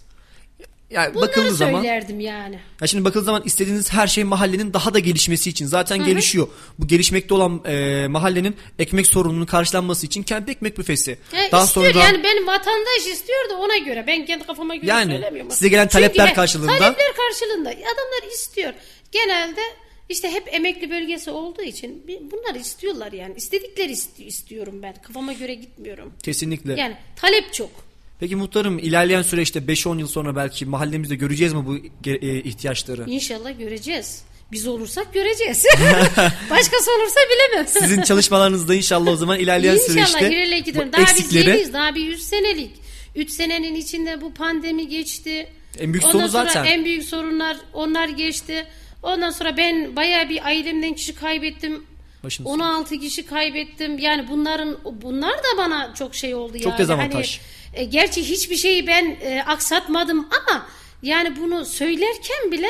Yani 0.92 1.16
Bunları 1.16 1.28
bakıldığı 1.30 1.54
zaman 1.56 1.80
söylerdim 1.82 2.20
yani. 2.20 2.60
Ya 2.82 2.88
şimdi 2.88 3.06
bakıldığı 3.06 3.26
zaman 3.26 3.42
istediğiniz 3.46 3.94
her 3.94 4.08
şey 4.08 4.24
mahallenin 4.24 4.74
daha 4.74 4.94
da 4.94 5.00
gelişmesi 5.00 5.50
için 5.50 5.66
zaten 5.66 6.06
gelişiyor. 6.06 6.48
Bu 6.80 6.88
gelişmekte 6.88 7.34
olan 7.34 7.62
e, 7.66 8.08
mahallenin 8.08 8.56
ekmek 8.80 9.08
sorununun 9.08 9.46
karşılanması 9.46 10.06
için 10.06 10.24
kendi 10.24 10.52
ekmek 10.52 10.78
büfesi. 10.78 11.12
Ya 11.12 11.52
daha 11.52 11.64
istiyor 11.64 11.86
sonra 11.94 12.04
yani 12.04 12.24
benim 12.24 12.48
vatandaş 12.48 13.08
istiyor 13.12 13.50
da 13.50 13.58
ona 13.58 13.78
göre. 13.78 14.04
Ben 14.08 14.26
kendi 14.26 14.46
kafama 14.46 14.76
göre 14.76 14.86
Yani 14.92 15.12
söylemiyorum. 15.12 15.52
size 15.52 15.70
gelen 15.70 15.84
Çünkü 15.84 15.94
talepler 15.94 16.28
he, 16.28 16.34
karşılığında- 16.34 16.78
Talepler 16.78 17.14
karşılığında. 17.16 17.70
Adamlar 17.70 18.32
istiyor. 18.34 18.74
Genelde 19.12 19.62
işte 20.10 20.32
hep 20.32 20.54
emekli 20.54 20.90
bölgesi 20.90 21.32
olduğu 21.32 21.62
için 21.62 22.04
bunlar 22.32 22.56
istiyorlar 22.60 23.12
yani. 23.12 23.34
İstedikleri 23.38 23.92
isti- 23.92 24.24
istiyorum 24.24 24.80
ben. 24.84 24.94
Kafama 25.08 25.34
göre 25.34 25.54
gitmiyorum. 25.56 26.14
kesinlikle. 26.24 26.80
Yani 26.82 26.98
talep 27.16 27.54
çok. 27.54 27.87
Peki 28.20 28.36
muhtarım 28.36 28.80
ilerleyen 28.80 29.22
süreçte 29.22 29.60
5-10 29.60 30.00
yıl 30.00 30.08
sonra 30.08 30.36
belki 30.36 30.66
mahallemizde 30.66 31.16
göreceğiz 31.16 31.54
mi 31.54 31.66
bu 31.66 31.78
ge- 31.78 32.26
e, 32.26 32.44
ihtiyaçları? 32.44 33.04
İnşallah 33.08 33.60
göreceğiz. 33.60 34.24
Biz 34.52 34.68
olursak 34.68 35.14
göreceğiz. 35.14 35.66
Başkası 36.50 36.92
olursa 36.98 37.20
bilemem. 37.32 37.68
Sizin 37.68 38.02
çalışmalarınızda 38.02 38.76
inşallah 38.76 39.12
o 39.12 39.16
zaman 39.16 39.40
ilerleyen 39.40 39.74
İnşallah 39.74 39.88
süreçte 39.88 40.30
ilerle 40.30 40.60
gidiyorum. 40.60 40.92
Daha 40.94 41.02
biz 41.02 41.12
eksikleri 41.12 41.50
yeniyiz. 41.50 41.74
Daha 41.74 41.96
bir 41.96 42.02
100 42.02 42.24
senelik. 42.24 42.72
3 43.16 43.32
senenin 43.32 43.76
içinde 43.76 44.22
bu 44.22 44.34
pandemi 44.34 44.88
geçti. 44.88 45.50
En 45.80 45.94
büyük 45.94 46.06
Ondan 46.06 46.18
sorun 46.18 46.28
zaten. 46.28 46.66
En 46.66 46.86
büyük 46.86 47.04
sorunlar 47.04 47.58
onlar 47.74 48.10
geçti. 48.10 48.68
Ondan 49.04 49.30
sonra 49.30 49.58
ben 49.58 49.96
bayağı 49.96 50.30
bir 50.30 50.46
ailemden 50.46 50.94
kişi 50.94 51.16
kaybettim. 51.16 51.84
Başınız 52.24 52.50
16 52.50 53.00
kişi 53.00 53.26
kaybettim. 53.26 54.00
Yani 54.00 54.28
bunların 54.30 54.78
bunlar 55.02 55.38
da 55.38 55.58
bana 55.58 55.94
çok 55.94 56.16
şey 56.16 56.36
oldu 56.36 56.54
Çok 56.58 56.66
yani. 56.66 56.78
dezavantaj. 56.80 57.40
Hani, 57.40 57.57
e, 57.74 57.84
gerçi 57.84 58.30
hiçbir 58.30 58.56
şeyi 58.56 58.88
ben 58.88 59.18
e, 59.22 59.44
aksatmadım 59.44 60.28
ama 60.32 60.68
yani 61.02 61.40
bunu 61.40 61.66
söylerken 61.66 62.52
bile 62.52 62.68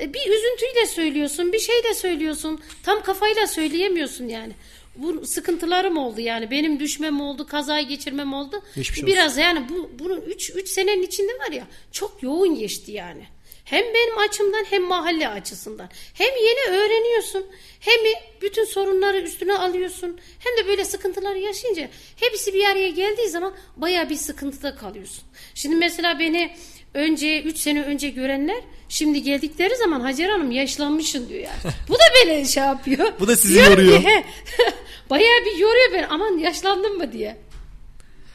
e, 0.00 0.14
bir 0.14 0.20
üzüntüyle 0.20 0.86
söylüyorsun, 0.86 1.52
bir 1.52 1.58
şey 1.58 1.84
de 1.84 1.94
söylüyorsun. 1.94 2.60
Tam 2.82 3.02
kafayla 3.02 3.46
söyleyemiyorsun 3.46 4.28
yani. 4.28 4.52
Bu 4.96 5.26
sıkıntılarım 5.26 5.96
oldu 5.96 6.20
yani. 6.20 6.50
Benim 6.50 6.80
düşmem 6.80 7.20
oldu, 7.20 7.46
kaza 7.46 7.80
geçirmem 7.80 8.32
oldu. 8.32 8.62
Geçmiş 8.76 8.98
olsun. 8.98 9.06
Biraz 9.06 9.36
yani 9.36 9.68
bu 9.68 9.90
bunun 9.98 10.20
3 10.20 10.50
3 10.54 10.68
senenin 10.68 11.02
içinde 11.02 11.32
var 11.38 11.52
ya 11.52 11.64
çok 11.92 12.22
yoğun 12.22 12.58
geçti 12.58 12.92
yani. 12.92 13.26
Hem 13.66 13.84
benim 13.94 14.18
açımdan 14.18 14.64
hem 14.70 14.82
mahalle 14.82 15.28
açısından. 15.28 15.88
Hem 16.14 16.26
yeni 16.28 16.76
öğreniyorsun 16.78 17.46
hem 17.80 17.94
bütün 18.42 18.64
sorunları 18.64 19.18
üstüne 19.20 19.58
alıyorsun. 19.58 20.18
Hem 20.38 20.64
de 20.64 20.68
böyle 20.68 20.84
sıkıntıları 20.84 21.38
yaşayınca 21.38 21.88
hepsi 22.16 22.54
bir 22.54 22.64
araya 22.64 22.88
geldiği 22.88 23.28
zaman 23.28 23.54
baya 23.76 24.10
bir 24.10 24.16
sıkıntıda 24.16 24.76
kalıyorsun. 24.76 25.24
Şimdi 25.54 25.76
mesela 25.76 26.18
beni 26.18 26.56
önce 26.94 27.42
3 27.42 27.58
sene 27.58 27.82
önce 27.82 28.08
görenler 28.08 28.56
şimdi 28.88 29.22
geldikleri 29.22 29.76
zaman 29.76 30.00
Hacer 30.00 30.28
Hanım 30.28 30.50
yaşlanmışsın 30.50 31.28
diyor 31.28 31.40
yani. 31.40 31.74
Bu 31.88 31.94
da 31.94 32.04
beni 32.26 32.46
şey 32.48 32.62
yapıyor. 32.62 33.12
Bu 33.20 33.28
da 33.28 33.36
sizi 33.36 33.54
Diyorum 33.54 33.72
yoruyor. 33.72 34.02
ki, 34.02 34.24
Bayağı 35.10 35.44
bir 35.44 35.58
yoruyor 35.58 35.92
beni 35.92 36.06
aman 36.06 36.38
yaşlandın 36.38 36.96
mı 36.96 37.12
diye. 37.12 37.36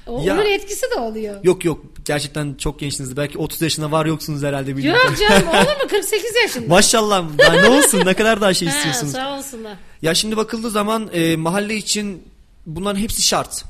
O, 0.07 0.21
Ya- 0.23 0.33
Onun 0.35 0.45
etkisi 0.45 0.91
de 0.91 0.95
oluyor. 0.99 1.39
Yok 1.43 1.65
yok 1.65 1.85
gerçekten 2.05 2.53
çok 2.53 2.79
gençsiniz. 2.79 3.17
Belki 3.17 3.37
30 3.37 3.61
yaşında 3.61 3.91
var 3.91 4.05
yoksunuz 4.05 4.43
herhalde 4.43 4.77
bilmiyorum. 4.77 5.01
Yok 5.05 5.29
canım 5.29 5.47
olur 5.49 5.83
mu 5.83 5.87
48 5.89 6.35
yaşında. 6.43 6.67
Maşallah 6.67 7.25
daha 7.37 7.53
ne 7.53 7.67
olsun 7.69 8.01
ne 8.05 8.13
kadar 8.13 8.41
daha 8.41 8.53
şey 8.53 8.67
istiyorsunuz. 8.67 9.13
sağ 9.13 9.37
olsunlar. 9.37 9.73
Ya 10.01 10.13
şimdi 10.15 10.37
bakıldığı 10.37 10.69
zaman 10.69 11.09
e, 11.13 11.35
mahalle 11.35 11.75
için 11.75 12.23
bunların 12.65 12.99
hepsi 12.99 13.21
şart. 13.21 13.63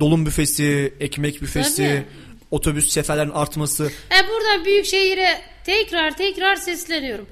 Dolum 0.00 0.26
büfesi, 0.26 0.94
ekmek 1.00 1.42
büfesi, 1.42 1.76
Tabii. 1.76 2.04
otobüs 2.50 2.88
seferlerin 2.92 3.30
artması. 3.30 3.84
E 3.84 4.28
buradan 4.28 4.64
Büyükşehir'e 4.64 5.40
tekrar 5.64 6.16
tekrar 6.16 6.56
sesleniyorum. 6.56 7.26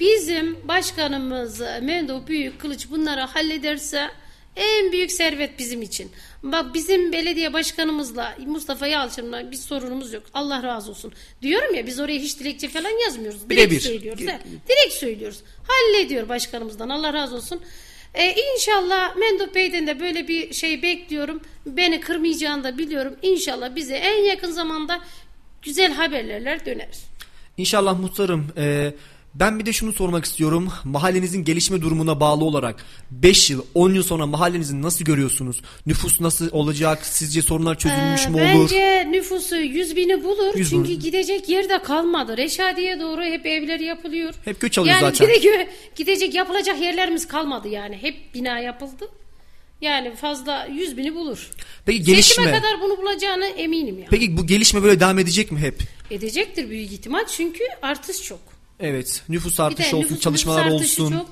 Bizim 0.00 0.68
başkanımız 0.68 1.60
Mendo 1.82 2.26
Büyük 2.26 2.60
Kılıç 2.60 2.90
bunları 2.90 3.20
hallederse 3.20 4.08
en 4.56 4.92
büyük 4.92 5.12
servet 5.12 5.58
bizim 5.58 5.82
için. 5.82 6.12
Bak 6.42 6.74
bizim 6.74 7.12
belediye 7.12 7.52
başkanımızla 7.52 8.36
Mustafa 8.46 8.86
Yalçın'la 8.86 9.50
bir 9.50 9.56
sorunumuz 9.56 10.12
yok. 10.12 10.22
Allah 10.34 10.62
razı 10.62 10.90
olsun. 10.90 11.12
Diyorum 11.42 11.74
ya 11.74 11.86
biz 11.86 12.00
oraya 12.00 12.18
hiç 12.18 12.38
dilekçe 12.38 12.68
falan 12.68 12.90
yazmıyoruz. 13.04 13.50
Direkt 13.50 13.70
Birebir. 13.70 13.80
söylüyoruz. 13.80 14.20
Direkt- 14.22 14.44
he. 14.44 14.48
Direkt 14.68 14.94
söylüyoruz. 14.94 15.40
Hallediyor 15.68 16.28
başkanımızdan. 16.28 16.88
Allah 16.88 17.12
razı 17.12 17.36
olsun. 17.36 17.60
E, 18.14 18.34
inşallah 18.54 19.16
Mendo 19.16 19.54
Bey'den 19.54 19.86
de 19.86 20.00
böyle 20.00 20.28
bir 20.28 20.52
şey 20.54 20.82
bekliyorum. 20.82 21.40
Beni 21.66 22.00
kırmayacağını 22.00 22.64
da 22.64 22.78
biliyorum. 22.78 23.16
İnşallah 23.22 23.74
bize 23.76 23.94
en 23.94 24.22
yakın 24.24 24.50
zamanda 24.50 25.00
güzel 25.62 25.92
haberlerler 25.92 26.66
döner. 26.66 26.88
İnşallah 27.56 27.98
muhtarım. 28.00 28.46
Ee, 28.56 28.92
ben 29.34 29.58
bir 29.58 29.66
de 29.66 29.72
şunu 29.72 29.92
sormak 29.92 30.24
istiyorum. 30.24 30.68
Mahallenizin 30.84 31.44
gelişme 31.44 31.82
durumuna 31.82 32.20
bağlı 32.20 32.44
olarak 32.44 32.84
5 33.10 33.50
yıl, 33.50 33.64
10 33.74 33.94
yıl 33.94 34.02
sonra 34.02 34.26
mahallenizi 34.26 34.82
nasıl 34.82 35.04
görüyorsunuz? 35.04 35.60
Nüfus 35.86 36.20
nasıl 36.20 36.48
olacak? 36.52 37.06
Sizce 37.06 37.42
sorunlar 37.42 37.78
çözülmüş 37.78 38.26
Ee, 38.26 38.28
mü 38.28 38.36
olur? 38.36 38.70
Bence 38.72 39.08
nüfusu 39.10 39.56
100 39.56 39.96
bini 39.96 40.24
bulur. 40.24 40.54
100 40.56 40.70
çünkü 40.70 40.88
bin. 40.88 41.00
gidecek 41.00 41.48
yer 41.48 41.68
de 41.68 41.82
kalmadı. 41.82 42.36
Reşadiye 42.36 43.00
doğru 43.00 43.22
hep 43.22 43.46
evler 43.46 43.80
yapılıyor. 43.80 44.34
Hep 44.44 44.60
göç 44.60 44.78
alıyor 44.78 44.94
yani 44.94 45.00
zaten. 45.16 45.26
Gidecek, 45.26 45.68
gidecek 45.96 46.34
yapılacak 46.34 46.80
yerlerimiz 46.80 47.28
kalmadı 47.28 47.68
yani. 47.68 47.96
Hep 48.02 48.34
bina 48.34 48.58
yapıldı. 48.58 49.08
Yani 49.80 50.14
fazla 50.14 50.66
100 50.72 50.96
bini 50.96 51.14
bulur. 51.14 51.50
Peki 51.86 51.98
Seçime 51.98 52.14
gelişme. 52.16 52.44
kadar 52.52 52.80
bunu 52.80 52.96
bulacağını 52.98 53.44
eminim 53.46 53.94
yani. 53.98 54.08
Peki 54.10 54.36
bu 54.36 54.46
gelişme 54.46 54.82
böyle 54.82 55.00
devam 55.00 55.18
edecek 55.18 55.52
mi 55.52 55.58
hep? 55.60 55.78
Edecektir 56.10 56.70
büyük 56.70 56.92
ihtimal 56.92 57.26
çünkü 57.36 57.64
artış 57.82 58.22
çok. 58.22 58.53
Evet. 58.80 59.22
Nüfus 59.28 59.52
Bir 59.52 59.58
de 59.58 59.62
artışı 59.62 59.96
olsun, 59.96 60.08
nüfus- 60.14 60.20
çalışmalar 60.20 60.66
nüfus 60.66 60.80
artışı 60.80 61.02
olsun. 61.02 61.18
Çok, 61.18 61.26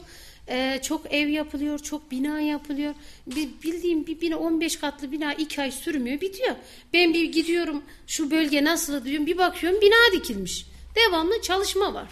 Ee, 0.48 0.80
çok 0.82 1.12
ev 1.14 1.28
yapılıyor, 1.28 1.78
çok 1.78 2.10
bina 2.10 2.40
yapılıyor. 2.40 2.94
Bir, 3.26 3.48
bildiğim 3.62 4.06
bir 4.06 4.20
bina 4.20 4.36
15 4.36 4.76
katlı 4.76 5.12
bina 5.12 5.34
2 5.34 5.62
ay 5.62 5.72
sürmüyor, 5.72 6.20
bitiyor. 6.20 6.54
Ben 6.92 7.14
bir 7.14 7.24
gidiyorum 7.32 7.82
şu 8.06 8.30
bölge 8.30 8.64
nasıl 8.64 9.04
diyorum 9.04 9.26
bir 9.26 9.38
bakıyorum 9.38 9.80
bina 9.80 10.12
dikilmiş. 10.12 10.66
Devamlı 10.96 11.42
çalışma 11.42 11.94
var. 11.94 12.06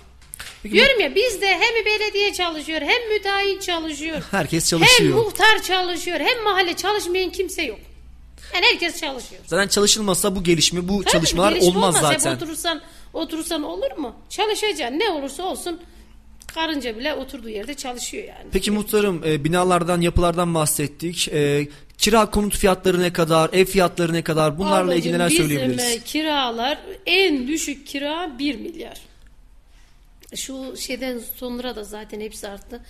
Peki 0.62 0.74
Diyorum 0.74 1.00
ya 1.00 1.14
bizde 1.14 1.48
hem 1.48 1.84
belediye 1.86 2.32
çalışıyor, 2.32 2.80
hem 2.80 3.12
müteahhit 3.14 3.62
çalışıyor. 3.62 4.22
Herkes 4.30 4.72
Hem 4.72 4.78
çalışıyor. 4.80 5.24
muhtar 5.24 5.62
çalışıyor, 5.62 6.20
hem 6.20 6.44
mahalle 6.44 6.76
çalışmayan 6.76 7.30
kimse 7.32 7.62
yok. 7.62 7.78
Yani 8.54 8.64
herkes 8.72 9.00
çalışıyor. 9.00 9.42
Zaten 9.46 9.68
çalışılmasa 9.68 10.36
bu 10.36 10.44
gelişme, 10.44 10.88
bu 10.88 11.02
Tabii, 11.02 11.12
çalışmalar 11.12 11.52
gelişme 11.52 11.70
olmaz 11.70 11.96
olmaz. 11.96 12.12
Hep 12.12 12.20
zaten. 12.20 12.36
oturursan, 12.36 12.80
oturursan 13.12 13.62
olur 13.62 13.96
mu? 13.96 14.16
Çalışacaksın. 14.28 14.98
Ne 14.98 15.10
olursa 15.10 15.42
olsun 15.42 15.80
karınca 16.54 16.98
bile 16.98 17.14
oturduğu 17.14 17.48
yerde 17.48 17.74
çalışıyor 17.74 18.24
yani. 18.24 18.48
Peki 18.52 18.70
muhtarım 18.70 19.22
e, 19.24 19.44
binalardan, 19.44 20.00
yapılardan 20.00 20.54
bahsettik. 20.54 21.28
E, 21.28 21.68
kira 21.98 22.30
konut 22.30 22.56
fiyatları 22.56 23.00
ne 23.00 23.12
kadar, 23.12 23.50
ev 23.52 23.64
fiyatları 23.64 24.12
ne 24.12 24.22
kadar 24.22 24.58
bunlarla 24.58 24.94
ilgili 24.94 25.12
neler 25.12 25.24
Ablacığım, 25.24 25.38
söyleyebiliriz? 25.48 25.78
Bizim 25.78 26.00
e, 26.00 26.04
kiralar 26.04 26.78
en 27.06 27.48
düşük 27.48 27.86
kira 27.86 28.38
1 28.38 28.54
milyar. 28.54 29.00
Şu 30.34 30.76
şeyden 30.76 31.20
sonra 31.36 31.76
da 31.76 31.84
zaten 31.84 32.20
hepsi 32.20 32.48
arttı. 32.48 32.80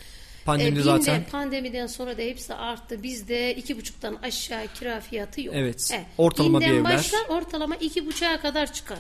Pandemide 0.44 0.80
binde- 0.80 0.82
zaten. 0.82 1.24
Pandemiden 1.32 1.86
sonra 1.86 2.18
da 2.18 2.22
hepsi 2.22 2.54
arttı. 2.54 3.02
Bizde 3.02 3.54
iki 3.54 3.78
buçuktan 3.78 4.18
aşağı 4.22 4.66
kira 4.74 5.00
fiyatı 5.00 5.40
yok. 5.40 5.54
Evet. 5.58 5.94
Ortalama 6.18 6.60
bir 6.60 6.66
evler. 6.66 6.84
başlar 6.84 7.28
ortalama 7.28 7.76
iki 7.76 8.06
buçuğa 8.06 8.40
kadar 8.40 8.72
çıkar. 8.72 8.98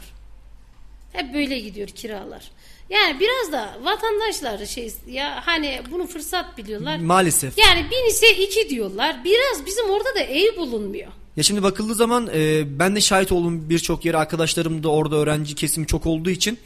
Hep 1.12 1.34
böyle 1.34 1.58
gidiyor 1.58 1.88
kiralar. 1.88 2.50
Yani 2.90 3.20
biraz 3.20 3.52
da 3.52 3.78
vatandaşlar 3.82 4.66
şey 4.66 4.92
ya 5.06 5.40
hani 5.44 5.80
bunu 5.90 6.06
fırsat 6.06 6.58
biliyorlar. 6.58 6.98
Maalesef. 6.98 7.58
Yani 7.58 7.86
bin 7.90 8.08
ise 8.08 8.36
iki 8.36 8.70
diyorlar. 8.70 9.16
Biraz 9.24 9.66
bizim 9.66 9.90
orada 9.90 10.14
da 10.14 10.20
ev 10.20 10.56
bulunmuyor. 10.56 11.12
Ya 11.36 11.42
şimdi 11.42 11.62
bakıldığı 11.62 11.94
zaman 11.94 12.30
e, 12.34 12.62
ben 12.78 12.96
de 12.96 13.00
şahit 13.00 13.32
oldum 13.32 13.70
birçok 13.70 14.04
yere 14.04 14.16
arkadaşlarım 14.16 14.82
da 14.82 14.88
orada 14.88 15.16
öğrenci 15.16 15.54
kesimi 15.54 15.86
çok 15.86 16.06
olduğu 16.06 16.30
için. 16.30 16.58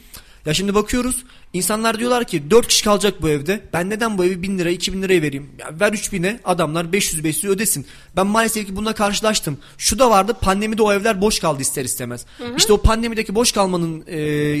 Ya 0.45 0.53
şimdi 0.53 0.75
bakıyoruz 0.75 1.23
insanlar 1.53 1.99
diyorlar 1.99 2.23
ki 2.23 2.51
4 2.51 2.67
kişi 2.67 2.83
kalacak 2.83 3.21
bu 3.21 3.29
evde. 3.29 3.61
Ben 3.73 3.89
neden 3.89 4.17
bu 4.17 4.25
evi 4.25 4.41
1000 4.41 4.59
lira 4.59 4.69
2000 4.69 5.01
liraya 5.01 5.21
vereyim? 5.21 5.51
Ya 5.59 5.67
ver 5.79 5.93
3000'e 5.93 6.39
adamlar 6.43 6.91
500 6.91 7.23
500 7.23 7.53
ödesin. 7.53 7.85
Ben 8.15 8.27
maalesef 8.27 8.67
ki 8.67 8.75
bununla 8.75 8.93
karşılaştım. 8.93 9.57
Şu 9.77 9.99
da 9.99 10.09
vardı 10.09 10.37
pandemide 10.41 10.81
o 10.83 10.93
evler 10.93 11.21
boş 11.21 11.39
kaldı 11.39 11.61
ister 11.61 11.85
istemez. 11.85 12.25
İşte 12.57 12.73
o 12.73 12.77
pandemideki 12.81 13.35
boş 13.35 13.51
kalmanın 13.51 14.03
e, 14.07 14.17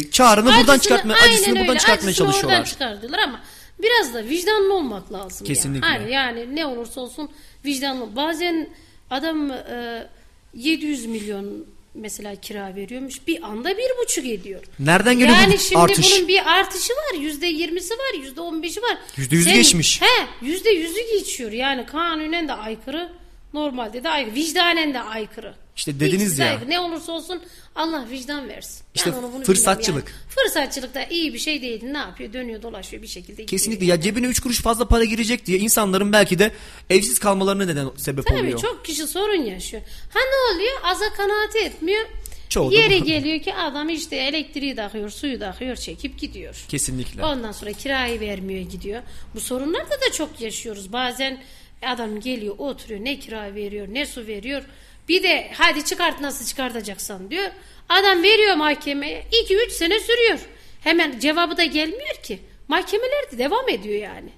karını 0.09 0.45
buradan 0.45 0.61
Acısını- 0.61 0.81
çıkartma 0.81 1.13
aynen 1.13 1.33
acısını 1.33 1.55
buradan 1.55 1.69
öyle, 1.69 1.79
çıkartmaya 1.79 2.09
acısını 2.09 2.25
çalışıyorlar. 2.25 2.57
Oradan 2.57 2.69
çıkardılar 2.69 3.19
ama 3.19 3.39
biraz 3.79 4.13
da 4.13 4.23
vicdanlı 4.29 4.73
olmak 4.73 5.13
lazım. 5.13 5.47
Kesinlikle. 5.47 5.87
Yani. 5.87 6.11
Yani 6.11 6.55
ne 6.55 6.65
olursa 6.65 7.01
olsun 7.01 7.29
vicdanlı. 7.65 8.15
Bazen 8.15 8.69
adam 9.09 9.51
e, 9.51 10.07
700 10.53 11.05
milyon 11.05 11.65
mesela 11.95 12.35
kira 12.35 12.75
veriyormuş. 12.75 13.27
Bir 13.27 13.43
anda 13.43 13.69
bir 13.77 14.03
buçuk 14.03 14.25
ediyor. 14.25 14.61
Nereden 14.79 15.19
geliyor 15.19 15.37
yani 15.37 15.53
bu 15.53 15.57
şimdi 15.57 15.81
artış? 15.81 16.15
bunun 16.15 16.27
bir 16.27 16.51
artışı 16.59 16.93
var. 16.93 17.19
Yüzde 17.19 17.47
yirmisi 17.47 17.93
var. 17.93 18.19
Yüzde 18.19 18.41
on 18.41 18.63
beşi 18.63 18.81
var. 18.81 18.97
Yüzde 19.17 19.41
Sen- 19.41 19.55
geçmiş. 19.55 20.01
He 20.01 20.45
yüzde 20.45 20.69
yüzü 20.69 20.99
geçiyor. 21.13 21.51
Yani 21.51 21.85
kanunen 21.85 22.47
de 22.47 22.53
aykırı. 22.53 23.09
Normalde 23.53 24.03
de 24.03 24.09
aykırı. 24.09 24.35
Vicdanen 24.35 24.93
de 24.93 25.01
aykırı. 25.01 25.53
İşte 25.75 25.99
dediniz 25.99 26.37
de 26.39 26.43
ya. 26.43 26.49
aykırı. 26.51 26.69
Ne 26.69 26.79
olursa 26.79 27.11
olsun 27.11 27.41
Allah 27.75 28.05
vicdan 28.11 28.49
versin. 28.49 28.77
Ben 28.95 28.99
İşte 28.99 29.11
onu 29.11 29.33
bunu 29.33 29.43
fırsatçılık. 29.43 30.07
yani. 30.09 30.17
Fırsatçılık 30.29 30.95
da 30.95 31.03
iyi 31.05 31.33
bir 31.33 31.39
şey 31.39 31.61
değil. 31.61 31.83
Ne 31.83 31.97
yapıyor? 31.97 32.33
Dönüyor 32.33 32.61
dolaşıyor 32.61 33.03
bir 33.03 33.07
şekilde. 33.07 33.31
gidiyor. 33.31 33.47
Kesinlikle 33.47 33.85
ya 33.85 34.01
cebine 34.01 34.27
3 34.27 34.39
kuruş 34.39 34.61
fazla 34.61 34.87
para 34.87 35.03
girecek 35.03 35.45
diye 35.45 35.57
insanların 35.59 36.11
belki 36.13 36.39
de 36.39 36.51
evsiz 36.89 37.19
kalmalarına 37.19 37.65
neden 37.65 37.89
sebep 37.97 38.25
Tabii 38.27 38.39
oluyor. 38.39 38.59
çok 38.61 38.85
kişi 38.85 39.07
sorun 39.07 39.43
yaşıyor. 39.43 39.83
Ha 40.09 40.19
ne 40.19 40.55
oluyor? 40.55 40.73
Aza 40.83 41.13
kanaat 41.13 41.55
etmiyor. 41.55 42.05
Çoğu 42.49 42.71
bu. 42.71 43.05
geliyor 43.05 43.39
ki 43.41 43.53
adam 43.53 43.89
işte 43.89 44.15
elektriği 44.15 44.75
takıyor, 44.75 45.09
suyu 45.09 45.39
takıyor, 45.39 45.75
çekip 45.75 46.19
gidiyor. 46.19 46.65
Kesinlikle. 46.69 47.25
Ondan 47.25 47.51
sonra 47.51 47.71
kirayı 47.71 48.19
vermiyor 48.19 48.69
gidiyor. 48.69 49.01
Bu 49.35 49.39
sorunlarda 49.41 49.91
da 50.07 50.11
çok 50.13 50.41
yaşıyoruz. 50.41 50.93
Bazen 50.93 51.41
adam 51.81 52.19
geliyor 52.19 52.55
oturuyor 52.57 52.99
ne 53.05 53.19
kira 53.19 53.55
veriyor 53.55 53.87
ne 53.91 54.05
su 54.05 54.27
veriyor. 54.27 54.63
Bir 55.07 55.23
de 55.23 55.51
hadi 55.57 55.85
çıkart 55.85 56.21
nasıl 56.21 56.45
çıkartacaksan 56.45 57.31
diyor. 57.31 57.49
Adam 57.89 58.23
veriyor 58.23 58.55
mahkemeye 58.55 59.25
2-3 59.49 59.69
sene 59.69 59.99
sürüyor. 59.99 60.39
Hemen 60.83 61.19
cevabı 61.19 61.57
da 61.57 61.63
gelmiyor 61.63 62.15
ki. 62.23 62.39
Mahkemeler 62.67 63.31
de 63.31 63.37
devam 63.37 63.69
ediyor 63.69 64.01
yani. 64.01 64.29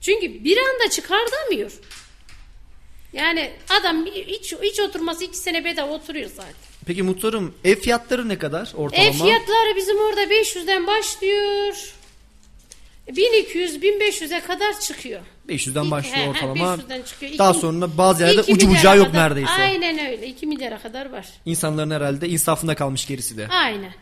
Çünkü 0.00 0.44
bir 0.44 0.58
anda 0.58 0.90
çıkartamıyor. 0.90 1.72
Yani 3.12 3.50
adam 3.80 4.06
hiç, 4.06 4.54
hiç 4.62 4.80
oturması 4.80 5.24
2 5.24 5.36
sene 5.36 5.64
bedava 5.64 5.92
oturuyor 5.92 6.30
zaten. 6.36 6.54
Peki 6.86 7.02
muhtarım 7.02 7.54
ev 7.64 7.76
fiyatları 7.76 8.28
ne 8.28 8.38
kadar 8.38 8.72
ortalama? 8.76 9.08
Ev 9.08 9.12
fiyatları 9.12 9.76
bizim 9.76 9.98
orada 9.98 10.24
500'den 10.24 10.86
başlıyor. 10.86 11.94
1200-1500'e 13.10 14.40
kadar 14.40 14.80
çıkıyor. 14.80 15.20
500'den 15.48 15.84
İlk- 15.84 15.90
başlıyor 15.90 16.24
he, 16.24 16.28
ortalama. 16.28 16.74
500'den 16.74 17.02
çıkıyor. 17.02 17.38
Daha 17.38 17.50
İki- 17.50 17.60
sonra 17.60 17.98
bazı 17.98 18.22
yerlerde 18.22 18.52
ucu 18.52 18.70
bucağı 18.70 18.96
yok 18.98 19.06
kadar- 19.06 19.30
neredeyse. 19.30 19.52
Aynen 19.52 19.98
öyle. 19.98 20.26
2 20.26 20.46
milyara 20.46 20.78
kadar 20.78 21.10
var. 21.10 21.28
İnsanların 21.46 21.90
herhalde 21.90 22.28
insafında 22.28 22.74
kalmış 22.74 23.06
gerisi 23.06 23.36
de. 23.36 23.48
Aynen. 23.48 23.92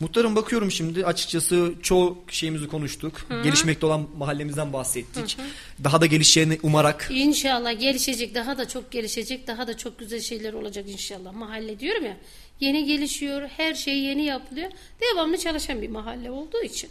Muhtarım 0.00 0.36
bakıyorum 0.36 0.70
şimdi 0.70 1.06
açıkçası 1.06 1.74
çoğu 1.82 2.18
şeyimizi 2.28 2.68
konuştuk. 2.68 3.26
Gelişmekte 3.44 3.86
olan 3.86 4.08
mahallemizden 4.18 4.72
bahsettik. 4.72 5.36
Daha 5.84 6.00
da 6.00 6.06
gelişeceğini 6.06 6.58
umarak 6.62 7.08
İnşallah 7.10 7.80
gelişecek. 7.80 8.34
Daha 8.34 8.58
da 8.58 8.68
çok 8.68 8.90
gelişecek. 8.90 9.46
Daha 9.46 9.66
da 9.66 9.76
çok 9.76 9.98
güzel 9.98 10.20
şeyler 10.20 10.52
olacak 10.52 10.84
inşallah. 10.88 11.32
Mahalle 11.32 11.80
diyorum 11.80 12.04
ya. 12.04 12.16
Yeni 12.60 12.84
gelişiyor. 12.84 13.48
Her 13.56 13.74
şey 13.74 13.98
yeni 13.98 14.24
yapılıyor. 14.24 14.70
Devamlı 15.00 15.38
çalışan 15.38 15.82
bir 15.82 15.88
mahalle 15.88 16.30
olduğu 16.30 16.62
için. 16.62 16.90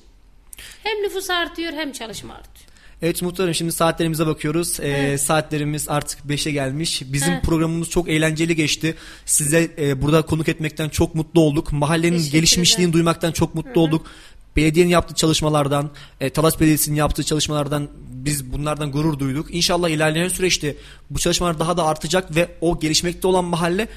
Hem 0.83 1.03
nüfus 1.03 1.29
artıyor 1.29 1.73
hem 1.73 1.91
çalışma 1.91 2.33
artıyor. 2.33 2.67
Evet 3.01 3.21
muhtarım 3.21 3.53
şimdi 3.53 3.71
saatlerimize 3.71 4.27
bakıyoruz. 4.27 4.79
Ee, 4.79 5.17
Saatlerimiz 5.17 5.89
artık 5.89 6.19
5'e 6.29 6.51
gelmiş. 6.51 7.01
Bizim 7.05 7.33
Evet. 7.33 7.43
programımız 7.43 7.89
çok 7.89 8.09
eğlenceli 8.09 8.55
geçti. 8.55 8.95
Size 9.25 9.71
e, 9.77 10.01
burada 10.01 10.21
konuk 10.21 10.47
etmekten 10.47 10.89
çok 10.89 11.15
mutlu 11.15 11.41
olduk. 11.41 11.71
Mahallenin 11.71 12.17
Teşekkür 12.17 12.31
gelişmişliğini 12.37 12.83
ederim. 12.83 12.93
duymaktan 12.93 13.31
çok 13.31 13.55
mutlu 13.55 13.81
olduk. 13.81 14.07
Belediyenin 14.55 14.91
yaptığı 14.91 15.15
çalışmalardan, 15.15 15.89
e, 16.21 16.29
Talas 16.29 16.59
Belediyesi'nin 16.59 16.95
yaptığı 16.95 17.23
çalışmalardan 17.23 17.87
biz 18.09 18.51
bunlardan 18.53 18.91
gurur 18.91 19.19
duyduk. 19.19 19.53
İnşallah 19.55 19.89
ilerleyen 19.89 20.27
süreçte 20.27 20.75
bu 21.09 21.19
çalışmalar 21.19 21.59
daha 21.59 21.77
da 21.77 21.85
artacak 21.85 22.35
ve 22.35 22.47
o 22.61 22.79
gelişmekte 22.79 23.27
olan 23.27 23.45
mahalle 23.45 23.87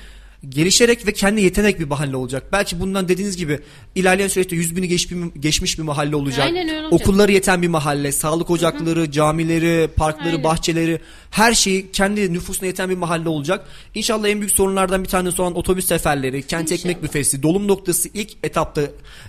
gelişerek 0.48 1.06
ve 1.06 1.12
kendi 1.12 1.40
yetenek 1.40 1.80
bir 1.80 1.84
mahalle 1.84 2.16
olacak. 2.16 2.42
Belki 2.52 2.80
bundan 2.80 3.08
dediğiniz 3.08 3.36
gibi 3.36 3.60
ilerleyen 3.94 4.28
süreçte 4.28 4.56
100 4.56 4.76
bini 4.76 4.88
geç 4.88 5.08
geçmiş 5.40 5.78
bir 5.78 5.82
mahalle 5.82 6.16
olacak. 6.16 6.46
Aynen 6.46 6.68
öyle 6.68 6.86
olacak. 6.86 6.92
Okulları 6.92 7.32
yeten 7.32 7.62
bir 7.62 7.68
mahalle, 7.68 8.12
sağlık 8.12 8.50
ocakları, 8.50 9.10
camileri, 9.10 9.88
parkları, 9.96 10.28
Aynen. 10.28 10.44
bahçeleri 10.44 11.00
her 11.30 11.54
şeyi 11.54 11.92
kendi 11.92 12.32
nüfusuna 12.32 12.66
yeten 12.66 12.90
bir 12.90 12.96
mahalle 12.96 13.28
olacak. 13.28 13.66
İnşallah 13.94 14.28
en 14.28 14.40
büyük 14.40 14.52
sorunlardan 14.52 15.02
bir 15.02 15.08
tanesi 15.08 15.42
olan 15.42 15.56
otobüs 15.56 15.86
seferleri, 15.86 16.42
kent 16.42 16.72
ekmek 16.72 16.96
İnşallah. 16.96 17.02
büfesi, 17.02 17.42
dolum 17.42 17.68
noktası 17.68 18.08
ilk 18.14 18.30
etapta 18.42 18.82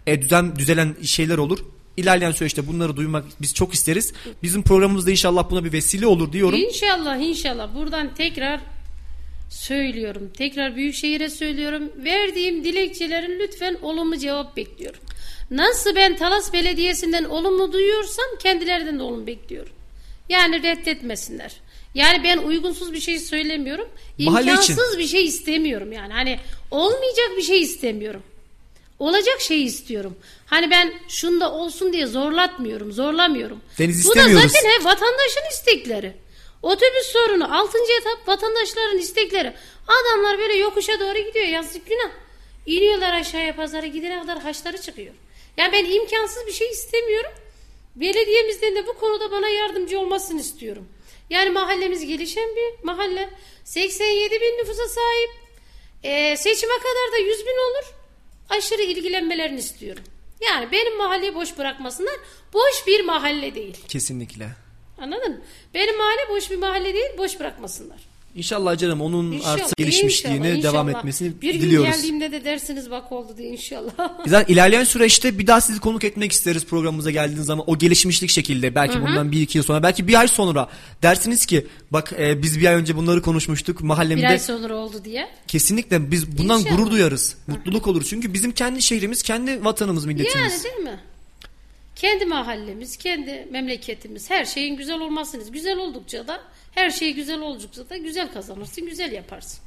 e, 0.08 0.22
düzen 0.22 0.56
düzelen 0.56 0.96
şeyler 1.04 1.38
olur. 1.38 1.60
İlerleyen 1.98 2.32
süreçte 2.32 2.68
bunları 2.68 2.98
duymak 2.98 3.26
biz 3.42 3.54
çok 3.54 3.74
isteriz. 3.74 4.14
Bizim 4.44 4.62
programımızda 4.64 5.12
inşallah 5.12 5.50
buna 5.50 5.64
bir 5.64 5.74
vesile 5.74 6.08
olur 6.08 6.32
diyorum. 6.32 6.60
İnşallah 6.60 7.18
inşallah 7.18 7.76
buradan 7.76 8.14
tekrar 8.16 8.62
söylüyorum. 9.52 10.32
Tekrar 10.38 10.76
Büyükşehir'e 10.76 11.30
söylüyorum. 11.30 11.92
Verdiğim 11.98 12.64
dilekçelerin 12.64 13.40
lütfen 13.40 13.78
olumlu 13.82 14.18
cevap 14.18 14.58
bekliyorum. 14.58 15.00
Nasıl 15.52 15.96
ben 15.96 16.18
Talas 16.18 16.54
Belediyesi'nden 16.54 17.24
olumlu 17.24 17.74
duyuyorsam 17.74 18.26
kendilerinden 18.44 19.00
de 19.00 19.04
olumlu 19.04 19.28
bekliyorum. 19.28 19.74
Yani 20.30 20.64
reddetmesinler. 20.64 21.52
Yani 21.96 22.24
ben 22.24 22.38
uygunsuz 22.38 22.94
bir 22.94 23.00
şey 23.00 23.20
söylemiyorum. 23.20 23.88
İmkansız 24.18 24.98
bir 24.98 25.08
şey 25.08 25.26
istemiyorum 25.26 25.92
yani. 25.92 26.14
Hani 26.14 26.40
olmayacak 26.72 27.30
bir 27.38 27.42
şey 27.42 27.62
istemiyorum. 27.62 28.24
Olacak 29.00 29.42
şeyi 29.42 29.66
istiyorum. 29.66 30.16
Hani 30.46 30.72
ben 30.72 30.94
şunda 31.08 31.52
olsun 31.54 31.94
diye 31.94 32.08
zorlatmıyorum, 32.08 32.92
zorlamıyorum. 32.92 33.62
Deniz 33.80 34.06
Bu 34.06 34.16
da 34.16 34.20
istemiyoruz. 34.20 34.52
zaten 34.52 34.70
hep 34.70 34.86
vatandaşın 34.86 35.42
istekleri. 35.52 36.14
Otobüs 36.62 37.08
sorunu 37.14 37.58
6. 37.60 37.78
etap 38.00 38.28
vatandaşların 38.28 38.98
istekleri. 38.98 39.54
Adamlar 39.88 40.38
böyle 40.40 40.54
yokuşa 40.54 41.00
doğru 41.00 41.18
gidiyor 41.18 41.46
yazık 41.46 41.88
günah. 41.88 42.12
İniyorlar 42.66 43.14
aşağıya 43.14 43.56
pazara 43.56 43.86
gidene 43.88 44.22
kadar 44.22 44.40
haçları 44.40 44.82
çıkıyor. 44.82 45.14
Yani 45.58 45.74
ben 45.74 45.86
imkansız 45.86 46.48
bir 46.48 46.52
şey 46.52 46.70
istemiyorum. 46.70 47.32
Belediyemizden 47.96 48.76
de 48.76 48.88
bu 48.88 48.94
konuda 48.94 49.32
bana 49.32 49.48
yardımcı 49.50 50.00
olmasını 50.00 50.40
istiyorum. 50.40 50.88
Yani 51.30 51.50
mahallemiz 51.50 52.06
gelişen 52.08 52.50
bir 52.56 52.84
mahalle. 52.84 53.30
87 53.64 54.42
bin 54.42 54.58
nüfusa 54.58 54.88
sahip. 54.88 55.30
Ee, 56.04 56.38
seçime 56.38 56.74
kadar 56.74 57.14
da 57.14 57.18
100 57.18 57.40
bin 57.46 57.72
olur. 57.72 57.94
Aşırı 58.50 58.82
ilgilenmelerini 58.82 59.60
istiyorum. 59.60 60.04
Yani 60.42 60.72
benim 60.72 60.98
mahalleyi 60.98 61.36
boş 61.36 61.58
bırakmasınlar. 61.58 62.16
Boş 62.54 62.88
bir 62.88 63.06
mahalle 63.06 63.56
değil. 63.56 63.78
Kesinlikle. 63.88 64.50
Anladın 65.02 65.32
mı? 65.32 65.38
Benim 65.74 65.98
mahalle 65.98 66.30
boş 66.30 66.52
bir 66.52 66.58
mahalle 66.58 66.94
değil. 66.94 67.10
Boş 67.18 67.40
bırakmasınlar. 67.40 67.98
İnşallah 68.36 68.78
canım 68.78 69.02
onun 69.02 69.32
İnşallah, 69.32 69.54
artık 69.54 69.78
gelişmişliğini 69.78 70.48
inşallah, 70.50 70.64
devam 70.64 70.88
inşallah. 70.88 71.00
etmesini 71.00 71.42
bir 71.42 71.54
gün 71.54 71.62
diliyoruz. 71.62 71.96
geldiğimde 71.96 72.32
de 72.32 72.44
dersiniz 72.46 72.92
bak 72.92 73.12
oldu 73.12 73.34
diye 73.38 73.50
inşallah. 73.50 73.92
Zaten 74.28 74.54
ilerleyen 74.54 74.84
süreçte 74.84 75.40
bir 75.40 75.48
daha 75.48 75.62
sizi 75.62 75.80
konuk 75.80 76.04
etmek 76.04 76.32
isteriz 76.32 76.66
programımıza 76.66 77.12
geldiğiniz 77.12 77.46
zaman 77.46 77.64
o 77.70 77.78
gelişmişlik 77.78 78.30
şekilde 78.30 78.76
belki 78.76 79.02
bundan 79.02 79.32
bir 79.32 79.42
iki 79.42 79.58
yıl 79.58 79.66
sonra 79.66 79.84
belki 79.84 80.08
bir 80.08 80.20
ay 80.20 80.28
sonra 80.28 80.70
dersiniz 81.02 81.46
ki 81.46 81.68
bak 81.92 82.14
e, 82.20 82.44
biz 82.44 82.60
bir 82.60 82.66
ay 82.66 82.76
önce 82.76 82.96
bunları 82.96 83.22
konuşmuştuk 83.22 83.80
bir 83.80 83.86
mahallemde 83.86 84.28
ay 84.28 84.40
sonra 84.40 84.76
oldu 84.76 85.02
diye. 85.06 85.28
kesinlikle 85.48 86.12
biz 86.12 86.38
bundan 86.38 86.60
İnşallah. 86.60 86.78
gurur 86.78 86.92
duyarız 86.92 87.36
mutluluk 87.48 87.88
olur 87.88 88.04
çünkü 88.10 88.34
bizim 88.34 88.52
kendi 88.52 88.82
şehrimiz 88.82 89.24
kendi 89.24 89.66
vatanımız 89.66 90.06
milletimiz. 90.06 90.52
Yani 90.54 90.64
değil 90.64 90.76
mi? 90.84 91.00
Kendi 92.02 92.26
mahallemiz, 92.26 92.98
kendi 92.98 93.48
memleketimiz, 93.52 94.30
her 94.30 94.46
şeyin 94.46 94.76
güzel 94.76 95.00
olmasını. 95.00 95.52
Güzel 95.52 95.78
oldukça 95.78 96.28
da 96.28 96.42
her 96.72 96.90
şey 96.90 97.14
güzel 97.14 97.40
oldukça 97.40 97.90
da 97.90 97.98
güzel 97.98 98.32
kazanırsın, 98.32 98.86
güzel 98.86 99.12
yaparsın. 99.12 99.60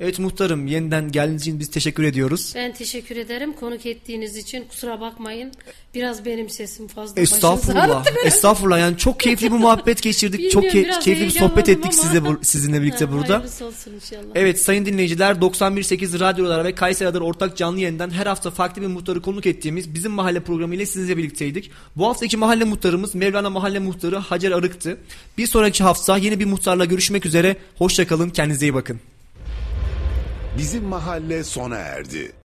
Evet 0.00 0.18
muhtarım 0.18 0.66
yeniden 0.66 1.12
geldiğiniz 1.12 1.42
için 1.42 1.60
biz 1.60 1.70
teşekkür 1.70 2.04
ediyoruz. 2.04 2.52
Ben 2.56 2.72
teşekkür 2.74 3.16
ederim 3.16 3.52
konuk 3.52 3.86
ettiğiniz 3.86 4.36
için. 4.36 4.64
Kusura 4.68 5.00
bakmayın. 5.00 5.52
Biraz 5.94 6.24
benim 6.24 6.50
sesim 6.50 6.88
fazla 6.88 7.20
Estağfurullah. 7.22 8.04
Estağfurullah. 8.24 8.78
Yani 8.78 8.98
çok 8.98 9.20
keyifli 9.20 9.46
bir 9.52 9.56
muhabbet 9.56 10.02
geçirdik. 10.02 10.50
çok 10.50 10.62
Bilmiyorum, 10.62 10.80
key- 10.80 10.84
biraz 10.92 11.04
keyifli 11.04 11.24
bir 11.24 11.30
sohbet 11.30 11.68
ettik 11.68 11.84
ama. 11.84 11.92
size 11.92 12.24
bu- 12.24 12.38
sizinle 12.42 12.82
birlikte 12.82 13.04
Ha, 13.04 13.12
burada. 13.12 13.38
Olsun 13.66 13.92
inşallah. 13.94 14.22
Evet 14.34 14.62
sayın 14.62 14.86
dinleyiciler 14.86 15.34
91.8 15.40 16.20
radyolara 16.20 16.64
ve 16.64 16.74
Kayseri 16.74 17.08
Radar 17.08 17.20
ortak 17.20 17.56
canlı 17.56 17.80
yayından 17.80 18.10
her 18.10 18.26
hafta 18.26 18.50
farklı 18.50 18.82
bir 18.82 18.86
muhtarı 18.86 19.22
konuk 19.22 19.46
ettiğimiz 19.46 19.94
bizim 19.94 20.12
mahalle 20.12 20.40
programı 20.40 20.74
ile 20.74 20.86
sizinle 20.86 21.16
birlikteydik. 21.16 21.70
Bu 21.96 22.06
haftaki 22.08 22.36
mahalle 22.36 22.64
muhtarımız 22.64 23.14
Mevlana 23.14 23.50
Mahalle 23.50 23.78
Muhtarı 23.78 24.16
Hacer 24.16 24.50
Arık'tı. 24.52 24.98
Bir 25.38 25.46
sonraki 25.46 25.84
hafta 25.84 26.16
yeni 26.18 26.40
bir 26.40 26.44
muhtarla 26.46 26.84
görüşmek 26.84 27.26
üzere. 27.26 27.56
Hoşçakalın 27.78 28.30
kendinize 28.30 28.66
iyi 28.66 28.74
bakın. 28.74 29.00
Bizim 30.58 30.84
mahalle 30.84 31.44
sona 31.44 31.76
erdi. 31.76 32.32